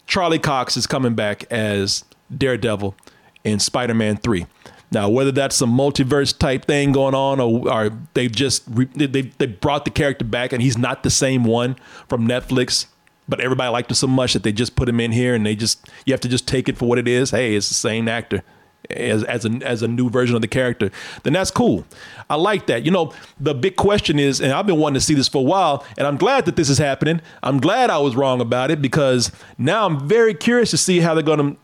[0.10, 2.04] Charlie Cox is coming back as
[2.36, 2.96] Daredevil
[3.44, 4.48] in Spider-Man Three.
[4.92, 9.22] Now, whether that's a multiverse type thing going on, or, or they've just re- they
[9.22, 11.76] they brought the character back and he's not the same one
[12.08, 12.88] from Netflix,
[13.28, 15.56] but everybody liked him so much that they just put him in here and they
[15.56, 17.30] just you have to just take it for what it is.
[17.30, 18.44] Hey, it's the same actor
[18.90, 20.92] as as a as a new version of the character.
[21.24, 21.86] Then that's cool.
[22.30, 22.86] I like that.
[22.86, 25.46] You know, the big question is, and I've been wanting to see this for a
[25.46, 27.22] while, and I'm glad that this is happening.
[27.44, 31.14] I'm glad I was wrong about it because now I'm very curious to see how
[31.14, 31.56] they're gonna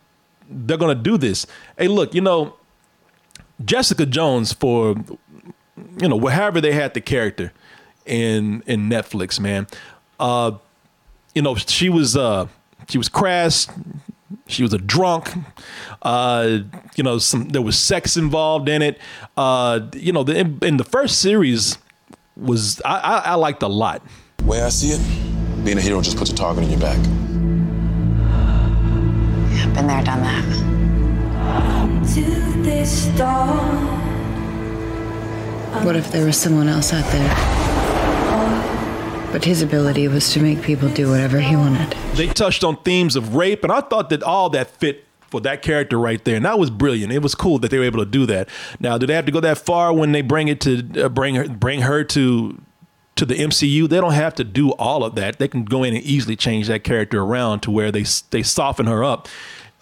[0.50, 1.46] they're gonna do this.
[1.78, 2.56] Hey, look, you know,
[3.64, 4.96] Jessica Jones for
[6.00, 7.52] you know, however they had the character
[8.06, 9.68] in in Netflix, man.
[10.20, 10.52] Uh,
[11.34, 12.48] you know, she was uh
[12.88, 13.68] she was crass.
[14.48, 15.34] She was a drunk.
[16.02, 16.60] Uh,
[16.96, 19.00] you know, some there was sex involved in it.
[19.36, 21.78] Uh, you know, the, in, in the first series
[22.38, 24.04] was I, I, I liked a lot.
[24.44, 25.02] Way I see it,
[25.66, 26.98] being a hero just puts a target on your back.
[29.52, 30.46] Yeah, been there, done that.
[32.14, 32.22] To
[32.62, 33.48] this door.
[35.84, 37.65] What if there was someone else out there?
[39.36, 41.92] But his ability was to make people do whatever he wanted.
[42.14, 45.62] They touched on themes of rape, and I thought that all that fit for that
[45.62, 47.12] character right there, and that was brilliant.
[47.12, 48.48] It was cool that they were able to do that.
[48.80, 51.36] Now, do they have to go that far when they bring it to uh, bring
[51.36, 52.62] her bring her to
[53.18, 53.90] to the MCU?
[53.90, 55.38] They don't have to do all of that.
[55.38, 58.86] They can go in and easily change that character around to where they they soften
[58.86, 59.28] her up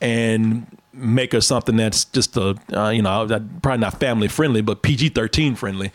[0.01, 3.27] and make her something that's just a uh, you know
[3.61, 5.91] probably not family friendly, but PG thirteen friendly.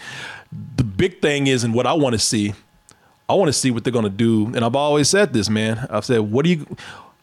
[0.76, 2.54] The big thing is, and what I want to see
[3.28, 4.46] I want to see what they're gonna do.
[4.46, 5.86] And I've always said this, man.
[5.90, 6.76] I've said, what do you,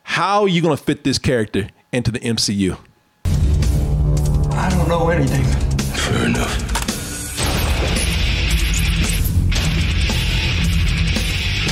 [0.03, 2.77] how are you gonna fit this character into the MCU?
[3.25, 5.43] I don't know anything.
[5.43, 6.75] Fair enough.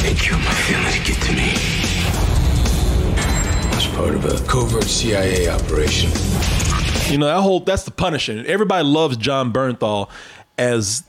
[0.02, 1.54] They killed my family to get to me.
[3.72, 6.10] That's part of a covert CIA operation.
[7.12, 8.44] You know that whole that's the Punisher.
[8.48, 10.10] Everybody loves Jon Bernthal
[10.58, 11.04] as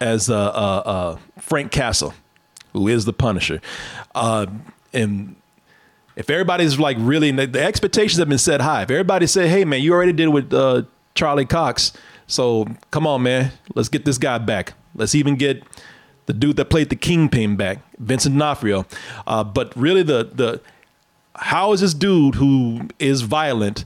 [0.00, 2.12] as uh, uh, uh, Frank Castle,
[2.72, 3.60] who is the Punisher.
[4.14, 4.46] Uh,
[4.92, 5.36] and
[6.16, 8.82] if everybody's like really the expectations have been set high.
[8.82, 10.82] If everybody said, "Hey man, you already did with uh,
[11.14, 11.92] Charlie Cox,
[12.26, 14.74] so come on man, let's get this guy back.
[14.94, 15.62] Let's even get
[16.26, 18.86] the dude that played the Kingpin back, Vincent D'Onofrio."
[19.26, 20.60] Uh, but really, the the
[21.36, 23.84] how is this dude who is violent?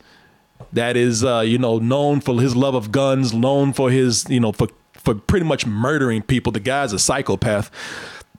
[0.72, 4.40] that is uh, you know known for his love of guns, known for his you
[4.40, 6.52] know for for pretty much murdering people.
[6.52, 7.70] The guy's a psychopath.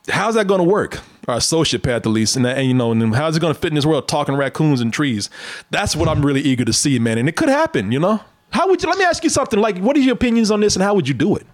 [0.10, 1.00] How's that going to work?
[1.28, 3.68] Or a sociopath at least, and, and you know, and how's it going to fit
[3.68, 4.08] in this world?
[4.08, 5.30] Talking raccoons and trees.
[5.72, 7.18] That's what I'm really eager to see, man.
[7.18, 8.22] And it could happen, you know.
[8.52, 8.88] How would you?
[8.88, 9.60] Let me ask you something.
[9.60, 11.46] Like, what are your opinions on this, and how would you do it?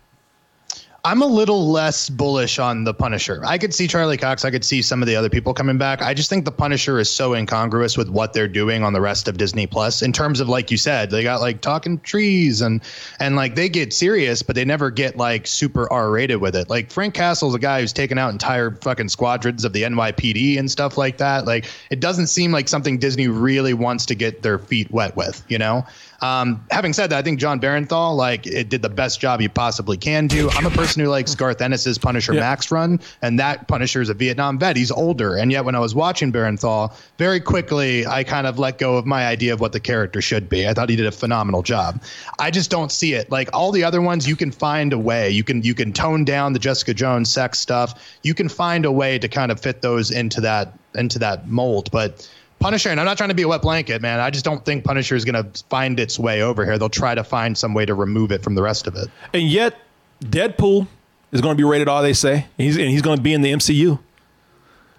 [1.05, 3.41] I'm a little less bullish on the Punisher.
[3.45, 4.45] I could see Charlie Cox.
[4.45, 6.01] I could see some of the other people coming back.
[6.01, 9.27] I just think the Punisher is so incongruous with what they're doing on the rest
[9.27, 12.81] of Disney Plus in terms of like you said, they got like talking trees and
[13.19, 16.69] and like they get serious, but they never get like super R rated with it.
[16.69, 20.71] Like Frank Castle's a guy who's taken out entire fucking squadrons of the NYPD and
[20.71, 21.45] stuff like that.
[21.45, 25.43] Like it doesn't seem like something Disney really wants to get their feet wet with,
[25.49, 25.85] you know?
[26.21, 29.49] Um, having said that, I think John Barenthal like it did the best job you
[29.49, 30.49] possibly can do.
[30.51, 32.41] I'm a person who likes Garth Ennis's Punisher yeah.
[32.41, 34.75] Max run, and that Punisher is a Vietnam vet.
[34.77, 38.77] He's older, and yet when I was watching Barenthal, very quickly I kind of let
[38.77, 40.67] go of my idea of what the character should be.
[40.67, 42.01] I thought he did a phenomenal job.
[42.39, 43.29] I just don't see it.
[43.31, 45.29] Like all the other ones, you can find a way.
[45.29, 48.17] You can you can tone down the Jessica Jones sex stuff.
[48.23, 51.89] You can find a way to kind of fit those into that into that mold,
[51.91, 52.29] but
[52.63, 54.21] Punisher, and I'm not trying to be a wet blanket, man.
[54.21, 56.77] I just don't think Punisher is going to find its way over here.
[56.77, 59.09] They'll try to find some way to remove it from the rest of it.
[59.33, 59.77] And yet,
[60.23, 60.87] Deadpool
[61.33, 62.01] is going to be rated R.
[62.01, 63.99] They say he's and he's going to be in the MCU.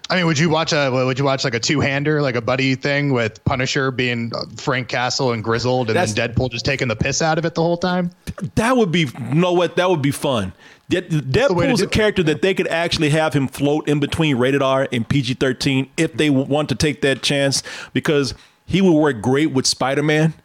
[0.09, 2.41] I mean, would you watch a would you watch like a two hander, like a
[2.41, 6.65] buddy thing with Punisher being uh, Frank Castle and grizzled, and That's, then Deadpool just
[6.65, 8.11] taking the piss out of it the whole time?
[8.55, 10.53] That would be you know what that would be fun.
[10.89, 15.07] Deadpool's a character that they could actually have him float in between rated R and
[15.07, 17.63] PG thirteen if they want to take that chance
[17.93, 20.35] because he would work great with Spider Man.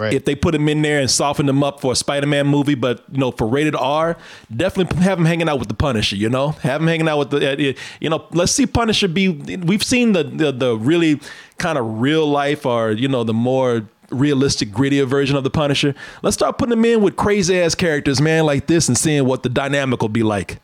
[0.00, 0.14] Right.
[0.14, 3.04] If they put him in there and soften him up for a Spider-Man movie, but
[3.12, 4.16] you know, for rated R,
[4.54, 6.16] definitely have him hanging out with the Punisher.
[6.16, 9.28] You know, have him hanging out with the, uh, you know, let's see Punisher be.
[9.28, 11.20] We've seen the the, the really
[11.58, 15.94] kind of real life or you know the more realistic, grittier version of the Punisher.
[16.22, 19.42] Let's start putting him in with crazy ass characters, man, like this, and seeing what
[19.42, 20.60] the dynamic will be like.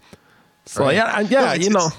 [0.64, 0.94] So right.
[0.94, 1.90] yeah, yeah, you know.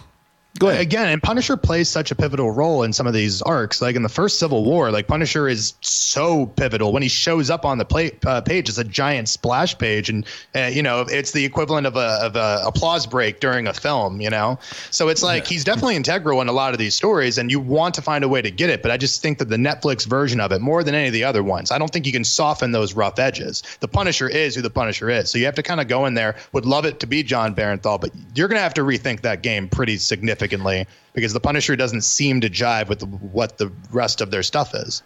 [0.60, 0.82] Go ahead.
[0.82, 3.82] Again, and Punisher plays such a pivotal role in some of these arcs.
[3.82, 6.92] Like in the first Civil War, like Punisher is so pivotal.
[6.92, 10.26] When he shows up on the play, uh, page, it's a giant splash page, and
[10.56, 14.20] uh, you know it's the equivalent of a of a applause break during a film.
[14.20, 14.58] You know,
[14.90, 15.50] so it's like yeah.
[15.50, 18.28] he's definitely integral in a lot of these stories, and you want to find a
[18.28, 18.82] way to get it.
[18.82, 21.24] But I just think that the Netflix version of it, more than any of the
[21.24, 23.62] other ones, I don't think you can soften those rough edges.
[23.80, 26.16] The Punisher is who the Punisher is, so you have to kind of go in
[26.16, 26.36] there.
[26.54, 29.44] Would love it to be John Barenthal, but you're going to have to rethink that
[29.44, 34.22] game pretty significantly significantly because the Punisher doesn't seem to jive with what the rest
[34.22, 35.03] of their stuff is.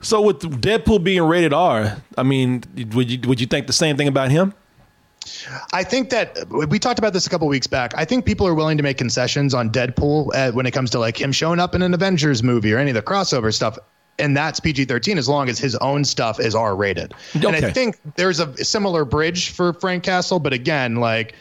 [0.00, 2.62] So with Deadpool being rated R, I mean,
[2.94, 4.52] would you would you think the same thing about him?
[5.72, 7.94] I think that we talked about this a couple weeks back.
[7.96, 10.98] I think people are willing to make concessions on Deadpool uh, when it comes to
[10.98, 13.78] like him showing up in an Avengers movie or any of the crossover stuff.
[14.18, 17.14] And that's PG 13 as long as his own stuff is R rated.
[17.34, 17.46] Okay.
[17.46, 20.38] And I think there's a similar bridge for Frank Castle.
[20.38, 21.34] But again, like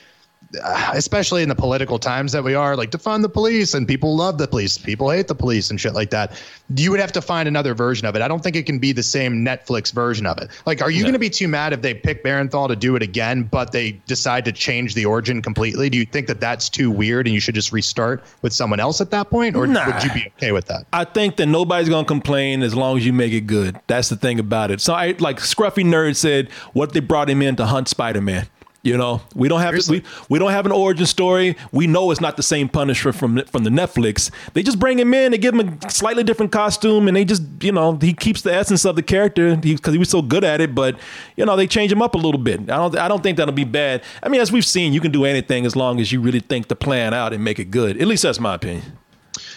[0.61, 4.15] Uh, especially in the political times that we are, like defund the police and people
[4.15, 6.39] love the police, people hate the police and shit like that.
[6.75, 8.21] You would have to find another version of it.
[8.21, 10.49] I don't think it can be the same Netflix version of it.
[10.65, 13.01] Like, are you going to be too mad if they pick Barenthal to do it
[13.01, 15.89] again, but they decide to change the origin completely?
[15.89, 19.01] Do you think that that's too weird and you should just restart with someone else
[19.01, 19.87] at that point, or nah.
[19.87, 20.85] would you be okay with that?
[20.93, 23.79] I think that nobody's going to complain as long as you make it good.
[23.87, 24.81] That's the thing about it.
[24.81, 28.47] So, I like Scruffy Nerd said, what they brought him in to hunt Spider Man.
[28.83, 31.55] You know, we don't have we, we don't have an origin story.
[31.71, 34.29] We know it's not the same Punisher from from the Netflix.
[34.51, 37.43] They just bring him in, they give him a slightly different costume, and they just
[37.61, 40.43] you know he keeps the essence of the character because he, he, was so good
[40.43, 40.75] at it.
[40.75, 40.99] But
[41.37, 42.59] you know they change him up a little bit.
[42.63, 44.03] I don't I don't think that'll be bad.
[44.21, 46.67] I mean, as we've seen, you can do anything as long as you really think
[46.67, 48.01] the plan out and make it good.
[48.01, 48.83] At least that's my opinion.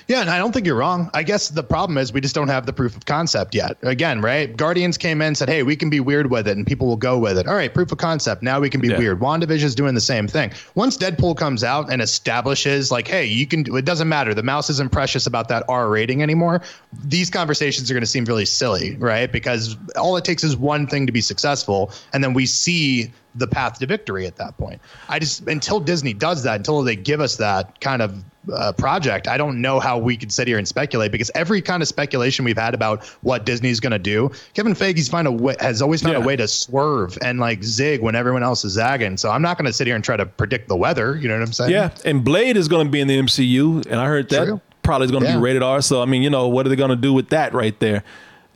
[0.09, 1.11] Yeah, and I don't think you're wrong.
[1.15, 3.77] I guess the problem is we just don't have the proof of concept yet.
[3.83, 4.57] Again, right?
[4.57, 6.97] Guardians came in and said, hey, we can be weird with it and people will
[6.97, 7.49] go with it.
[7.49, 8.43] All right, proof of concept.
[8.43, 8.99] Now we can be yeah.
[8.99, 9.19] weird.
[9.19, 10.53] WandaVision is doing the same thing.
[10.77, 14.33] Once Deadpool comes out and establishes, like, hey, you can, it doesn't matter.
[14.33, 16.63] The mouse isn't precious about that R rating anymore.
[17.03, 19.31] These conversations are going to seem really silly, right?
[19.31, 21.91] Because all it takes is one thing to be successful.
[22.13, 24.81] And then we see the path to victory at that point.
[25.09, 29.29] I just until Disney does that, until they give us that kind of uh, project,
[29.29, 32.45] I don't know how we could sit here and speculate because every kind of speculation
[32.45, 36.03] we've had about what Disney's going to do, Kevin Feige's find a way, has always
[36.03, 36.23] found yeah.
[36.23, 39.17] a way to swerve and like zig when everyone else is zagging.
[39.17, 41.17] So I'm not going to sit here and try to predict the weather.
[41.17, 41.73] You know what I'm saying?
[41.73, 44.61] Yeah, and Blade is going to be in the MCU, and I heard that True.
[44.83, 45.37] probably is going to yeah.
[45.37, 45.81] be rated R.
[45.81, 48.05] So I mean, you know, what are they going to do with that right there?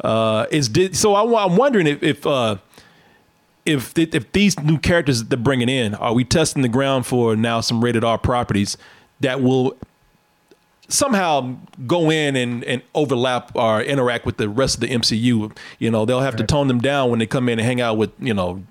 [0.03, 2.57] Uh, is so I, am wondering if if uh,
[3.67, 7.37] if if these new characters that they're bringing in, are we testing the ground for
[7.37, 8.77] now some rated R properties
[9.21, 9.77] that will
[10.89, 11.57] somehow
[11.87, 15.57] go in and, and overlap or interact with the rest of the MCU?
[15.79, 16.41] You know, they'll have right.
[16.41, 18.63] to tone them down when they come in and hang out with you know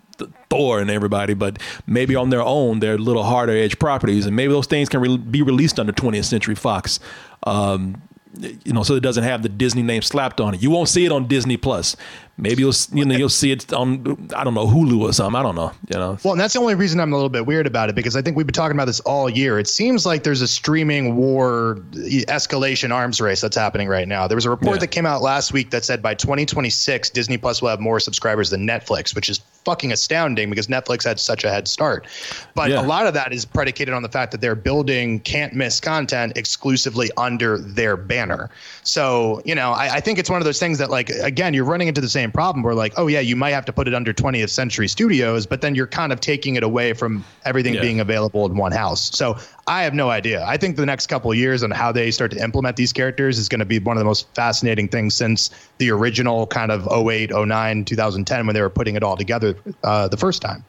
[0.50, 1.58] Thor and everybody, but
[1.88, 5.18] maybe on their own, they're little harder edge properties, and maybe those things can re-
[5.18, 7.00] be released under 20th Century Fox.
[7.44, 8.02] Um,
[8.38, 10.62] you know, so it doesn't have the Disney name slapped on it.
[10.62, 11.96] You won't see it on Disney Plus.
[12.38, 15.36] Maybe you'll you know you'll see it on I don't know Hulu or something.
[15.38, 15.72] I don't know.
[15.92, 16.18] You know.
[16.24, 18.22] Well, and that's the only reason I'm a little bit weird about it because I
[18.22, 19.60] think we've been talking about this all year.
[19.60, 21.80] It seems like there's a streaming war
[22.28, 24.28] escalation arms race that's happening right now.
[24.28, 24.80] There was a report Yeah.
[24.82, 28.50] that came out last week that said by 2026 Disney Plus will have more subscribers
[28.50, 32.08] than Netflix, which is fucking astounding because Netflix had such a head start.
[32.56, 32.82] But Yeah.
[32.82, 36.34] a lot of that is predicated on the fact that they're building can't miss content
[36.38, 38.50] exclusively under their banner.
[38.84, 41.66] So, you know, I, I think it's one of those things that, like, again, you're
[41.66, 43.94] running into the same problem where, like, oh, yeah, you might have to put it
[43.94, 47.82] under 20th Century Studios, but then you're kind of taking it away from everything Yeah.
[47.82, 49.10] being available in one house.
[49.16, 49.38] So
[49.70, 50.44] I have no idea.
[50.46, 53.38] I think the next couple of years on how they start to implement these characters
[53.38, 56.88] is going to be one of the most fascinating things since the original kind of
[56.92, 60.66] 08, 09, 2010 when they were putting it all together uh, the first time.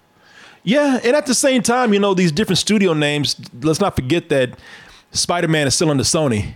[0.64, 3.40] Yeah, and at the same time, you know, these different studio names.
[3.62, 4.59] Let's not forget that
[5.12, 6.52] Spider Man is still under Sony,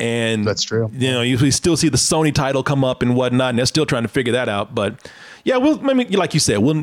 [0.00, 0.90] and that's true.
[0.92, 3.66] You know, you we still see the Sony title come up and whatnot, and they're
[3.66, 4.74] still trying to figure that out.
[4.74, 5.08] But
[5.44, 5.78] yeah, we'll.
[5.88, 6.82] I mean, like you said, we'll,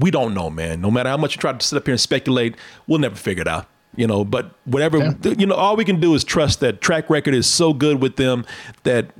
[0.00, 0.80] we don't know, man.
[0.80, 2.56] No matter how much you try to sit up here and speculate,
[2.88, 3.68] we'll never figure it out.
[3.96, 7.34] You know, but whatever you know, all we can do is trust that track record
[7.34, 8.44] is so good with them
[8.82, 9.10] that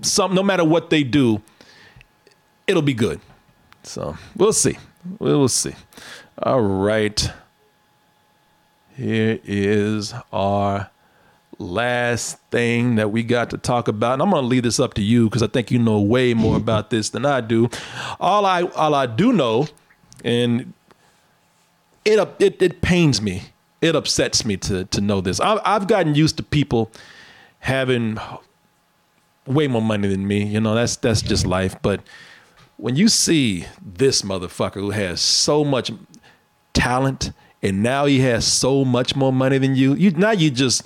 [0.00, 1.40] some, no matter what they do,
[2.66, 3.20] it'll be good.
[3.84, 4.76] So we'll see.
[5.18, 5.74] We'll see.
[6.42, 7.30] All right.
[8.96, 10.90] Here is our
[11.58, 14.14] last thing that we got to talk about.
[14.14, 16.34] And I'm going to leave this up to you because I think you know way
[16.34, 17.68] more about this than I do.
[18.20, 19.68] All I all I do know,
[20.24, 20.72] and
[22.04, 23.42] it it it pains me.
[23.80, 25.40] It upsets me to to know this.
[25.40, 26.90] I've I've gotten used to people
[27.60, 28.18] having
[29.46, 30.44] way more money than me.
[30.44, 31.76] You know, that's that's just life.
[31.82, 32.00] But
[32.76, 35.90] when you see this motherfucker who has so much
[36.74, 37.32] talent
[37.62, 40.82] and now he has so much more money than you, you now you just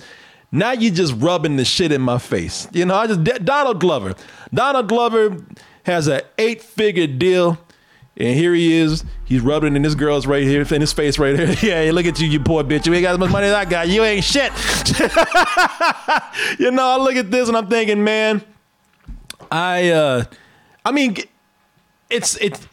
[0.51, 2.67] now you just rubbing the shit in my face.
[2.71, 4.15] You know, I just Donald Glover.
[4.53, 5.37] Donald Glover
[5.83, 7.57] has an eight figure deal.
[8.15, 9.03] And here he is.
[9.25, 11.55] He's rubbing in this girl's right here, in his face right here.
[11.85, 12.85] Yeah, look at you, you poor bitch.
[12.85, 13.87] You ain't got as much money as I got.
[13.87, 14.51] You ain't shit.
[16.59, 18.43] you know, I look at this and I'm thinking, man,
[19.51, 20.25] I uh
[20.85, 21.17] I mean
[22.09, 22.67] it's it's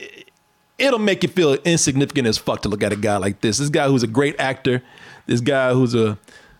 [0.78, 3.58] it'll make you feel insignificant as fuck to look at a guy like this.
[3.58, 4.82] This guy who's a great actor,
[5.26, 6.18] this guy who's a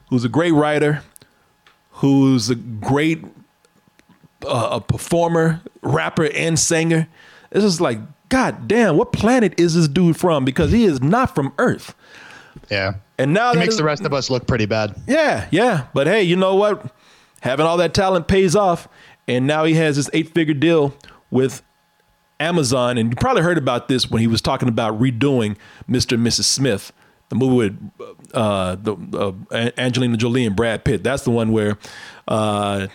[0.08, 1.02] who's a great writer,
[1.90, 3.24] who's a great
[4.46, 7.08] uh, a performer, rapper, and singer.
[7.50, 7.98] This is like,
[8.30, 10.44] God damn, what planet is this dude from?
[10.44, 11.94] Because he is not from Earth.
[12.70, 12.94] Yeah.
[13.18, 14.94] And now that makes is- the rest of us look pretty bad.
[15.06, 15.86] yeah, yeah.
[15.92, 16.94] But hey, you know what?
[17.42, 18.88] Having all that talent pays off.
[19.28, 20.94] And now he has this eight figure deal
[21.30, 21.62] with
[22.40, 22.98] Amazon.
[22.98, 25.56] And you probably heard about this when he was talking about redoing
[25.88, 26.12] Mr.
[26.14, 26.44] and Mrs.
[26.44, 26.92] Smith,
[27.28, 27.90] the movie with
[28.34, 31.02] uh, the, uh, Angelina Jolie and Brad Pitt.
[31.04, 31.78] That's the one where.
[32.26, 32.86] Uh,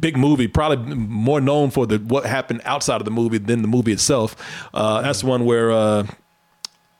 [0.00, 3.68] Big movie, probably more known for the what happened outside of the movie than the
[3.68, 4.36] movie itself.
[4.72, 6.06] Uh, that's one where uh,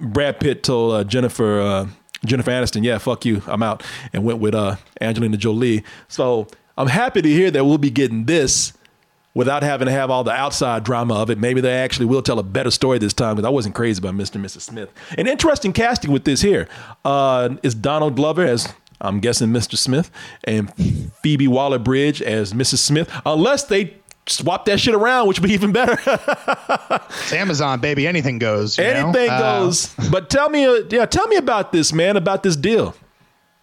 [0.00, 1.86] Brad Pitt told uh, Jennifer uh,
[2.24, 5.84] Jennifer Aniston, "Yeah, fuck you, I'm out," and went with uh, Angelina Jolie.
[6.08, 6.46] So
[6.76, 8.72] I'm happy to hear that we'll be getting this
[9.34, 11.38] without having to have all the outside drama of it.
[11.38, 14.14] Maybe they actually will tell a better story this time because I wasn't crazy about
[14.14, 14.36] Mr.
[14.36, 14.62] and Mrs.
[14.62, 14.90] Smith.
[15.18, 16.68] An interesting casting with this here
[17.04, 18.72] uh, is Donald Glover as.
[19.00, 19.76] I'm guessing Mr.
[19.76, 20.10] Smith
[20.44, 20.72] and
[21.22, 22.78] Phoebe Waller Bridge as Mrs.
[22.78, 23.94] Smith, unless they
[24.26, 25.98] swap that shit around, which would be even better.
[26.06, 28.06] It's Amazon, baby.
[28.06, 28.78] Anything goes.
[28.78, 28.90] you know?
[28.90, 29.94] Anything Uh, goes.
[30.10, 32.94] But tell me, uh, yeah, tell me about this, man, about this deal.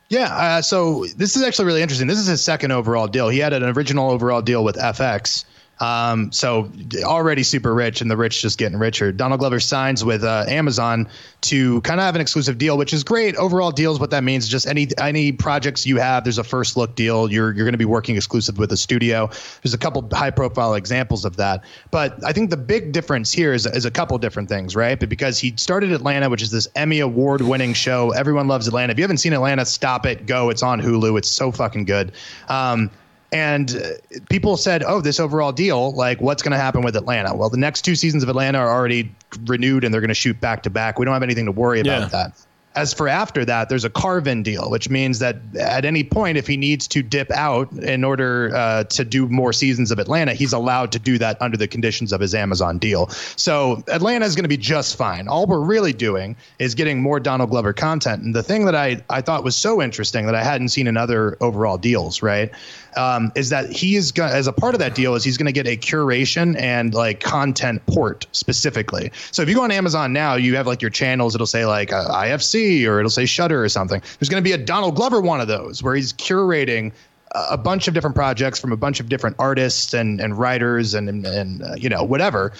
[0.09, 2.07] Yeah, uh, so this is actually really interesting.
[2.07, 3.29] This is his second overall deal.
[3.29, 5.45] He had an original overall deal with FX.
[5.81, 6.71] Um, so
[7.03, 9.11] already super rich, and the rich just getting richer.
[9.11, 11.09] Donald Glover signs with uh, Amazon
[11.41, 13.35] to kind of have an exclusive deal, which is great.
[13.35, 16.93] Overall deals, what that means just any any projects you have, there's a first look
[16.95, 17.31] deal.
[17.31, 19.27] You're you're going to be working exclusive with a studio.
[19.63, 23.51] There's a couple high profile examples of that, but I think the big difference here
[23.51, 24.99] is is a couple different things, right?
[24.99, 28.91] But because he started Atlanta, which is this Emmy award winning show, everyone loves Atlanta.
[28.91, 30.51] If you haven't seen Atlanta, stop it, go.
[30.51, 31.17] It's on Hulu.
[31.17, 32.11] It's so fucking good.
[32.49, 32.91] Um,
[33.31, 37.35] and uh, people said, "Oh, this overall deal, like, what's going to happen with Atlanta?"
[37.35, 39.11] Well, the next two seasons of Atlanta are already
[39.45, 40.99] renewed, and they're going to shoot back to back.
[40.99, 42.07] We don't have anything to worry about Yeah.
[42.07, 42.33] that.
[42.73, 46.47] As for after that, there's a carve-in deal, which means that at any point, if
[46.47, 50.53] he needs to dip out in order uh, to do more seasons of Atlanta, he's
[50.53, 53.09] allowed to do that under the conditions of his Amazon deal.
[53.35, 55.27] So Atlanta is going to be just fine.
[55.27, 58.23] All we're really doing is getting more Donald Glover content.
[58.23, 60.95] And the thing that I I thought was so interesting that I hadn't seen in
[60.95, 62.51] other overall deals, right,
[62.97, 65.47] um, is that he is going as a part of that deal is he's going
[65.47, 69.11] to get a curation and like content port specifically.
[69.31, 71.35] So if you go on Amazon now, you have like your channels.
[71.35, 74.01] It'll say like uh, IFC or it'll say Shudder or something.
[74.19, 76.91] There's going to be a Donald Glover one of those where he's curating
[77.33, 81.07] a bunch of different projects from a bunch of different artists and, and writers and,
[81.07, 82.51] and, and uh, you know, whatever,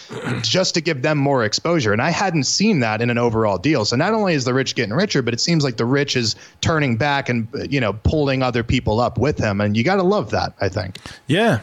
[0.42, 1.92] just to give them more exposure.
[1.92, 3.84] And I hadn't seen that in an overall deal.
[3.84, 6.36] So not only is the rich getting richer, but it seems like the rich is
[6.62, 9.60] turning back and, you know, pulling other people up with him.
[9.60, 10.98] And you got to love that, I think.
[11.28, 11.60] Yeah.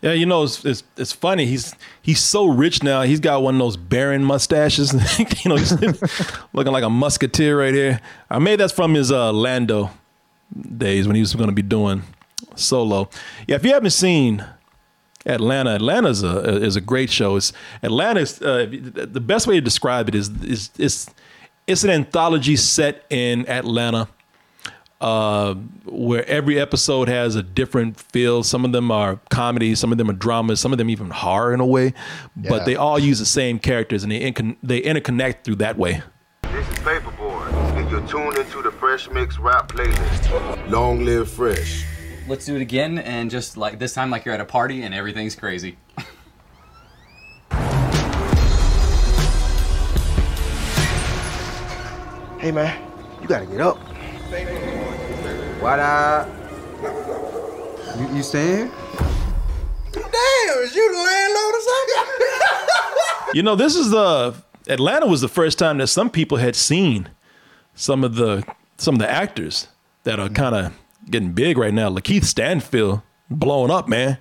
[0.00, 1.44] Yeah, you know, it's, it's, it's funny.
[1.44, 3.02] He's he's so rich now.
[3.02, 4.92] He's got one of those Baron mustaches.
[5.18, 5.72] you know, he's
[6.52, 8.00] looking like a musketeer right here.
[8.30, 9.90] I made that's from his uh, Lando
[10.76, 12.04] days when he was going to be doing
[12.58, 13.08] solo.
[13.46, 14.44] Yeah, if you haven't seen
[15.26, 17.36] Atlanta, Atlanta's a is a great show.
[17.36, 17.52] It's
[17.82, 21.10] Atlanta's uh, the best way to describe it is is it's
[21.66, 24.08] it's an anthology set in Atlanta
[25.00, 25.54] uh,
[25.84, 28.42] where every episode has a different feel.
[28.42, 31.54] Some of them are comedy, some of them are dramas, some of them even horror
[31.54, 31.94] in a way.
[32.40, 32.50] Yeah.
[32.50, 36.02] But they all use the same characters and they incon- they interconnect through that way.
[36.42, 37.44] This is Paper Boi,
[37.76, 40.70] and you're tuned into the Fresh Mix Rap playlist.
[40.70, 41.84] Long live Fresh.
[42.28, 44.94] Let's do it again, and just like this time, like you're at a party and
[44.94, 45.78] everything's crazy.
[52.38, 52.78] Hey man,
[53.22, 53.78] you gotta get up.
[55.62, 56.28] What up?
[57.98, 58.70] You, you staying?
[59.92, 62.14] Damn, is you the landlord or something?
[63.34, 64.34] You know, this is the
[64.68, 67.10] Atlanta was the first time that some people had seen
[67.74, 68.42] some of the
[68.76, 69.68] some of the actors
[70.04, 70.72] that are kind of
[71.08, 71.90] getting big right now.
[71.90, 74.18] Lakeith Stanfield blowing up, man.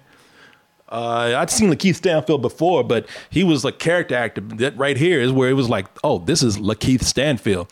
[0.90, 4.42] Uh, I'd seen Lakeith Stanfield before, but he was a character actor.
[4.42, 7.72] That right here is where it was like, oh, this is Lakeith Stanfield.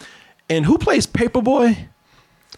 [0.49, 1.77] And who plays Paper Boi?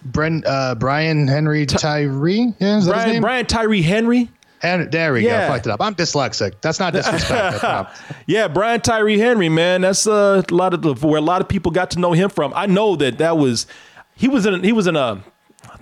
[0.03, 2.53] Brent, uh, Brian Henry Tyree.
[2.59, 3.21] Yeah, is that his Brian name?
[3.21, 4.29] Brian Tyree Henry.
[4.63, 5.47] And there we Yeah.
[5.47, 5.53] go.
[5.53, 5.81] Fucked it up.
[5.81, 6.53] I'm dyslexic.
[6.61, 7.63] That's not disrespect.
[7.63, 7.88] I
[8.25, 9.81] yeah, Brian Tyree Henry, man.
[9.81, 12.29] That's uh, a lot of the, where a lot of people got to know him
[12.31, 12.51] from.
[12.55, 13.67] I know that that was
[14.15, 15.23] he was in he was in a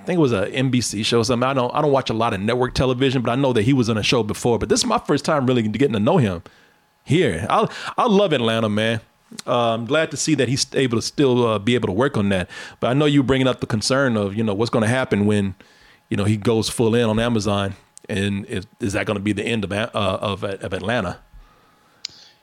[0.06, 1.48] think it was a NBC show or something.
[1.48, 3.74] I don't I don't watch a lot of network television, but I know that he
[3.74, 4.58] was on a show before.
[4.58, 6.44] But this is my first time really getting to know him
[7.04, 7.46] here.
[7.50, 7.68] I
[7.98, 9.02] I love Atlanta, man.
[9.46, 12.16] Uh, I'm glad to see that he's able to still uh, be able to work
[12.16, 12.50] on that.
[12.80, 15.26] But I know you bringing up the concern of you know what's going to happen
[15.26, 15.56] when
[16.10, 17.76] you know he goes full in on Amazon,
[18.08, 21.20] and is, is that going to be the end of uh, of of Atlanta?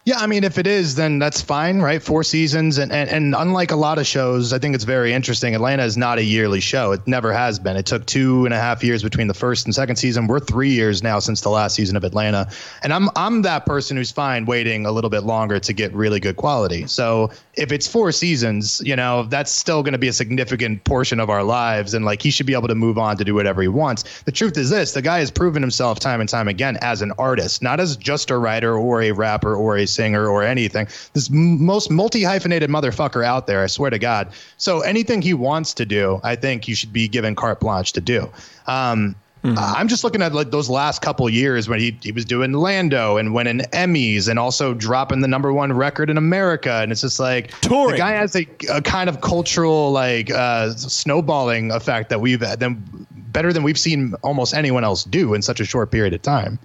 [0.05, 2.03] Yeah, I mean, if it is, then that's fine, right?
[2.03, 5.55] Four seasons, and, and and unlike a lot of shows, I think it's very interesting.
[5.55, 7.77] Atlanta is not a yearly show; it never has been.
[7.77, 10.27] It took two and a half years between the first and second season.
[10.27, 12.51] We're three years now since the last season of Atlanta,
[12.83, 16.19] and I'm I'm that person who's fine waiting a little bit longer to get really
[16.19, 16.89] good quality.
[16.89, 21.20] So if it's four seasons, you know, that's still going to be a significant portion
[21.20, 23.62] of our lives, and like he should be able to move on to do whatever
[23.62, 24.23] he wants.
[24.23, 27.12] The truth is this: the guy has proven himself time and time again as an
[27.19, 30.86] artist, not as just a writer or a rapper or a singer or anything.
[31.12, 34.28] This m- most multi hyphenated motherfucker out there, I swear to God.
[34.56, 38.01] So anything he wants to do, I think you should be given carte blanche to
[38.01, 38.31] do.
[38.66, 42.24] Um, uh, I'm just looking at like those last couple years when he, he was
[42.24, 46.70] doing Lando and winning Emmys and also dropping the number one record in America.
[46.74, 47.93] And it's just like Touring.
[47.93, 53.06] the guy has a, a kind of cultural like uh, snowballing effect that we've then
[53.32, 56.59] better than we've seen almost anyone else do in such a short period of time.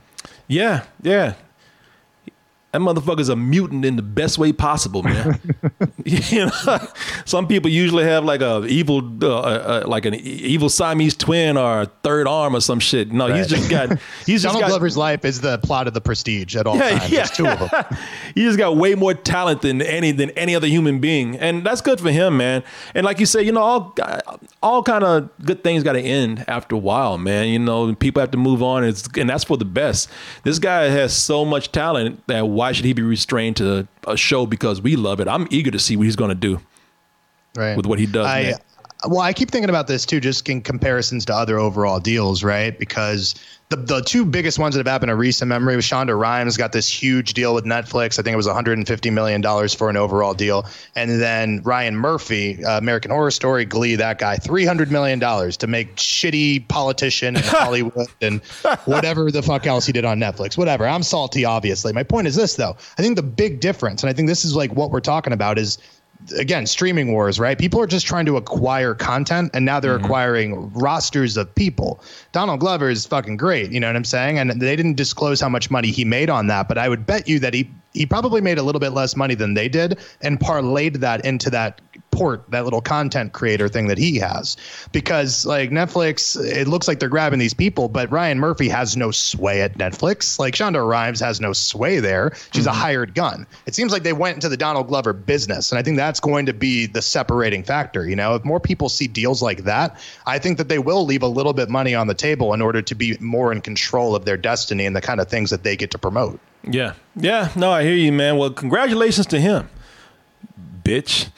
[0.47, 1.33] Yeah, yeah.
[2.73, 5.39] That motherfucker's a mutant in the best way possible, man.
[6.05, 6.77] you know,
[7.25, 11.81] some people usually have like a evil, uh, uh, like an evil Siamese twin or
[11.81, 13.11] a third arm or some shit.
[13.11, 13.97] No, he's just got.
[14.25, 16.99] He's just Donald got, Glover's life is the plot of the Prestige at all Yeah,
[16.99, 17.09] times.
[17.09, 17.17] yeah.
[17.19, 17.69] There's two of them.
[18.35, 21.79] he just got way more talent than any than any other human being, and that's
[21.79, 22.63] good for him, man.
[22.93, 23.95] And like you said, you know, all
[24.61, 27.47] all kind of good things got to end after a while, man.
[27.47, 30.09] You know, people have to move on, and, it's, and that's for the best.
[30.43, 34.47] This guy has so much talent that why should he be restrained to a show
[34.47, 35.27] because we love it?
[35.27, 36.59] I'm eager to see what he's going to do
[37.55, 38.25] right with what he does.
[38.25, 38.53] I, man.
[39.05, 42.77] Well, I keep thinking about this too, just in comparisons to other overall deals, right?
[42.77, 43.35] Because
[43.69, 46.71] the the two biggest ones that have happened in recent memory was Shonda Rhimes got
[46.71, 48.17] this huge deal with Netflix.
[48.17, 50.65] I think it was 150 million dollars for an overall deal,
[50.95, 55.67] and then Ryan Murphy, uh, American Horror Story, Glee, that guy, 300 million dollars to
[55.67, 58.41] make shitty politician in Hollywood and
[58.85, 60.57] whatever the fuck else he did on Netflix.
[60.57, 60.87] Whatever.
[60.87, 61.93] I'm salty, obviously.
[61.93, 62.75] My point is this though.
[62.97, 65.59] I think the big difference, and I think this is like what we're talking about,
[65.59, 65.77] is
[66.35, 67.57] again streaming wars right?
[67.57, 70.05] People are just trying to acquire content and now they're mm-hmm.
[70.05, 72.01] acquiring rosters of people.
[72.31, 74.39] Donald glover is fucking great you know what i'm saying?
[74.39, 77.27] And they didn't disclose how much money he made on that but i would bet
[77.27, 80.39] you that he he probably made a little bit less money than they did and
[80.39, 81.81] parlayed that into that
[82.17, 84.57] support that little content creator thing that he has
[84.91, 89.11] because like Netflix it looks like they're grabbing these people but Ryan Murphy has no
[89.11, 92.69] sway at Netflix like Shonda Rhimes has no sway there she's Mm-hmm.
[92.69, 95.83] a hired gun it seems like they went into the Donald Glover business and I
[95.83, 99.43] think that's going to be the separating factor you know if more people see deals
[99.43, 99.95] like that
[100.25, 102.81] I think that they will leave a little bit money on the table in order
[102.81, 105.75] to be more in control of their destiny and the kind of things that they
[105.77, 106.93] get to promote Yeah.
[107.15, 107.49] Yeah.
[107.55, 108.37] No, I hear you, man.
[108.37, 109.69] Well, congratulations to him,
[110.83, 111.29] bitch.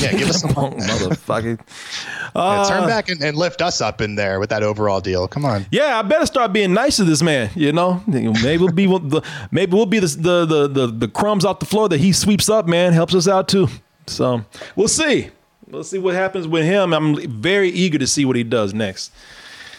[0.00, 1.58] Yeah, give us some motherfucker.
[1.58, 5.26] Yeah, Uh, turn back and, and lift us up in there with that overall deal.
[5.28, 5.66] Come on.
[5.70, 7.50] Yeah, I better start being nice to this man.
[7.54, 11.44] You know, maybe we'll be the maybe we'll be the the the the, the crumbs
[11.44, 12.66] off the floor that he sweeps up.
[12.66, 13.68] Man, helps us out too.
[14.06, 14.44] So
[14.76, 15.30] we'll see.
[15.68, 16.92] We'll see what happens with him.
[16.92, 19.12] I'm very eager to see what he does next.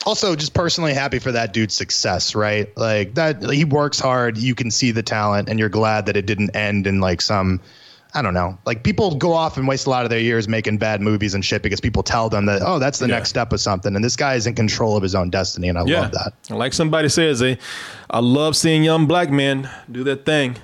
[0.05, 2.75] Also, just personally happy for that dude's success, right?
[2.77, 6.25] Like that he works hard, you can see the talent, and you're glad that it
[6.25, 7.59] didn't end in like some
[8.18, 8.57] I don't know.
[8.65, 11.45] Like people go off and waste a lot of their years making bad movies and
[11.45, 13.95] shit because people tell them that, oh, that's the next step of something.
[13.95, 15.99] And this guy is in control of his own destiny, and I Yeah.
[16.02, 16.34] love that.
[16.49, 17.56] Like somebody says, eh,
[18.10, 20.57] I love seeing young black men do that thing.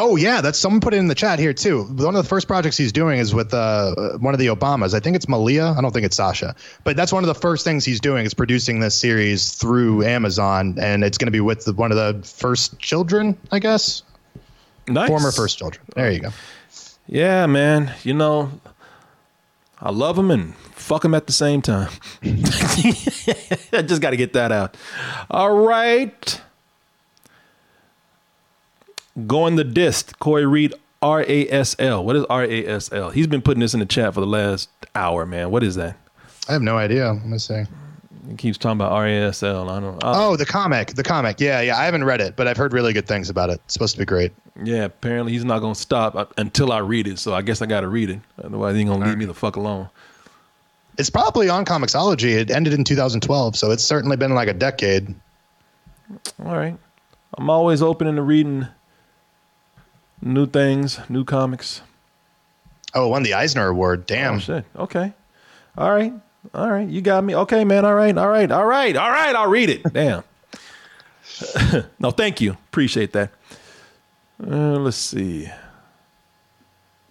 [0.00, 1.82] Oh yeah, that's someone put it in the chat here too.
[1.82, 4.94] One of the first projects he's doing is with uh, one of the Obamas.
[4.94, 5.74] I think it's Malia.
[5.76, 6.54] I don't think it's Sasha,
[6.84, 10.76] but that's one of the first things he's doing is producing this series through Amazon,
[10.80, 14.02] and it's going to be with the, one of the first children, I guess.
[14.88, 15.08] Nice.
[15.08, 15.84] Former first children.
[15.94, 16.30] There you go.
[17.06, 17.94] Yeah, man.
[18.02, 18.50] You know,
[19.80, 21.90] I love them and fuck them at the same time.
[22.22, 24.76] I just got to get that out.
[25.30, 26.40] All right.
[29.26, 30.18] Going the dist.
[30.18, 32.04] Corey Reed, R A S L.
[32.04, 33.10] What is R A S L?
[33.10, 35.50] He's been putting this in the chat for the last hour, man.
[35.50, 35.96] What is that?
[36.48, 37.12] I have no idea.
[37.12, 37.64] Let me see.
[38.28, 39.70] He keeps talking about RASL.
[39.70, 40.04] I don't.
[40.04, 41.40] I, Oh, the comic, the comic.
[41.40, 41.78] Yeah, yeah.
[41.78, 43.60] I haven't read it, but I've heard really good things about it.
[43.64, 44.32] It's supposed to be great.
[44.62, 47.18] Yeah, apparently he's not gonna stop uh, until I read it.
[47.18, 48.20] So I guess I got to read it.
[48.42, 49.88] Otherwise, he ain't gonna leave me the fuck alone.
[50.98, 52.34] It's probably on Comixology.
[52.36, 55.14] It ended in 2012, so it's certainly been like a decade.
[56.44, 56.76] All right.
[57.36, 58.66] I'm always open to reading
[60.20, 61.82] new things, new comics.
[62.94, 64.06] Oh, it won the Eisner Award.
[64.06, 64.36] Damn.
[64.36, 64.64] Oh, shit.
[64.76, 65.12] Okay.
[65.76, 66.12] All right.
[66.54, 66.88] All right.
[66.88, 67.34] You got me.
[67.34, 67.84] Okay, man.
[67.84, 68.16] All right.
[68.16, 68.50] All right.
[68.50, 68.96] All right.
[68.96, 69.34] All right.
[69.34, 69.82] I'll read it.
[69.92, 70.24] Damn.
[71.98, 72.52] no, thank you.
[72.52, 73.30] Appreciate that.
[74.42, 75.48] Uh, let's see.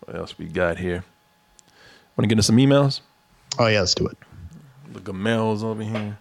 [0.06, 1.04] What else we got here?
[2.16, 3.02] Want to get into some emails?
[3.60, 3.82] Oh, yeah.
[3.82, 4.18] Let's do it.
[4.92, 6.18] The Gamels over here.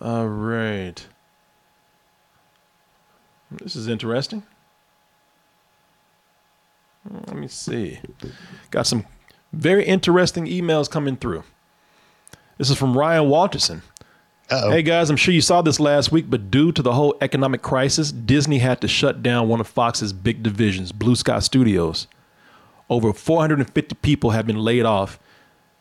[0.00, 1.06] All right.
[3.50, 4.44] This is interesting.
[7.10, 7.98] Let me see.
[8.70, 9.04] Got some
[9.52, 11.44] very interesting emails coming through.
[12.58, 13.82] This is from Ryan Walterson.
[14.50, 14.70] Uh-oh.
[14.70, 17.62] Hey guys, I'm sure you saw this last week, but due to the whole economic
[17.62, 22.08] crisis, Disney had to shut down one of Fox's big divisions, Blue Sky Studios.
[22.88, 25.20] Over 450 people have been laid off,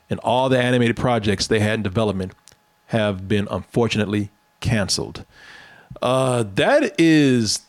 [0.07, 2.33] and all the animated projects they had in development
[2.87, 4.29] have been unfortunately
[4.59, 5.25] canceled.
[6.01, 7.61] Uh, that is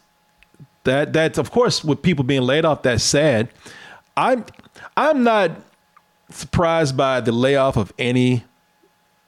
[0.84, 2.82] that that's of course with people being laid off.
[2.82, 3.48] That's sad.
[4.16, 4.44] I'm
[4.96, 5.52] I'm not
[6.30, 8.44] surprised by the layoff of any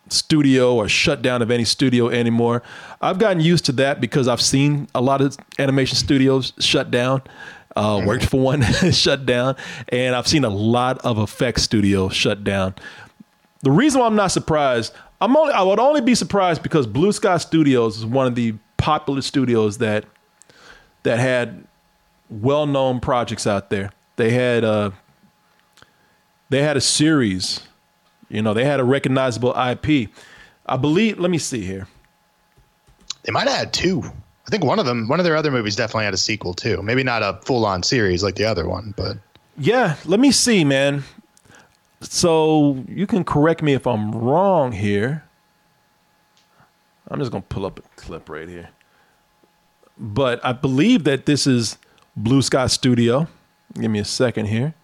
[0.09, 2.63] studio or shutdown of any studio anymore.
[3.01, 7.23] I've gotten used to that because I've seen a lot of animation studios shut down.
[7.75, 8.63] Uh, worked for one
[8.93, 9.57] shut down,
[9.89, 12.75] and I've seen a lot of effects studios shut down.
[13.63, 14.93] The reason why I'm not surprised,
[15.23, 18.55] I'm only I would only be surprised because Blue Sky Studios is one of the
[18.77, 20.05] popular studios that
[21.05, 21.67] that had
[22.29, 23.91] well-known projects out there.
[24.17, 24.91] They had uh
[26.53, 27.61] they had a series,
[28.29, 30.11] you know, they had a recognizable IP.
[30.67, 31.89] I believe, let me see here.
[33.23, 34.03] They might have had two.
[34.47, 36.83] I think one of them, one of their other movies definitely had a sequel too.
[36.83, 39.17] Maybe not a full on series like the other one, but
[39.57, 41.05] Yeah, let me see, man.
[42.01, 45.25] So you can correct me if I'm wrong here.
[47.09, 48.69] I'm just gonna pull up a clip right here.
[49.97, 51.79] But I believe that this is
[52.15, 53.29] Blue Sky Studio.
[53.75, 54.75] Give me a second here.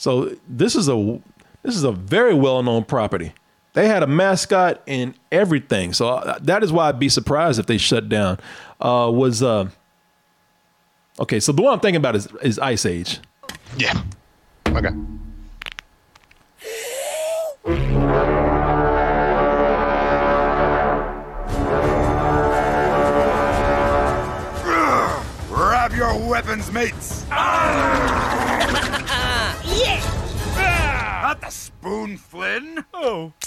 [0.00, 1.20] So this is a
[1.62, 3.34] this is a very well known property.
[3.74, 5.92] They had a mascot and everything.
[5.92, 8.38] So uh, that is why I'd be surprised if they shut down.
[8.80, 9.68] Uh, was uh,
[11.18, 11.38] okay.
[11.38, 13.20] So the one I'm thinking about is is Ice Age.
[13.76, 14.02] yeah.
[14.68, 14.88] Okay.
[25.52, 27.26] Grab your weapons, mates.
[27.28, 28.39] yeah!
[31.50, 32.84] Spoon, Flynn.
[32.94, 33.32] Oh.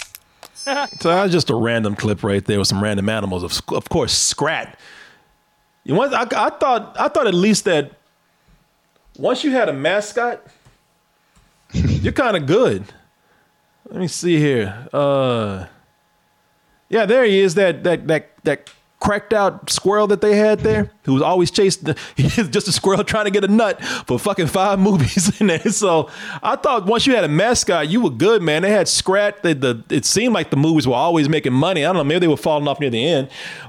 [1.00, 3.42] So that was just a random clip right there with some random animals.
[3.42, 4.78] Of, of course, Scrat.
[5.84, 6.14] You want?
[6.14, 7.92] I, I thought I thought at least that
[9.18, 10.40] once you had a mascot,
[11.74, 12.84] You're kind of good.
[13.88, 14.88] Let me see here.
[14.92, 15.66] Uh,
[16.88, 17.54] yeah, there he is.
[17.56, 18.70] That that that that
[19.04, 21.94] cracked out squirrel that they had there, who was always chasing.
[22.16, 25.60] Just a squirrel trying to get a nut for fucking five movies in there.
[25.70, 26.10] So
[26.42, 28.62] I thought once you had a mascot, you were good, man.
[28.62, 29.42] They had Scrat.
[29.42, 31.84] The it seemed like the movies were always making money.
[31.84, 33.28] I don't know, maybe they were falling off near the end.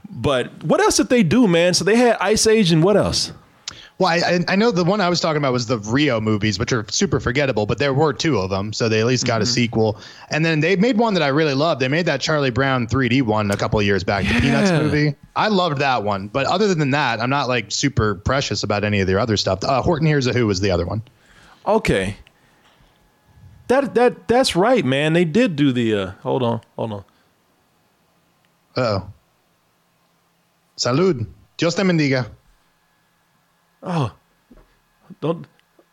[0.09, 1.73] But what else did they do, man?
[1.73, 3.33] So they had Ice Age and what else?
[3.97, 6.73] Well, I, I know the one I was talking about was the Rio movies, which
[6.73, 9.43] are super forgettable, but there were two of them, so they at least got mm-hmm.
[9.43, 9.99] a sequel.
[10.29, 11.79] And then they made one that I really loved.
[11.79, 14.33] They made that Charlie Brown 3D one a couple of years back, yeah.
[14.33, 15.15] the Peanuts movie.
[15.37, 18.99] I loved that one, but other than that, I'm not like super precious about any
[18.99, 19.63] of their other stuff.
[19.63, 21.01] Uh, Horton Hears a Who was the other one.
[21.65, 22.17] Okay,
[23.67, 25.13] that that that's right, man.
[25.13, 25.95] They did do the.
[25.95, 27.03] Uh, hold on, hold on.
[28.75, 29.09] oh.
[30.77, 31.25] Salud.
[31.57, 32.29] Dios te bendiga.
[33.85, 34.11] Oh,
[35.21, 35.47] don't.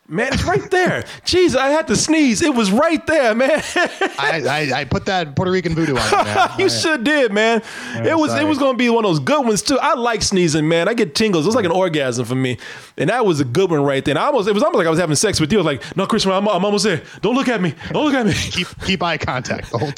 [0.09, 1.03] Man, it's right there.
[1.25, 2.41] Jeez, I had to sneeze.
[2.41, 3.63] It was right there, man.
[4.19, 6.49] I, I, I, put that Puerto Rican voodoo on you, man.
[6.59, 7.61] you sure did, man.
[7.95, 8.43] it was sorry.
[8.43, 9.79] it was gonna be one of those good ones too.
[9.79, 10.89] I like sneezing, man.
[10.89, 11.45] I get tingles.
[11.45, 12.57] It was like an orgasm for me,
[12.97, 14.11] and that was a good one right there.
[14.11, 15.59] And I almost it was almost like I was having sex with you.
[15.59, 17.01] I was like, no, Christopher, I'm, I'm almost there.
[17.21, 17.73] Don't look at me.
[17.91, 18.33] Don't look at me.
[18.33, 19.93] keep keep eye contact the whole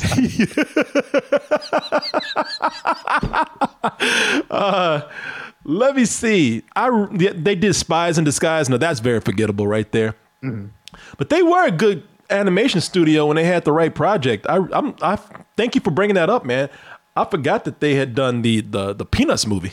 [4.35, 4.45] time.
[4.51, 5.01] uh,
[5.65, 6.63] let me see.
[6.75, 8.69] I they did Spies in Disguise.
[8.69, 10.15] No, that's very forgettable right there.
[10.43, 10.67] Mm-hmm.
[11.17, 14.45] But they were a good animation studio when they had the right project.
[14.47, 15.17] I I'm, I
[15.57, 16.69] thank you for bringing that up, man.
[17.15, 19.71] I forgot that they had done the the the Peanuts movie.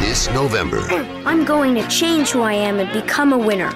[0.00, 0.80] This November,
[1.24, 3.72] I'm going to change who I am and become a winner.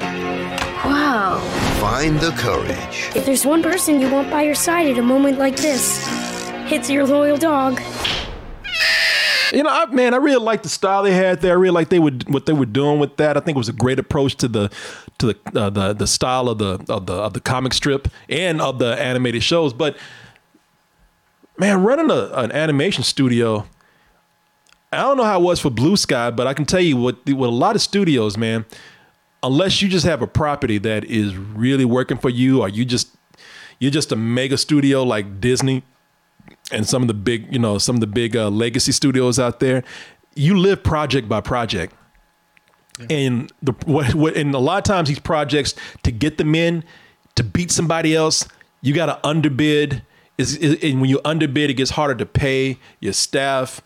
[0.85, 1.41] Wow.
[1.81, 3.11] Find the courage.
[3.17, 6.05] If there's one person you want by your side at a moment like this,
[6.71, 7.81] it's your loyal dog.
[9.53, 11.53] You know, I, man, I really like the style they had there.
[11.53, 13.37] I really like they would what they were doing with that.
[13.37, 14.71] I think it was a great approach to the
[15.19, 18.61] to the uh, the the style of the of the of the comic strip and
[18.61, 19.73] of the animated shows.
[19.73, 19.97] But
[21.59, 23.67] man, running a, an animation studio,
[24.93, 27.25] I don't know how it was for Blue Sky, but I can tell you what
[27.25, 28.67] with a lot of studios, man,
[29.43, 33.17] unless you just have a property that is really working for you, or you just
[33.79, 35.85] you're just a mega studio like Disney
[36.71, 39.61] and some of the big, you know, some of the big uh, legacy studios out
[39.61, 39.83] there,
[40.35, 41.95] you live project by project.
[42.99, 43.07] Yeah.
[43.11, 46.85] And the what, what and a lot of times these projects to get them in
[47.37, 48.47] to beat somebody else,
[48.81, 50.03] you got to underbid.
[50.37, 53.81] Is and when you underbid, it gets harder to pay your staff,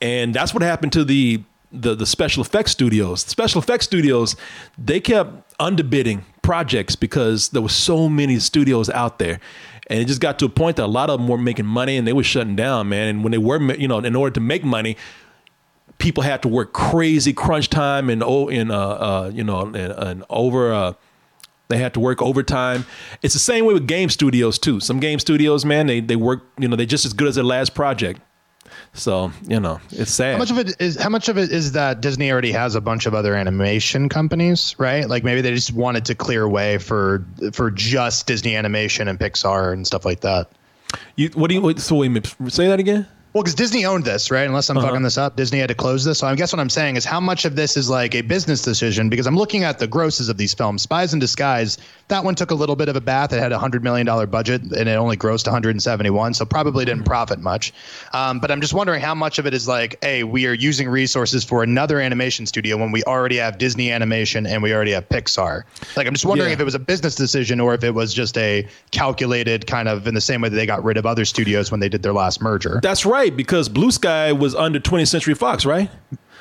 [0.00, 1.42] and that's what happened to the
[1.72, 3.24] the the special effects studios.
[3.24, 4.36] The special effects studios,
[4.78, 9.40] they kept underbidding projects because there were so many studios out there
[9.88, 11.96] and it just got to a point that a lot of them were making money
[11.96, 13.08] and they were shutting down, man.
[13.08, 14.96] And when they were, you know, in order to make money,
[15.98, 19.76] people had to work crazy crunch time and oh, in uh, uh, you know, and,
[19.76, 20.72] and over.
[20.72, 20.92] Uh,
[21.68, 22.86] they had to work overtime.
[23.22, 24.78] It's the same way with game studios too.
[24.78, 27.44] Some game studios, man, they they work, you know, they're just as good as their
[27.44, 28.20] last project.
[28.96, 30.32] So you know, it's sad.
[30.32, 30.96] How much of it is?
[30.96, 34.74] How much of it is that Disney already has a bunch of other animation companies,
[34.78, 35.08] right?
[35.08, 39.72] Like maybe they just wanted to clear way for for just Disney Animation and Pixar
[39.72, 40.50] and stuff like that.
[41.16, 43.06] You what do you so wait, say that again?
[43.36, 44.46] Well, because Disney owned this, right?
[44.46, 44.86] Unless I'm uh-huh.
[44.86, 46.20] fucking this up, Disney had to close this.
[46.20, 48.62] So I guess what I'm saying is how much of this is like a business
[48.62, 49.10] decision?
[49.10, 50.80] Because I'm looking at the grosses of these films.
[50.80, 51.76] Spies in Disguise,
[52.08, 53.34] that one took a little bit of a bath.
[53.34, 57.00] It had a hundred million dollar budget and it only grossed 171, so probably didn't
[57.00, 57.08] mm-hmm.
[57.08, 57.74] profit much.
[58.14, 60.88] Um, but I'm just wondering how much of it is like, hey, we are using
[60.88, 65.10] resources for another animation studio when we already have Disney Animation and we already have
[65.10, 65.64] Pixar.
[65.94, 66.54] Like I'm just wondering yeah.
[66.54, 70.06] if it was a business decision or if it was just a calculated kind of
[70.06, 72.14] in the same way that they got rid of other studios when they did their
[72.14, 72.80] last merger.
[72.82, 75.90] That's right, because Blue Sky was under 20th Century Fox, right?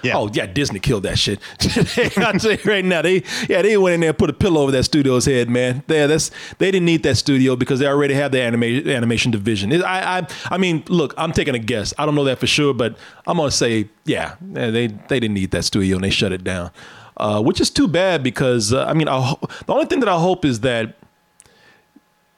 [0.06, 0.18] Yeah.
[0.18, 1.40] Oh yeah, Disney killed that shit.
[2.18, 4.62] I'll tell you right now, they yeah they went in there and put a pillow
[4.62, 5.84] over that studio's head, man.
[5.88, 6.30] There, that's
[6.60, 9.72] they didn't need that studio because they already have the animation animation division.
[9.72, 11.94] It, I I I mean, look, I'm taking a guess.
[11.98, 15.52] I don't know that for sure, but I'm gonna say yeah, they they didn't need
[15.52, 16.72] that studio and they shut it down,
[17.18, 19.36] uh, which is too bad because uh, I mean, I,
[19.66, 20.98] the only thing that I hope is that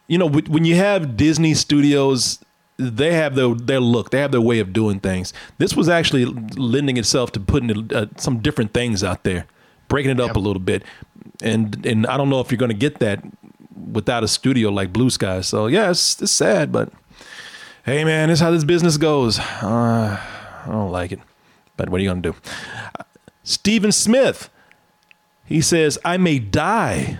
[0.07, 2.39] you know when you have Disney studios
[2.77, 5.33] they have their their look, they have their way of doing things.
[5.57, 9.45] This was actually lending itself to putting uh, some different things out there,
[9.87, 10.35] breaking it up yep.
[10.35, 10.83] a little bit,
[11.41, 13.23] and and I don't know if you're going to get that
[13.91, 15.41] without a studio like Blue Sky.
[15.41, 16.91] So yeah, it's, it's sad, but
[17.85, 19.39] hey man, this is how this business goes.
[19.39, 20.19] Uh,
[20.65, 21.19] I don't like it,
[21.77, 22.37] but what are you going to do?
[22.99, 23.03] Uh,
[23.43, 24.49] Stephen Smith,
[25.45, 27.19] he says, I may die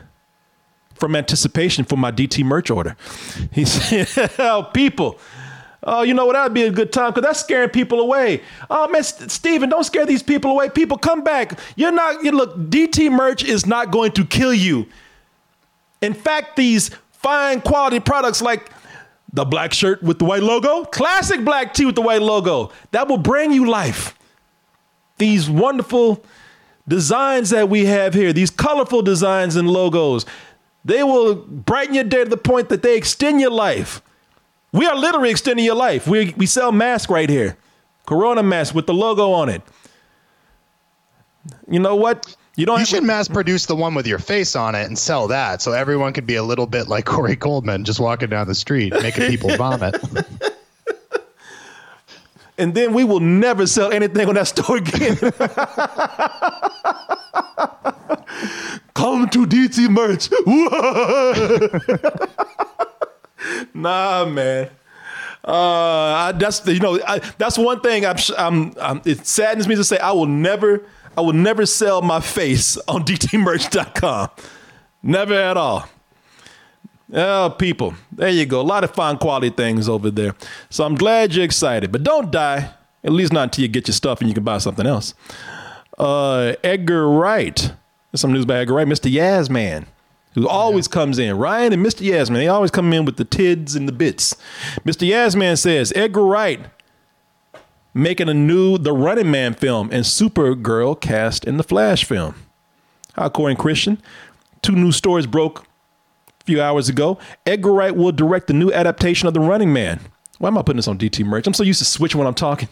[0.94, 2.98] from anticipation for my DT merch order.
[3.52, 5.20] He said, oh, people,
[5.90, 6.34] Oh, you know what?
[6.34, 8.42] That'd be a good time because that's scaring people away.
[8.70, 10.70] Oh man, St- Steven, don't scare these people away.
[10.70, 11.58] People, come back.
[11.78, 12.26] You're not.
[12.26, 12.58] You look.
[12.58, 14.86] DT merch is not going to kill you.
[16.02, 18.70] In fact, these fine quality products like
[19.32, 23.08] the black shirt with the white logo, classic black tee with the white logo, that
[23.08, 24.14] will bring you life.
[25.18, 26.24] These wonderful
[26.88, 30.26] designs that we have here, these colorful designs and logos,
[30.84, 34.02] they will brighten your day to the point that they extend your life.
[34.72, 36.08] We are literally extending your life.
[36.08, 37.58] We, we sell masks right here.
[38.06, 39.62] Corona mask with the logo on it.
[41.70, 42.36] You know what?
[42.56, 42.80] You don't.
[42.80, 45.74] You should mass produce the one with your face on it and sell that, so
[45.74, 49.30] everyone could be a little bit like Corey Goldman, just walking down the street making
[49.30, 49.96] people vomit.
[52.58, 55.18] and then we will never sell anything on that store again.
[58.96, 60.30] Come to DT merch.
[63.74, 64.70] nah, man.
[65.48, 68.06] Uh, I, that's the, you know I, that's one thing.
[68.06, 70.86] I'm, I'm, I'm, it saddens me to say I will never
[71.18, 74.30] I will never sell my face on dtmerch.com.
[75.02, 75.88] Never at all.
[77.14, 78.60] Oh, people, there you go.
[78.60, 80.36] A lot of fine quality things over there.
[80.70, 82.74] So I'm glad you're excited, but don't die.
[83.04, 85.14] At least not until you get your stuff and you can buy something else.
[85.98, 87.72] Uh, Edgar Wright.
[88.12, 89.10] There's some news about Edgar Wright, Mr.
[89.10, 89.86] Yasman
[90.38, 91.36] who always comes in.
[91.36, 92.06] Ryan and Mr.
[92.08, 94.36] Yasman, they always come in with the tids and the bits.
[94.86, 95.10] Mr.
[95.10, 96.60] Yasman says Edgar Wright
[97.96, 102.36] making a new The Running Man film and Supergirl cast in the Flash film.
[103.34, 104.00] Corey and Christian.
[104.62, 105.66] Two new stories broke
[106.40, 107.18] a few hours ago.
[107.48, 110.00] Edgar Wright will direct the new adaptation of The Running Man.
[110.38, 111.48] Why am I putting this on DT merch?
[111.48, 112.70] I'm so used to switching when I'm talking.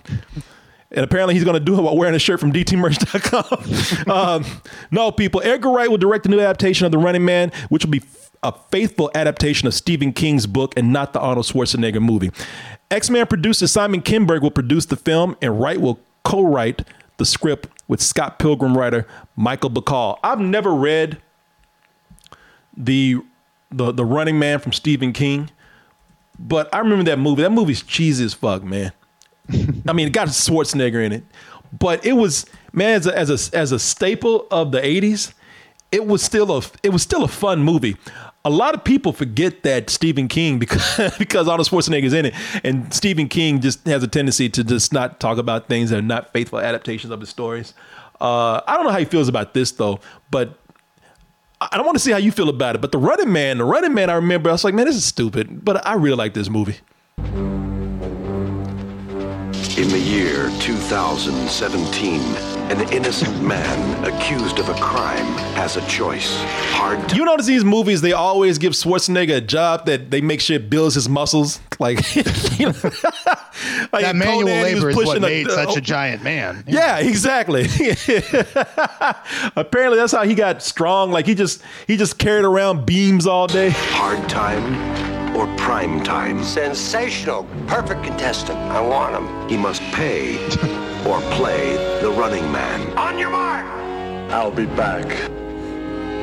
[0.92, 4.12] And apparently he's going to do it while wearing a shirt from dtmerch.com.
[4.12, 4.46] um,
[4.92, 7.92] no, people, Edgar Wright will direct the new adaptation of The Running Man, which will
[7.92, 8.04] be
[8.44, 12.32] a faithful adaptation of Stephen King's book and not the Arnold Schwarzenegger movie.
[12.92, 16.88] X Men producer Simon Kinberg will produce the film, and Wright will co write
[17.18, 20.20] the script with Scott Pilgrim writer Michael Bacall.
[20.24, 21.22] I've never read
[22.78, 23.18] the,
[23.72, 25.50] the, the Running Man from Stephen King,
[26.38, 27.42] but I remember that movie.
[27.42, 28.92] That movie's cheesy as fuck, man.
[29.88, 31.24] I mean, it got Schwarzenegger in it,
[31.78, 35.34] but it was man as a, as a as a staple of the '80s.
[35.92, 37.96] It was still a it was still a fun movie.
[38.44, 42.94] A lot of people forget that Stephen King because because Arnold Schwarzenegger's in it, and
[42.94, 46.34] Stephen King just has a tendency to just not talk about things that are not
[46.34, 47.74] faithful adaptations of his stories.
[48.20, 50.00] Uh, I don't know how he feels about this though,
[50.32, 50.58] but
[51.60, 52.82] I don't want to see how you feel about it.
[52.82, 55.06] But the Running Man, the Running Man, I remember I was like, man, this is
[55.06, 56.78] stupid, but I really like this movie.
[59.78, 62.22] In the year 2017,
[62.72, 65.26] an innocent man accused of a crime
[65.56, 66.38] has a choice.
[66.72, 70.60] Hard You notice these movies, they always give Schwarzenegger a job that they make sure
[70.60, 71.60] builds his muscles.
[71.80, 72.72] Like, you know,
[73.92, 76.64] like that manual Conan, labor is what made a, such a giant man.
[76.68, 77.64] Yeah, yeah exactly.
[79.56, 81.12] Apparently, that's how he got strong.
[81.12, 83.72] Like he just he just carried around beams all day.
[83.72, 86.44] Hard time or prime time.
[86.44, 87.44] Sensational.
[87.68, 88.58] Perfect contestant.
[88.58, 89.50] I want him.
[89.50, 90.38] He must pay
[91.06, 92.98] or play the running man.
[92.98, 93.66] On your mark.
[94.32, 95.45] I'll be back.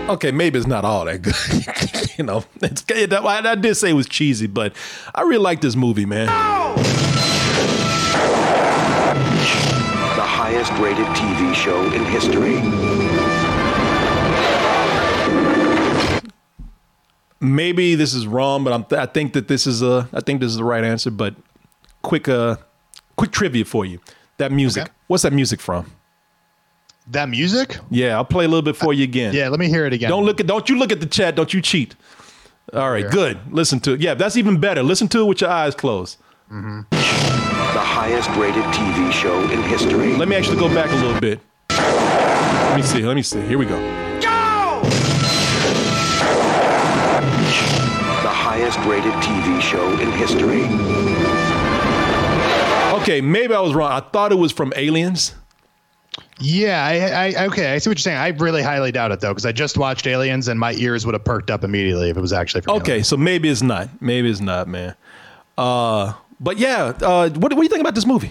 [0.08, 1.34] Okay, maybe it's not all that good.
[2.18, 4.74] you know, it's, I did say it was cheesy, but
[5.14, 6.26] I really like this movie, man.
[6.26, 6.74] No!
[10.16, 12.60] The highest rated TV show in history.
[17.42, 20.40] maybe this is wrong, but I'm th- I think that this is a I think
[20.40, 21.10] this is the right answer.
[21.10, 21.34] But
[22.02, 22.56] quick uh
[23.16, 24.00] quick trivia for you.
[24.38, 24.84] That music.
[24.84, 24.92] Okay.
[25.08, 25.92] What's that music from?
[27.08, 27.78] That music?
[27.90, 29.34] Yeah, I'll play a little bit for you again.
[29.34, 30.08] Yeah, let me hear it again.
[30.08, 31.96] Don't look at don't you look at the chat, don't you cheat.
[32.72, 33.38] All right, good.
[33.52, 34.00] Listen to it.
[34.00, 34.82] Yeah, that's even better.
[34.82, 36.18] Listen to it with your eyes closed.
[36.50, 36.82] Mm-hmm.
[36.90, 40.14] The highest rated TV show in history.
[40.16, 41.40] Let me actually go back a little bit.
[41.70, 43.02] Let me see.
[43.02, 43.40] Let me see.
[43.42, 43.78] Here we go.
[44.20, 44.80] Go!
[48.22, 50.62] The highest rated TV show in history.
[53.02, 53.90] Okay, maybe I was wrong.
[53.90, 55.34] I thought it was from Aliens.
[56.38, 58.18] Yeah, I, I, okay, I see what you're saying.
[58.18, 61.14] I really highly doubt it though, because I just watched Aliens and my ears would
[61.14, 62.76] have perked up immediately if it was actually from.
[62.78, 63.08] Okay, Aliens.
[63.08, 63.88] so maybe it's not.
[64.02, 64.94] Maybe it's not, man.
[65.56, 68.30] Uh, but yeah, uh, what, what do you think about this movie?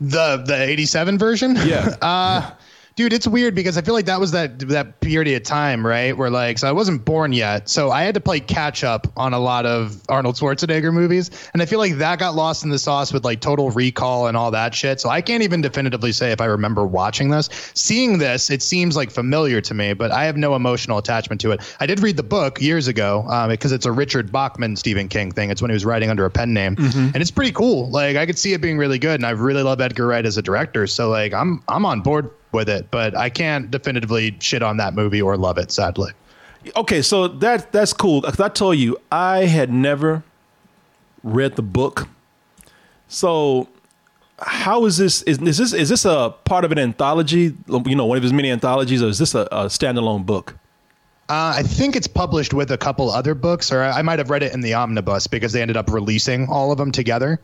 [0.00, 1.56] The the '87 version.
[1.64, 1.96] Yeah.
[2.02, 2.50] uh,
[2.96, 6.16] dude, it's weird because I feel like that was that that period of time, right?
[6.16, 9.32] Where like, so I wasn't born yet, so I had to play catch up on
[9.32, 12.78] a lot of Arnold Schwarzenegger movies, and I feel like that got lost in the
[12.78, 15.00] sauce with like Total Recall and all that shit.
[15.00, 17.48] So I can't even definitively say if I remember watching this.
[17.74, 21.52] Seeing this, it seems like familiar to me, but I have no emotional attachment to
[21.52, 21.76] it.
[21.80, 25.30] I did read the book years ago um, because it's a Richard Bachman Stephen King
[25.32, 25.50] thing.
[25.50, 26.98] It's when he was writing under a pen name, mm-hmm.
[26.98, 27.90] and it's pretty cool.
[27.90, 30.36] Like I could see it being really good, and I really love Edgar Wright as
[30.36, 30.86] a director.
[30.86, 34.94] So like I'm I'm on board with it, but I can't definitively shit on that
[34.94, 36.12] movie or love it, sadly.
[36.76, 38.22] Okay, so that that's cool.
[38.22, 40.22] 'Cause I told you I had never
[41.22, 42.06] read the book.
[43.08, 43.68] So
[44.38, 45.22] how is this?
[45.22, 47.54] Is, is this is this a part of an anthology?
[47.68, 50.56] You know, one of his many anthologies, or is this a, a standalone book?
[51.28, 54.42] Uh, I think it's published with a couple other books, or I might have read
[54.42, 57.40] it in the omnibus because they ended up releasing all of them together.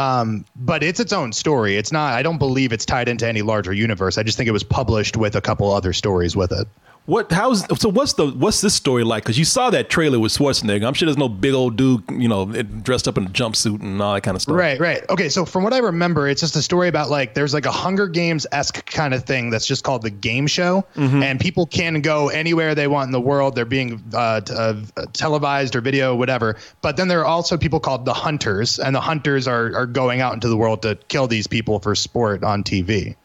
[0.00, 1.76] Um, but it's its own story.
[1.76, 2.14] It's not.
[2.14, 4.16] I don't believe it's tied into any larger universe.
[4.16, 6.66] I just think it was published with a couple other stories with it.
[7.10, 7.32] What?
[7.32, 7.88] How's so?
[7.90, 9.24] What's the what's this story like?
[9.24, 10.86] Because you saw that trailer with Schwarzenegger.
[10.86, 14.00] I'm sure there's no big old dude, you know, dressed up in a jumpsuit and
[14.00, 14.54] all that kind of stuff.
[14.54, 15.02] Right, right.
[15.10, 17.72] Okay, so from what I remember, it's just a story about like there's like a
[17.72, 21.24] Hunger Games esque kind of thing that's just called the game show, Mhm.
[21.24, 23.56] and people can go anywhere they want in the world.
[23.56, 24.74] They're being uh, t- uh,
[25.12, 26.56] televised or video, whatever.
[26.80, 30.20] But then there are also people called the hunters, and the hunters are are going
[30.20, 33.16] out into the world to kill these people for sport on TV.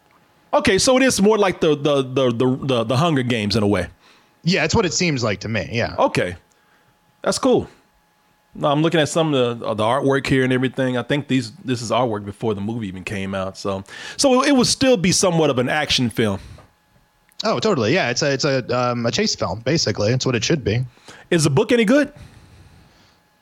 [0.52, 3.62] Okay, so it is more like the the the the the, the Hunger Games in
[3.62, 3.88] a way.
[4.42, 5.68] Yeah, it's what it seems like to me.
[5.72, 5.96] Yeah.
[5.98, 6.36] Okay,
[7.22, 7.68] that's cool.
[8.54, 10.96] No, I'm looking at some of the, of the artwork here and everything.
[10.96, 13.58] I think these this is artwork before the movie even came out.
[13.58, 13.84] So
[14.16, 16.40] so it would still be somewhat of an action film.
[17.44, 17.92] Oh, totally.
[17.92, 20.12] Yeah, it's a it's a um, a chase film basically.
[20.12, 20.84] It's what it should be.
[21.30, 22.12] Is the book any good?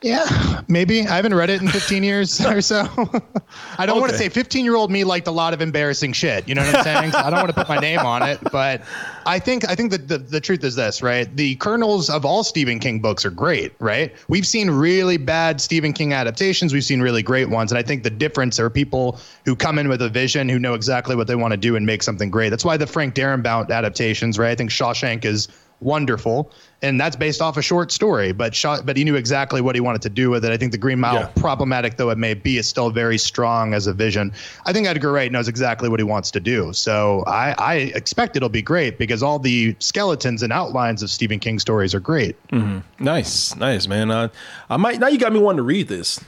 [0.05, 1.01] Yeah, maybe.
[1.01, 2.87] I haven't read it in 15 years or so.
[3.79, 6.47] I don't want to say 15 year old me liked a lot of embarrassing shit.
[6.47, 7.11] You know what I'm saying?
[7.11, 8.83] So I don't want to put my name on it, but
[9.25, 11.35] I think I think that the, the truth is this, right?
[11.35, 14.13] The kernels of all Stephen King books are great, right?
[14.29, 16.71] We've seen really bad Stephen King adaptations.
[16.71, 19.87] We've seen really great ones, and I think the difference are people who come in
[19.87, 22.49] with a vision, who know exactly what they want to do and make something great.
[22.49, 24.51] That's why the Frank Darabont adaptations, right?
[24.51, 25.47] I think Shawshank is
[25.85, 26.51] wonderful,
[26.81, 28.33] and that's based off a short story.
[28.33, 30.51] But Shaw, but he knew exactly what he wanted to do with it.
[30.51, 33.87] I think the Green Mile, problematic though it may be, is still very strong as
[33.87, 34.33] a vision.
[34.65, 36.73] I think Edgar Wright knows exactly what he wants to do.
[36.73, 41.39] So I, I expect it'll be great because all the skeletons and outlines of Stephen
[41.39, 42.35] King stories are great.
[42.49, 44.11] hmm Nice, nice, man.
[44.11, 44.27] Uh,
[44.69, 46.19] I might now you got me wanting to read this.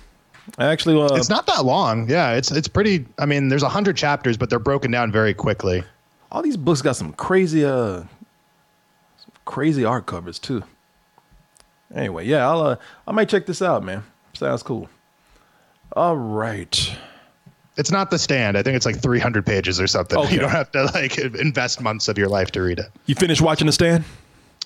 [0.58, 2.10] I actually, uh, it's not that long.
[2.10, 3.06] Yeah, it's it's pretty.
[3.20, 5.84] I mean, there's a hundred chapters, but they're broken down very quickly.
[6.32, 8.04] all these books got some crazy, uh,
[9.48, 10.64] crazy art covers too.
[11.96, 12.76] Anyway, yeah, I'll, uh,
[13.08, 14.04] I might check this out, man.
[14.34, 14.90] Sounds cool.
[15.94, 16.96] All right.
[17.78, 18.58] It's not the stand.
[18.58, 20.20] I think it's like 300 pages or something.
[20.24, 20.34] Okay.
[20.34, 22.88] You don't have to like invest months of your life to read it.
[23.06, 24.04] You finished watching The Stand?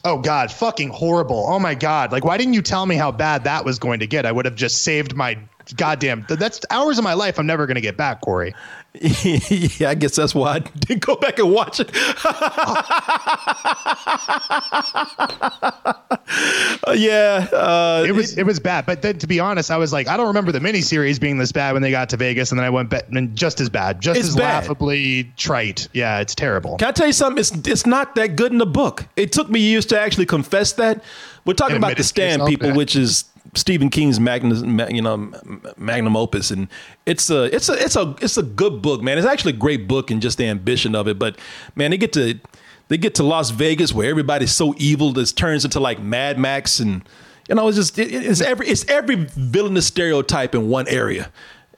[0.03, 1.45] Oh God, fucking horrible.
[1.47, 2.11] Oh my God.
[2.11, 4.25] Like, why didn't you tell me how bad that was going to get?
[4.25, 5.37] I would have just saved my
[5.75, 6.25] goddamn.
[6.27, 8.53] That's hours of my life I'm never going to get back, Corey.
[9.01, 11.91] yeah, I guess that's why I didn't go back and watch it.
[16.87, 18.85] Uh, yeah, uh, it was it was bad.
[18.85, 21.51] But then, to be honest, I was like, I don't remember the miniseries being this
[21.51, 24.01] bad when they got to Vegas, and then I went back and just as bad,
[24.01, 24.61] just as bad.
[24.61, 25.87] laughably trite.
[25.93, 26.77] Yeah, it's terrible.
[26.77, 27.39] Can I tell you something?
[27.39, 29.05] It's it's not that good in the book.
[29.15, 31.03] It took me years to actually confess that.
[31.45, 32.75] We're talking about the it stand, people, yeah.
[32.75, 35.31] which is Stephen King's magnum, you know,
[35.77, 36.67] magnum opus, and
[37.05, 39.17] it's a it's a it's a it's a good book, man.
[39.17, 41.19] It's actually a great book and just the ambition of it.
[41.19, 41.37] But
[41.75, 42.39] man, they get to
[42.87, 46.79] they get to Las Vegas where everybody's so evil this turns into like Mad Max,
[46.79, 47.03] and
[47.49, 51.31] you know, it's just it, it's every it's every villainous stereotype in one area.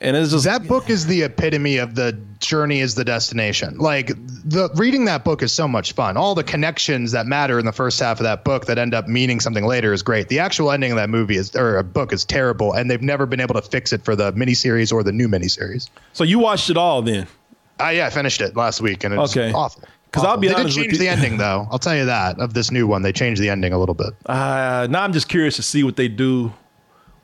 [0.04, 2.12] And it's just that book is the epitome of the
[2.42, 3.78] journey is the destination.
[3.78, 6.18] Like the reading that book is so much fun.
[6.18, 9.08] All the connections that matter in the first half of that book that end up
[9.08, 10.28] meaning something later is great.
[10.28, 13.26] The actual ending of that movie is or a book is terrible, and they've never
[13.26, 15.88] been able to fix it for the miniseries or the new miniseries.
[16.12, 17.26] So you watched it all then?
[17.80, 19.54] Ah, yeah, I finished it last week, and it's Okay.
[19.54, 19.84] awful.
[20.12, 21.66] Because I'll be they honest did with change you- the ending though.
[21.72, 24.10] I'll tell you that of this new one, they changed the ending a little bit.
[24.26, 26.52] Uh, now I'm just curious to see what they do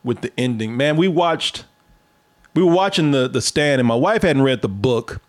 [0.04, 0.76] with the ending.
[0.78, 1.66] Man, we watched,
[2.54, 5.22] we were watching the the stand, and my wife hadn't read the book,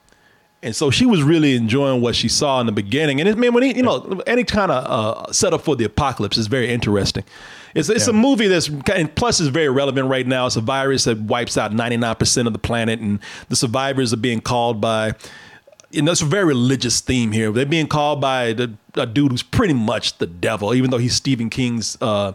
[0.62, 3.20] and so she was really enjoying what she saw in the beginning.
[3.20, 6.36] And it, man, when he, you know, any kind of uh, setup for the apocalypse
[6.36, 7.24] is very interesting.
[7.74, 10.46] It's it's a movie that's and plus is very relevant right now.
[10.46, 14.18] It's a virus that wipes out 99 percent of the planet, and the survivors are
[14.18, 15.14] being called by.
[15.92, 17.50] You know, it's a very religious theme here.
[17.50, 21.14] They're being called by the, a dude who's pretty much the devil, even though he's
[21.14, 22.32] Stephen King's uh,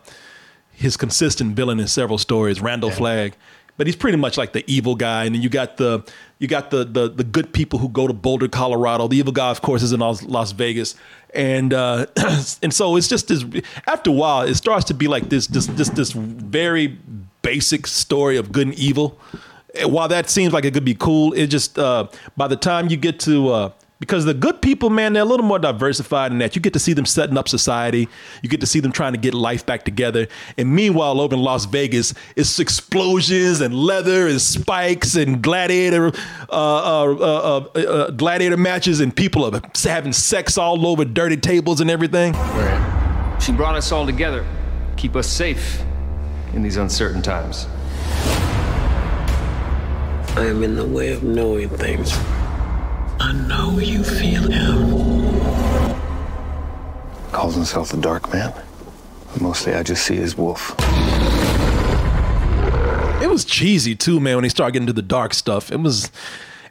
[0.72, 3.36] his consistent villain in several stories, Randall Flagg.
[3.78, 6.04] But he's pretty much like the evil guy, and then you got the
[6.40, 9.08] you got the the the good people who go to Boulder, Colorado.
[9.08, 10.96] The evil guy, of course, is in Las, Vegas,
[11.34, 12.06] and uh,
[12.62, 13.44] and so it's just this.
[13.86, 16.98] After a while, it starts to be like this this this this very
[17.42, 19.20] basic story of good and evil.
[19.78, 22.08] And While that seems like it could be cool, it just uh,
[22.38, 23.72] by the time you get to uh,
[24.06, 26.80] because the good people, man, they're a little more diversified in that you get to
[26.80, 28.08] see them setting up society.
[28.44, 30.28] You get to see them trying to get life back together.
[30.60, 36.12] And meanwhile, over in Las Vegas, it's explosions and leather and spikes and gladiator,
[36.50, 41.38] uh, uh, uh, uh, uh, gladiator matches, and people are having sex all over dirty
[41.38, 42.34] tables and everything.
[43.42, 44.46] She brought us all together,
[44.98, 45.82] keep us safe
[46.54, 47.66] in these uncertain times.
[50.38, 52.16] I am in the way of knowing things.
[53.20, 54.92] I know you feel him.
[57.32, 58.54] Calls himself the Dark Man.
[59.34, 60.76] But mostly I just see his wolf.
[63.22, 65.72] It was cheesy too, man, when he started getting into the dark stuff.
[65.72, 66.12] It was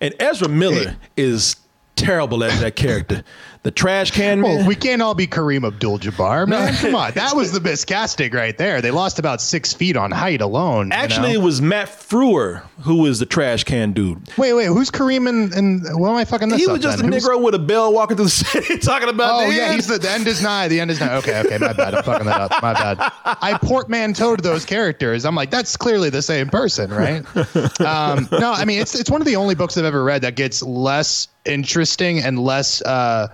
[0.01, 1.57] and Ezra Miller is
[1.97, 3.25] terrible at that character.
[3.65, 4.59] The trash can man.
[4.59, 6.75] Well, we can't all be Kareem Abdul-Jabbar, man.
[6.75, 8.83] Come on, that was the miscasting right there.
[8.83, 10.89] They lost about six feet on height alone.
[10.89, 11.41] you Actually, know?
[11.41, 14.29] it was Matt Frewer who was the trash can dude.
[14.37, 17.09] wait, wait, who's Kareem and, and what am I fucking this He was just then?
[17.09, 19.63] a Who's- Negro with a bell walking through the city talking about Oh the yeah,
[19.65, 19.75] end.
[19.77, 20.69] he's the, the end is nigh.
[20.69, 21.15] The end is nigh.
[21.17, 21.95] Okay, okay, my bad.
[21.95, 22.63] I'm fucking that up.
[22.63, 22.99] My bad.
[23.25, 25.25] I portmanteaued those characters.
[25.25, 27.25] I'm like, that's clearly the same person, right?
[27.81, 30.37] um, no, I mean it's it's one of the only books I've ever read that
[30.37, 33.29] gets less interesting and less uh,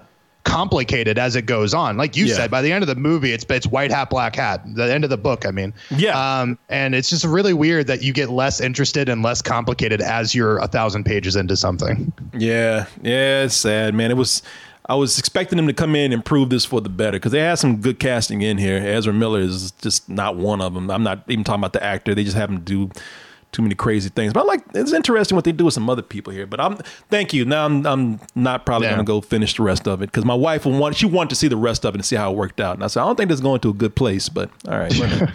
[0.45, 1.97] complicated as it goes on.
[1.97, 2.35] Like you Yeah.
[2.35, 4.63] said, by the end of the movie, it's it's white hat, black hat.
[4.75, 5.73] The end of the book, I mean.
[5.91, 6.41] Yeah.
[6.41, 10.35] Um, and it's just really weird that you get less interested and less complicated as
[10.35, 12.13] you're a thousand pages into something.
[12.37, 14.11] Yeah, yeah, it's sad, man.
[14.11, 14.43] It was.
[14.89, 17.39] I was expecting them to come in and prove this for the better because they
[17.39, 18.77] had some good casting in here.
[18.79, 20.91] Ezra Miller is just not one of them.
[20.91, 22.13] I'm not even talking about the actor.
[22.13, 22.91] They just happen to do
[23.53, 24.33] too many crazy things.
[24.33, 26.47] But I like it's interesting what they do with some other people here.
[26.47, 26.77] But I'm
[27.09, 27.45] thank you.
[27.45, 28.93] Now I'm I'm not probably Yeah.
[28.95, 31.37] gonna go finish the rest of it because my wife will want she wanted to
[31.37, 32.75] see the rest of it and see how it worked out.
[32.75, 34.29] And I said I don't think this is going to a good place.
[34.29, 34.93] But all right.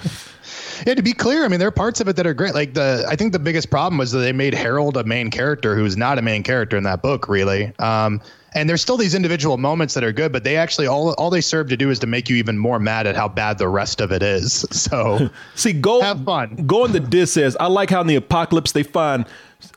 [0.85, 2.53] Yeah, to be clear, I mean there are parts of it that are great.
[2.53, 5.75] Like the, I think the biggest problem was that they made Harold a main character
[5.75, 7.73] who's not a main character in that book, really.
[7.79, 8.21] Um,
[8.55, 11.41] and there's still these individual moments that are good, but they actually all all they
[11.41, 14.01] serve to do is to make you even more mad at how bad the rest
[14.01, 14.65] of it is.
[14.85, 16.67] So See, go Have fun.
[16.67, 19.25] Go on the diss says, I like how in the apocalypse they find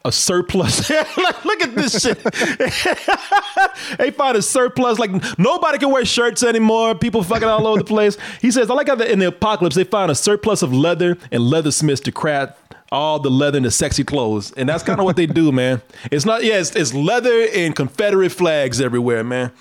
[0.04, 0.90] a surplus.
[1.16, 2.18] Like, Look at this shit.
[3.98, 4.98] they find a surplus.
[4.98, 6.94] Like nobody can wear shirts anymore.
[6.94, 8.16] People fucking all over the place.
[8.40, 11.16] He says, I like how the, in the apocalypse they find a surplus of leather
[11.32, 12.58] and leathersmiths to craft
[12.90, 14.52] all the leather and the sexy clothes.
[14.52, 15.82] And that's kind of what they do, man.
[16.10, 19.52] It's not, yeah, it's, it's leather and Confederate flags everywhere, man.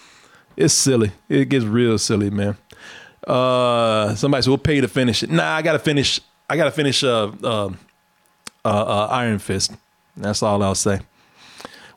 [0.56, 1.11] It's silly.
[1.30, 2.57] It gets real silly, man.
[3.26, 5.30] Uh, somebody said we'll pay you to finish it.
[5.30, 6.22] Nah, I gotta finish.
[6.49, 7.03] I gotta finish.
[7.03, 7.69] Uh, uh,
[8.68, 9.72] uh, uh, Iron Fist.
[10.18, 10.99] That's all I'll say.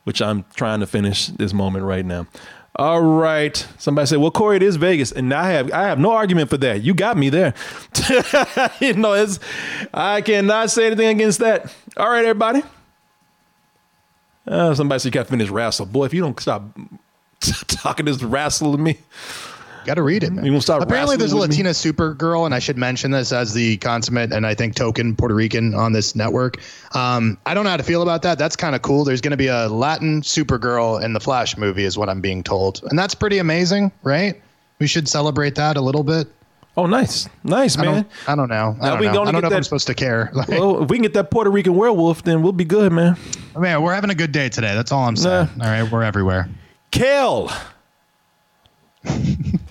[0.05, 2.27] Which I'm trying to finish this moment right now.
[2.77, 3.57] All right.
[3.79, 6.57] Somebody said, "Well, Corey, it is Vegas," and I have I have no argument for
[6.59, 6.83] that.
[6.83, 7.53] You got me there.
[8.81, 9.41] you know, it's
[9.93, 11.75] I cannot say anything against that.
[11.97, 12.63] All right, everybody.
[14.47, 15.91] Uh, somebody said you got to finish RASL.
[15.91, 16.63] Boy, if you don't stop
[17.41, 18.99] talking this RASL to me,
[19.85, 20.45] Got to read it, man.
[20.45, 21.57] You won't start Apparently, there's a with me?
[21.57, 25.35] Latina Supergirl, and I should mention this as the consummate and I think token Puerto
[25.35, 26.59] Rican on this network.
[26.95, 28.39] Um, I don't know how to feel about that.
[28.39, 29.05] That's kind of cool.
[29.05, 32.43] There's going to be a Latin Supergirl in the Flash movie, is what I'm being
[32.43, 34.41] told, and that's pretty amazing, right?
[34.79, 36.29] We should celebrate that a little bit.
[36.77, 37.95] Oh, nice, nice, I man.
[37.95, 38.77] don't, I don't know.
[38.81, 39.11] I don't know.
[39.11, 40.31] I don't get know if I'm that- supposed to care.
[40.35, 43.17] Like, well, if we can get that Puerto Rican werewolf, then we'll be good, man.
[43.59, 44.75] man, we're having a good day today.
[44.75, 45.49] That's all I'm saying.
[45.61, 46.49] All right, we're everywhere.
[46.91, 47.51] Kale.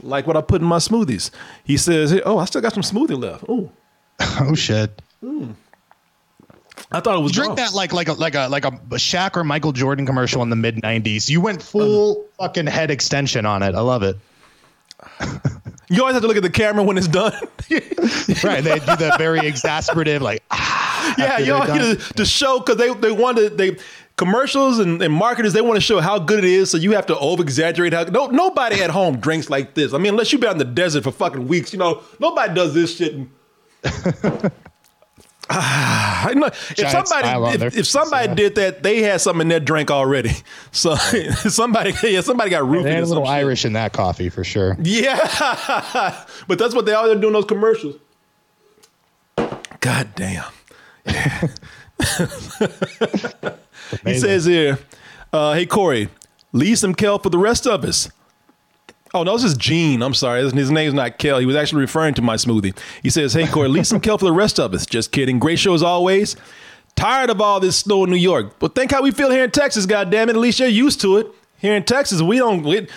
[0.09, 1.31] like what I put in my smoothies.
[1.63, 3.71] He says, "Oh, I still got some smoothie left." Oh,
[4.41, 5.01] Oh shit.
[6.91, 7.55] I thought it was Drink raw.
[7.55, 10.55] that like like a like a like a Shaq or Michael Jordan commercial in the
[10.55, 11.29] mid '90s.
[11.29, 13.75] You went full fucking head extension on it.
[13.75, 14.17] I love it.
[15.91, 17.33] You always have to look at the camera when it's done.
[18.43, 20.43] right, they do the very exasperative like.
[20.51, 23.75] ah, yeah, you always to, to show because they they want to they
[24.19, 27.05] commercials and, and marketers they want to show how good it is, so you have
[27.05, 28.03] to over exaggerate how.
[28.03, 29.93] No, nobody at home drinks like this.
[29.93, 32.73] I mean, unless you've been in the desert for fucking weeks, you know, nobody does
[32.73, 33.15] this shit.
[33.15, 33.31] And,
[35.51, 39.47] Ah, if Giant smile on somebody if, if somebody did that, they had something in
[39.47, 40.31] their drink already.
[40.71, 40.93] So
[41.49, 42.83] somebody yeah, somebody got roofied.
[42.83, 43.33] They had a little shit.
[43.33, 44.77] Irish in that coffee for sure.
[44.79, 45.17] Yeah,
[46.47, 47.95] but that's what they all are doing those commercials.
[49.79, 50.45] God damn.
[54.03, 54.79] He says here,
[55.33, 56.09] uh, "Hey Corey,
[56.51, 58.09] leave some Kel for the rest of us."
[59.13, 60.03] Oh no, this is Gene.
[60.03, 61.39] I'm sorry, his, his name's not Kel.
[61.39, 62.77] He was actually referring to my smoothie.
[63.01, 65.39] He says, "Hey Corey, leave some Kel for the rest of us." Just kidding.
[65.39, 66.35] Great show as always.
[66.95, 69.51] Tired of all this snow in New York, but think how we feel here in
[69.51, 69.85] Texas.
[69.85, 71.27] God damn it, at least you're used to it.
[71.57, 72.63] Here in Texas, we don't.
[72.63, 72.87] We,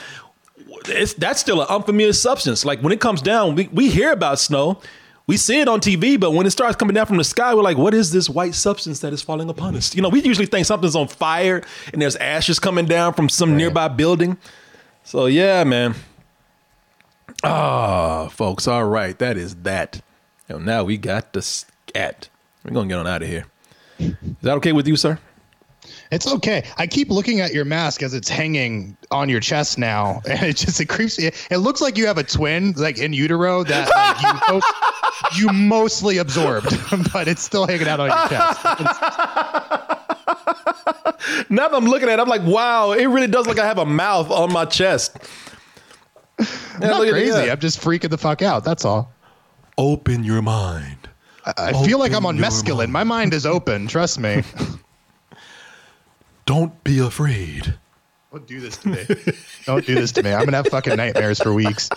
[0.89, 2.65] it's that's still an unfamiliar substance.
[2.65, 4.81] Like when it comes down, we, we hear about snow,
[5.27, 7.63] we see it on TV, but when it starts coming down from the sky, we're
[7.63, 9.95] like, what is this white substance that is falling upon us?
[9.95, 11.63] You know, we usually think something's on fire
[11.93, 14.37] and there's ashes coming down from some nearby building.
[15.05, 15.95] So yeah, man.
[17.45, 20.01] Ah, folks, all right, that is that.
[20.49, 22.29] And now we got the scat.
[22.65, 23.47] We're gonna get on out of here.
[23.99, 25.19] Is that okay with you, sir?
[26.13, 26.63] It's okay.
[26.77, 30.57] I keep looking at your mask as it's hanging on your chest now, and it
[30.59, 31.19] just it creeps.
[31.19, 34.67] It, it looks like you have a twin, like in utero, that like, you, most,
[35.39, 36.69] you mostly absorbed,
[37.13, 38.63] but it's still hanging out on your chest.
[41.51, 43.69] now that I'm looking at it, I'm like, wow, it really does look like I
[43.69, 45.17] have a mouth on my chest.
[46.39, 47.51] Yeah, not crazy.
[47.51, 48.65] I'm just freaking the fuck out.
[48.65, 49.11] That's all.
[49.79, 51.09] Open your mind.
[51.47, 52.91] I, I feel like I'm on mescaline.
[52.91, 52.93] Mind.
[52.93, 53.87] My mind is open.
[53.87, 54.43] Trust me.
[56.47, 57.75] Don't be afraid.
[58.33, 59.05] Don't do this to me.
[59.67, 60.33] Don't do this to me.
[60.33, 61.89] I'm gonna have fucking nightmares for weeks.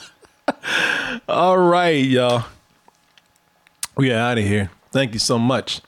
[1.30, 2.46] All right, y'all.
[3.96, 4.70] We are out of here.
[4.92, 5.82] Thank you so much.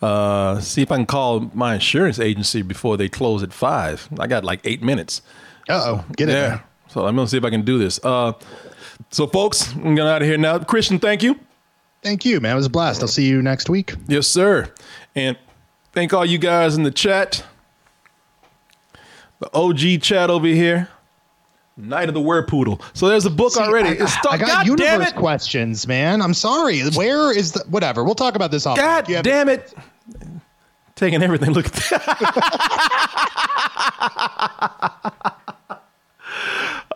[0.00, 4.08] Uh, see if I can call my insurance agency before they close at five.
[4.18, 5.22] I got like eight minutes.
[5.68, 6.40] Uh oh, get it yeah.
[6.40, 6.64] there.
[6.88, 8.00] So I'm gonna see if I can do this.
[8.02, 8.32] Uh,
[9.10, 10.58] so folks, I'm gonna out of here now.
[10.58, 11.38] Christian, thank you.
[12.02, 12.52] Thank you, man.
[12.52, 13.00] It was a blast.
[13.00, 13.94] I'll see you next week.
[14.08, 14.70] Yes, sir.
[15.14, 15.38] And
[15.92, 17.44] thank all you guys in the chat.
[19.44, 20.88] The OG chat over here.
[21.76, 22.80] Night of the Werpoodle.
[22.94, 23.90] So there's a book See, already.
[23.90, 25.16] I, It's I got God universe damn it.
[25.16, 26.22] questions, man.
[26.22, 26.80] I'm sorry.
[26.90, 28.04] Where is the whatever?
[28.04, 28.78] We'll talk about this off.
[28.78, 29.74] God damn it.
[30.94, 31.50] Taking everything.
[31.50, 32.94] Look at that.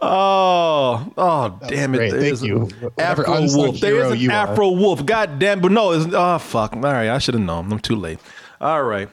[0.00, 1.98] oh, oh, damn it.
[1.98, 2.12] great.
[2.12, 2.60] There's Thank you.
[2.60, 3.80] Whatever Afro Wolf.
[3.80, 4.48] There is an are.
[4.52, 5.04] Afro Wolf.
[5.04, 6.74] God damn, but no, it's, oh, fuck.
[6.74, 7.70] All right, I should have known.
[7.70, 8.20] I'm too late.
[8.60, 9.08] All right.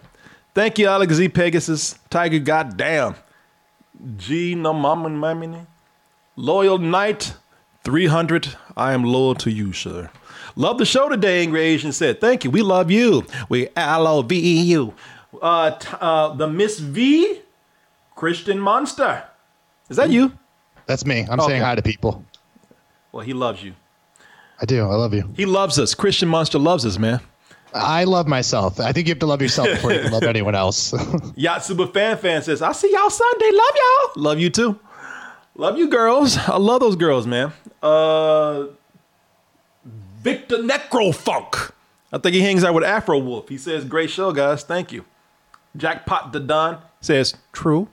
[0.53, 1.29] Thank you, Alex Z.
[1.29, 1.99] Pegasus.
[2.09, 3.15] Tiger, goddamn.
[4.17, 4.55] G.
[4.55, 5.65] No Mama Mamini.
[6.35, 7.33] Loyal Knight.
[7.83, 8.55] 300.
[8.75, 10.09] I am loyal to you, sir.
[10.55, 12.19] Love the show today, Angry Asian said.
[12.19, 12.49] Thank you.
[12.49, 13.25] We love you.
[13.49, 14.93] We L O V E U.
[15.41, 17.41] Uh, t- uh, the Miss V.
[18.15, 19.23] Christian Monster.
[19.89, 20.31] Is that you?
[20.87, 21.27] That's me.
[21.29, 21.49] I'm Okay.
[21.49, 22.23] saying hi to people.
[23.11, 23.73] Well, he loves you.
[24.61, 24.81] I do.
[24.83, 25.29] I love you.
[25.35, 25.93] He loves us.
[25.93, 27.19] Christian Monster loves us, man.
[27.75, 28.79] I love myself.
[28.79, 30.91] I think you have to love yourself before you can love anyone else.
[31.37, 33.51] Yatsuba Fan Fan says, I'll see y'all Sunday.
[33.51, 34.23] Love y'all.
[34.23, 34.79] Love you too.
[35.55, 36.37] Love you girls.
[36.37, 37.51] I love those girls, man.
[37.83, 38.67] Uh
[40.21, 41.71] Victor Necrofunk.
[42.11, 43.49] I think he hangs out with Afro Wolf.
[43.49, 44.63] He says, Great show, guys.
[44.63, 45.05] Thank you.
[45.77, 47.89] Jackpot the Don says, True.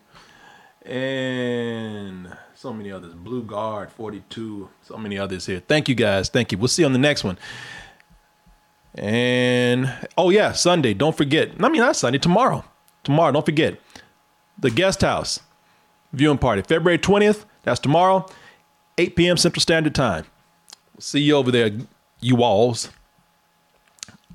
[0.85, 3.15] And so many others.
[3.15, 4.69] Blue Guard 42.
[4.83, 5.61] So many others here.
[5.67, 6.29] Thank you guys.
[6.29, 6.59] Thank you.
[6.59, 7.37] We'll see you on the next one.
[8.95, 10.95] And oh yeah, Sunday.
[10.95, 11.53] Don't forget.
[11.61, 12.19] I mean, not Sunday.
[12.19, 12.65] Tomorrow.
[13.05, 13.33] Tomorrow.
[13.33, 13.81] Don't forget
[14.59, 15.41] the guest house
[16.13, 17.47] viewing party, February twentieth.
[17.63, 18.27] That's tomorrow,
[18.99, 19.37] eight p.m.
[19.37, 20.27] Central Standard Time.
[20.99, 21.71] See you over there,
[22.21, 22.91] you walls.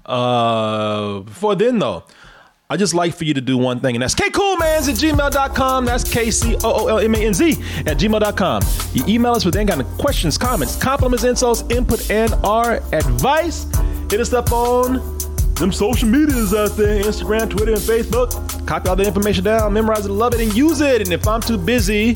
[0.05, 2.03] Uh, before then though,
[2.69, 5.85] I just like for you to do one thing, and that's kcoolmanz at gmail.com.
[5.85, 7.51] That's K-C-O-O-L-M-A-N-Z
[7.85, 8.61] at gmail.com.
[8.93, 13.65] You email us with any kind of questions, comments, compliments, insults, input, and our advice.
[14.09, 15.17] Hit us up on
[15.55, 18.67] them social medias out there, Instagram, Twitter, and Facebook.
[18.67, 21.01] Copy all the information down, memorize it, love it, and use it.
[21.01, 22.13] And if I'm too busy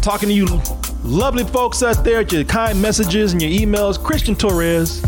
[0.00, 0.46] talking to you
[1.02, 5.00] lovely folks out there at your kind messages and your emails, Christian Torres.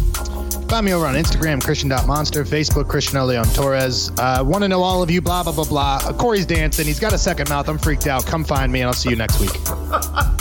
[0.68, 4.10] Find me over on Instagram, Christian.monster, Facebook, Christian Leon Torres.
[4.18, 6.00] Uh, Want to know all of you, blah, blah, blah, blah.
[6.04, 6.86] Uh, Corey's dancing.
[6.86, 7.70] He's got a second mouth.
[7.70, 8.26] I'm freaked out.
[8.26, 9.52] Come find me, and I'll see you next week.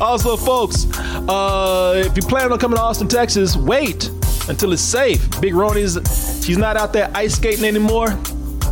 [0.00, 0.86] Also, folks,
[1.28, 4.10] uh, if you plan on coming to Austin, Texas, wait
[4.48, 5.28] until it's safe.
[5.40, 5.98] Big Ronnie's,
[6.44, 8.08] she's not out there ice skating anymore.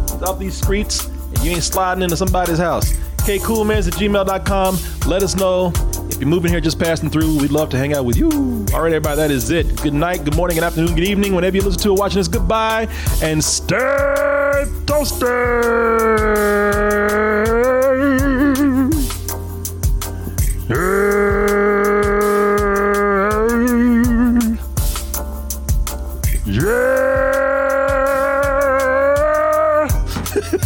[0.09, 2.93] She's off these streets, and you ain't sliding into somebody's house.
[3.19, 4.79] kcoolmanz at gmail.com.
[5.09, 5.73] Let us know
[6.11, 7.39] if you're moving here, just passing through.
[7.39, 8.31] We'd love to hang out with you.
[8.73, 9.81] All right, everybody, that is it.
[9.83, 11.35] Good night, good morning, good afternoon, good evening.
[11.35, 12.89] Whenever you listen to or watching this, goodbye,
[13.23, 15.25] and stay toasted.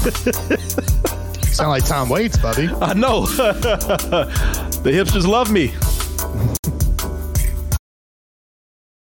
[1.52, 2.68] Sound like Tom Waits, buddy.
[2.80, 3.26] I know.
[3.26, 4.30] the
[4.84, 5.74] hipsters love me.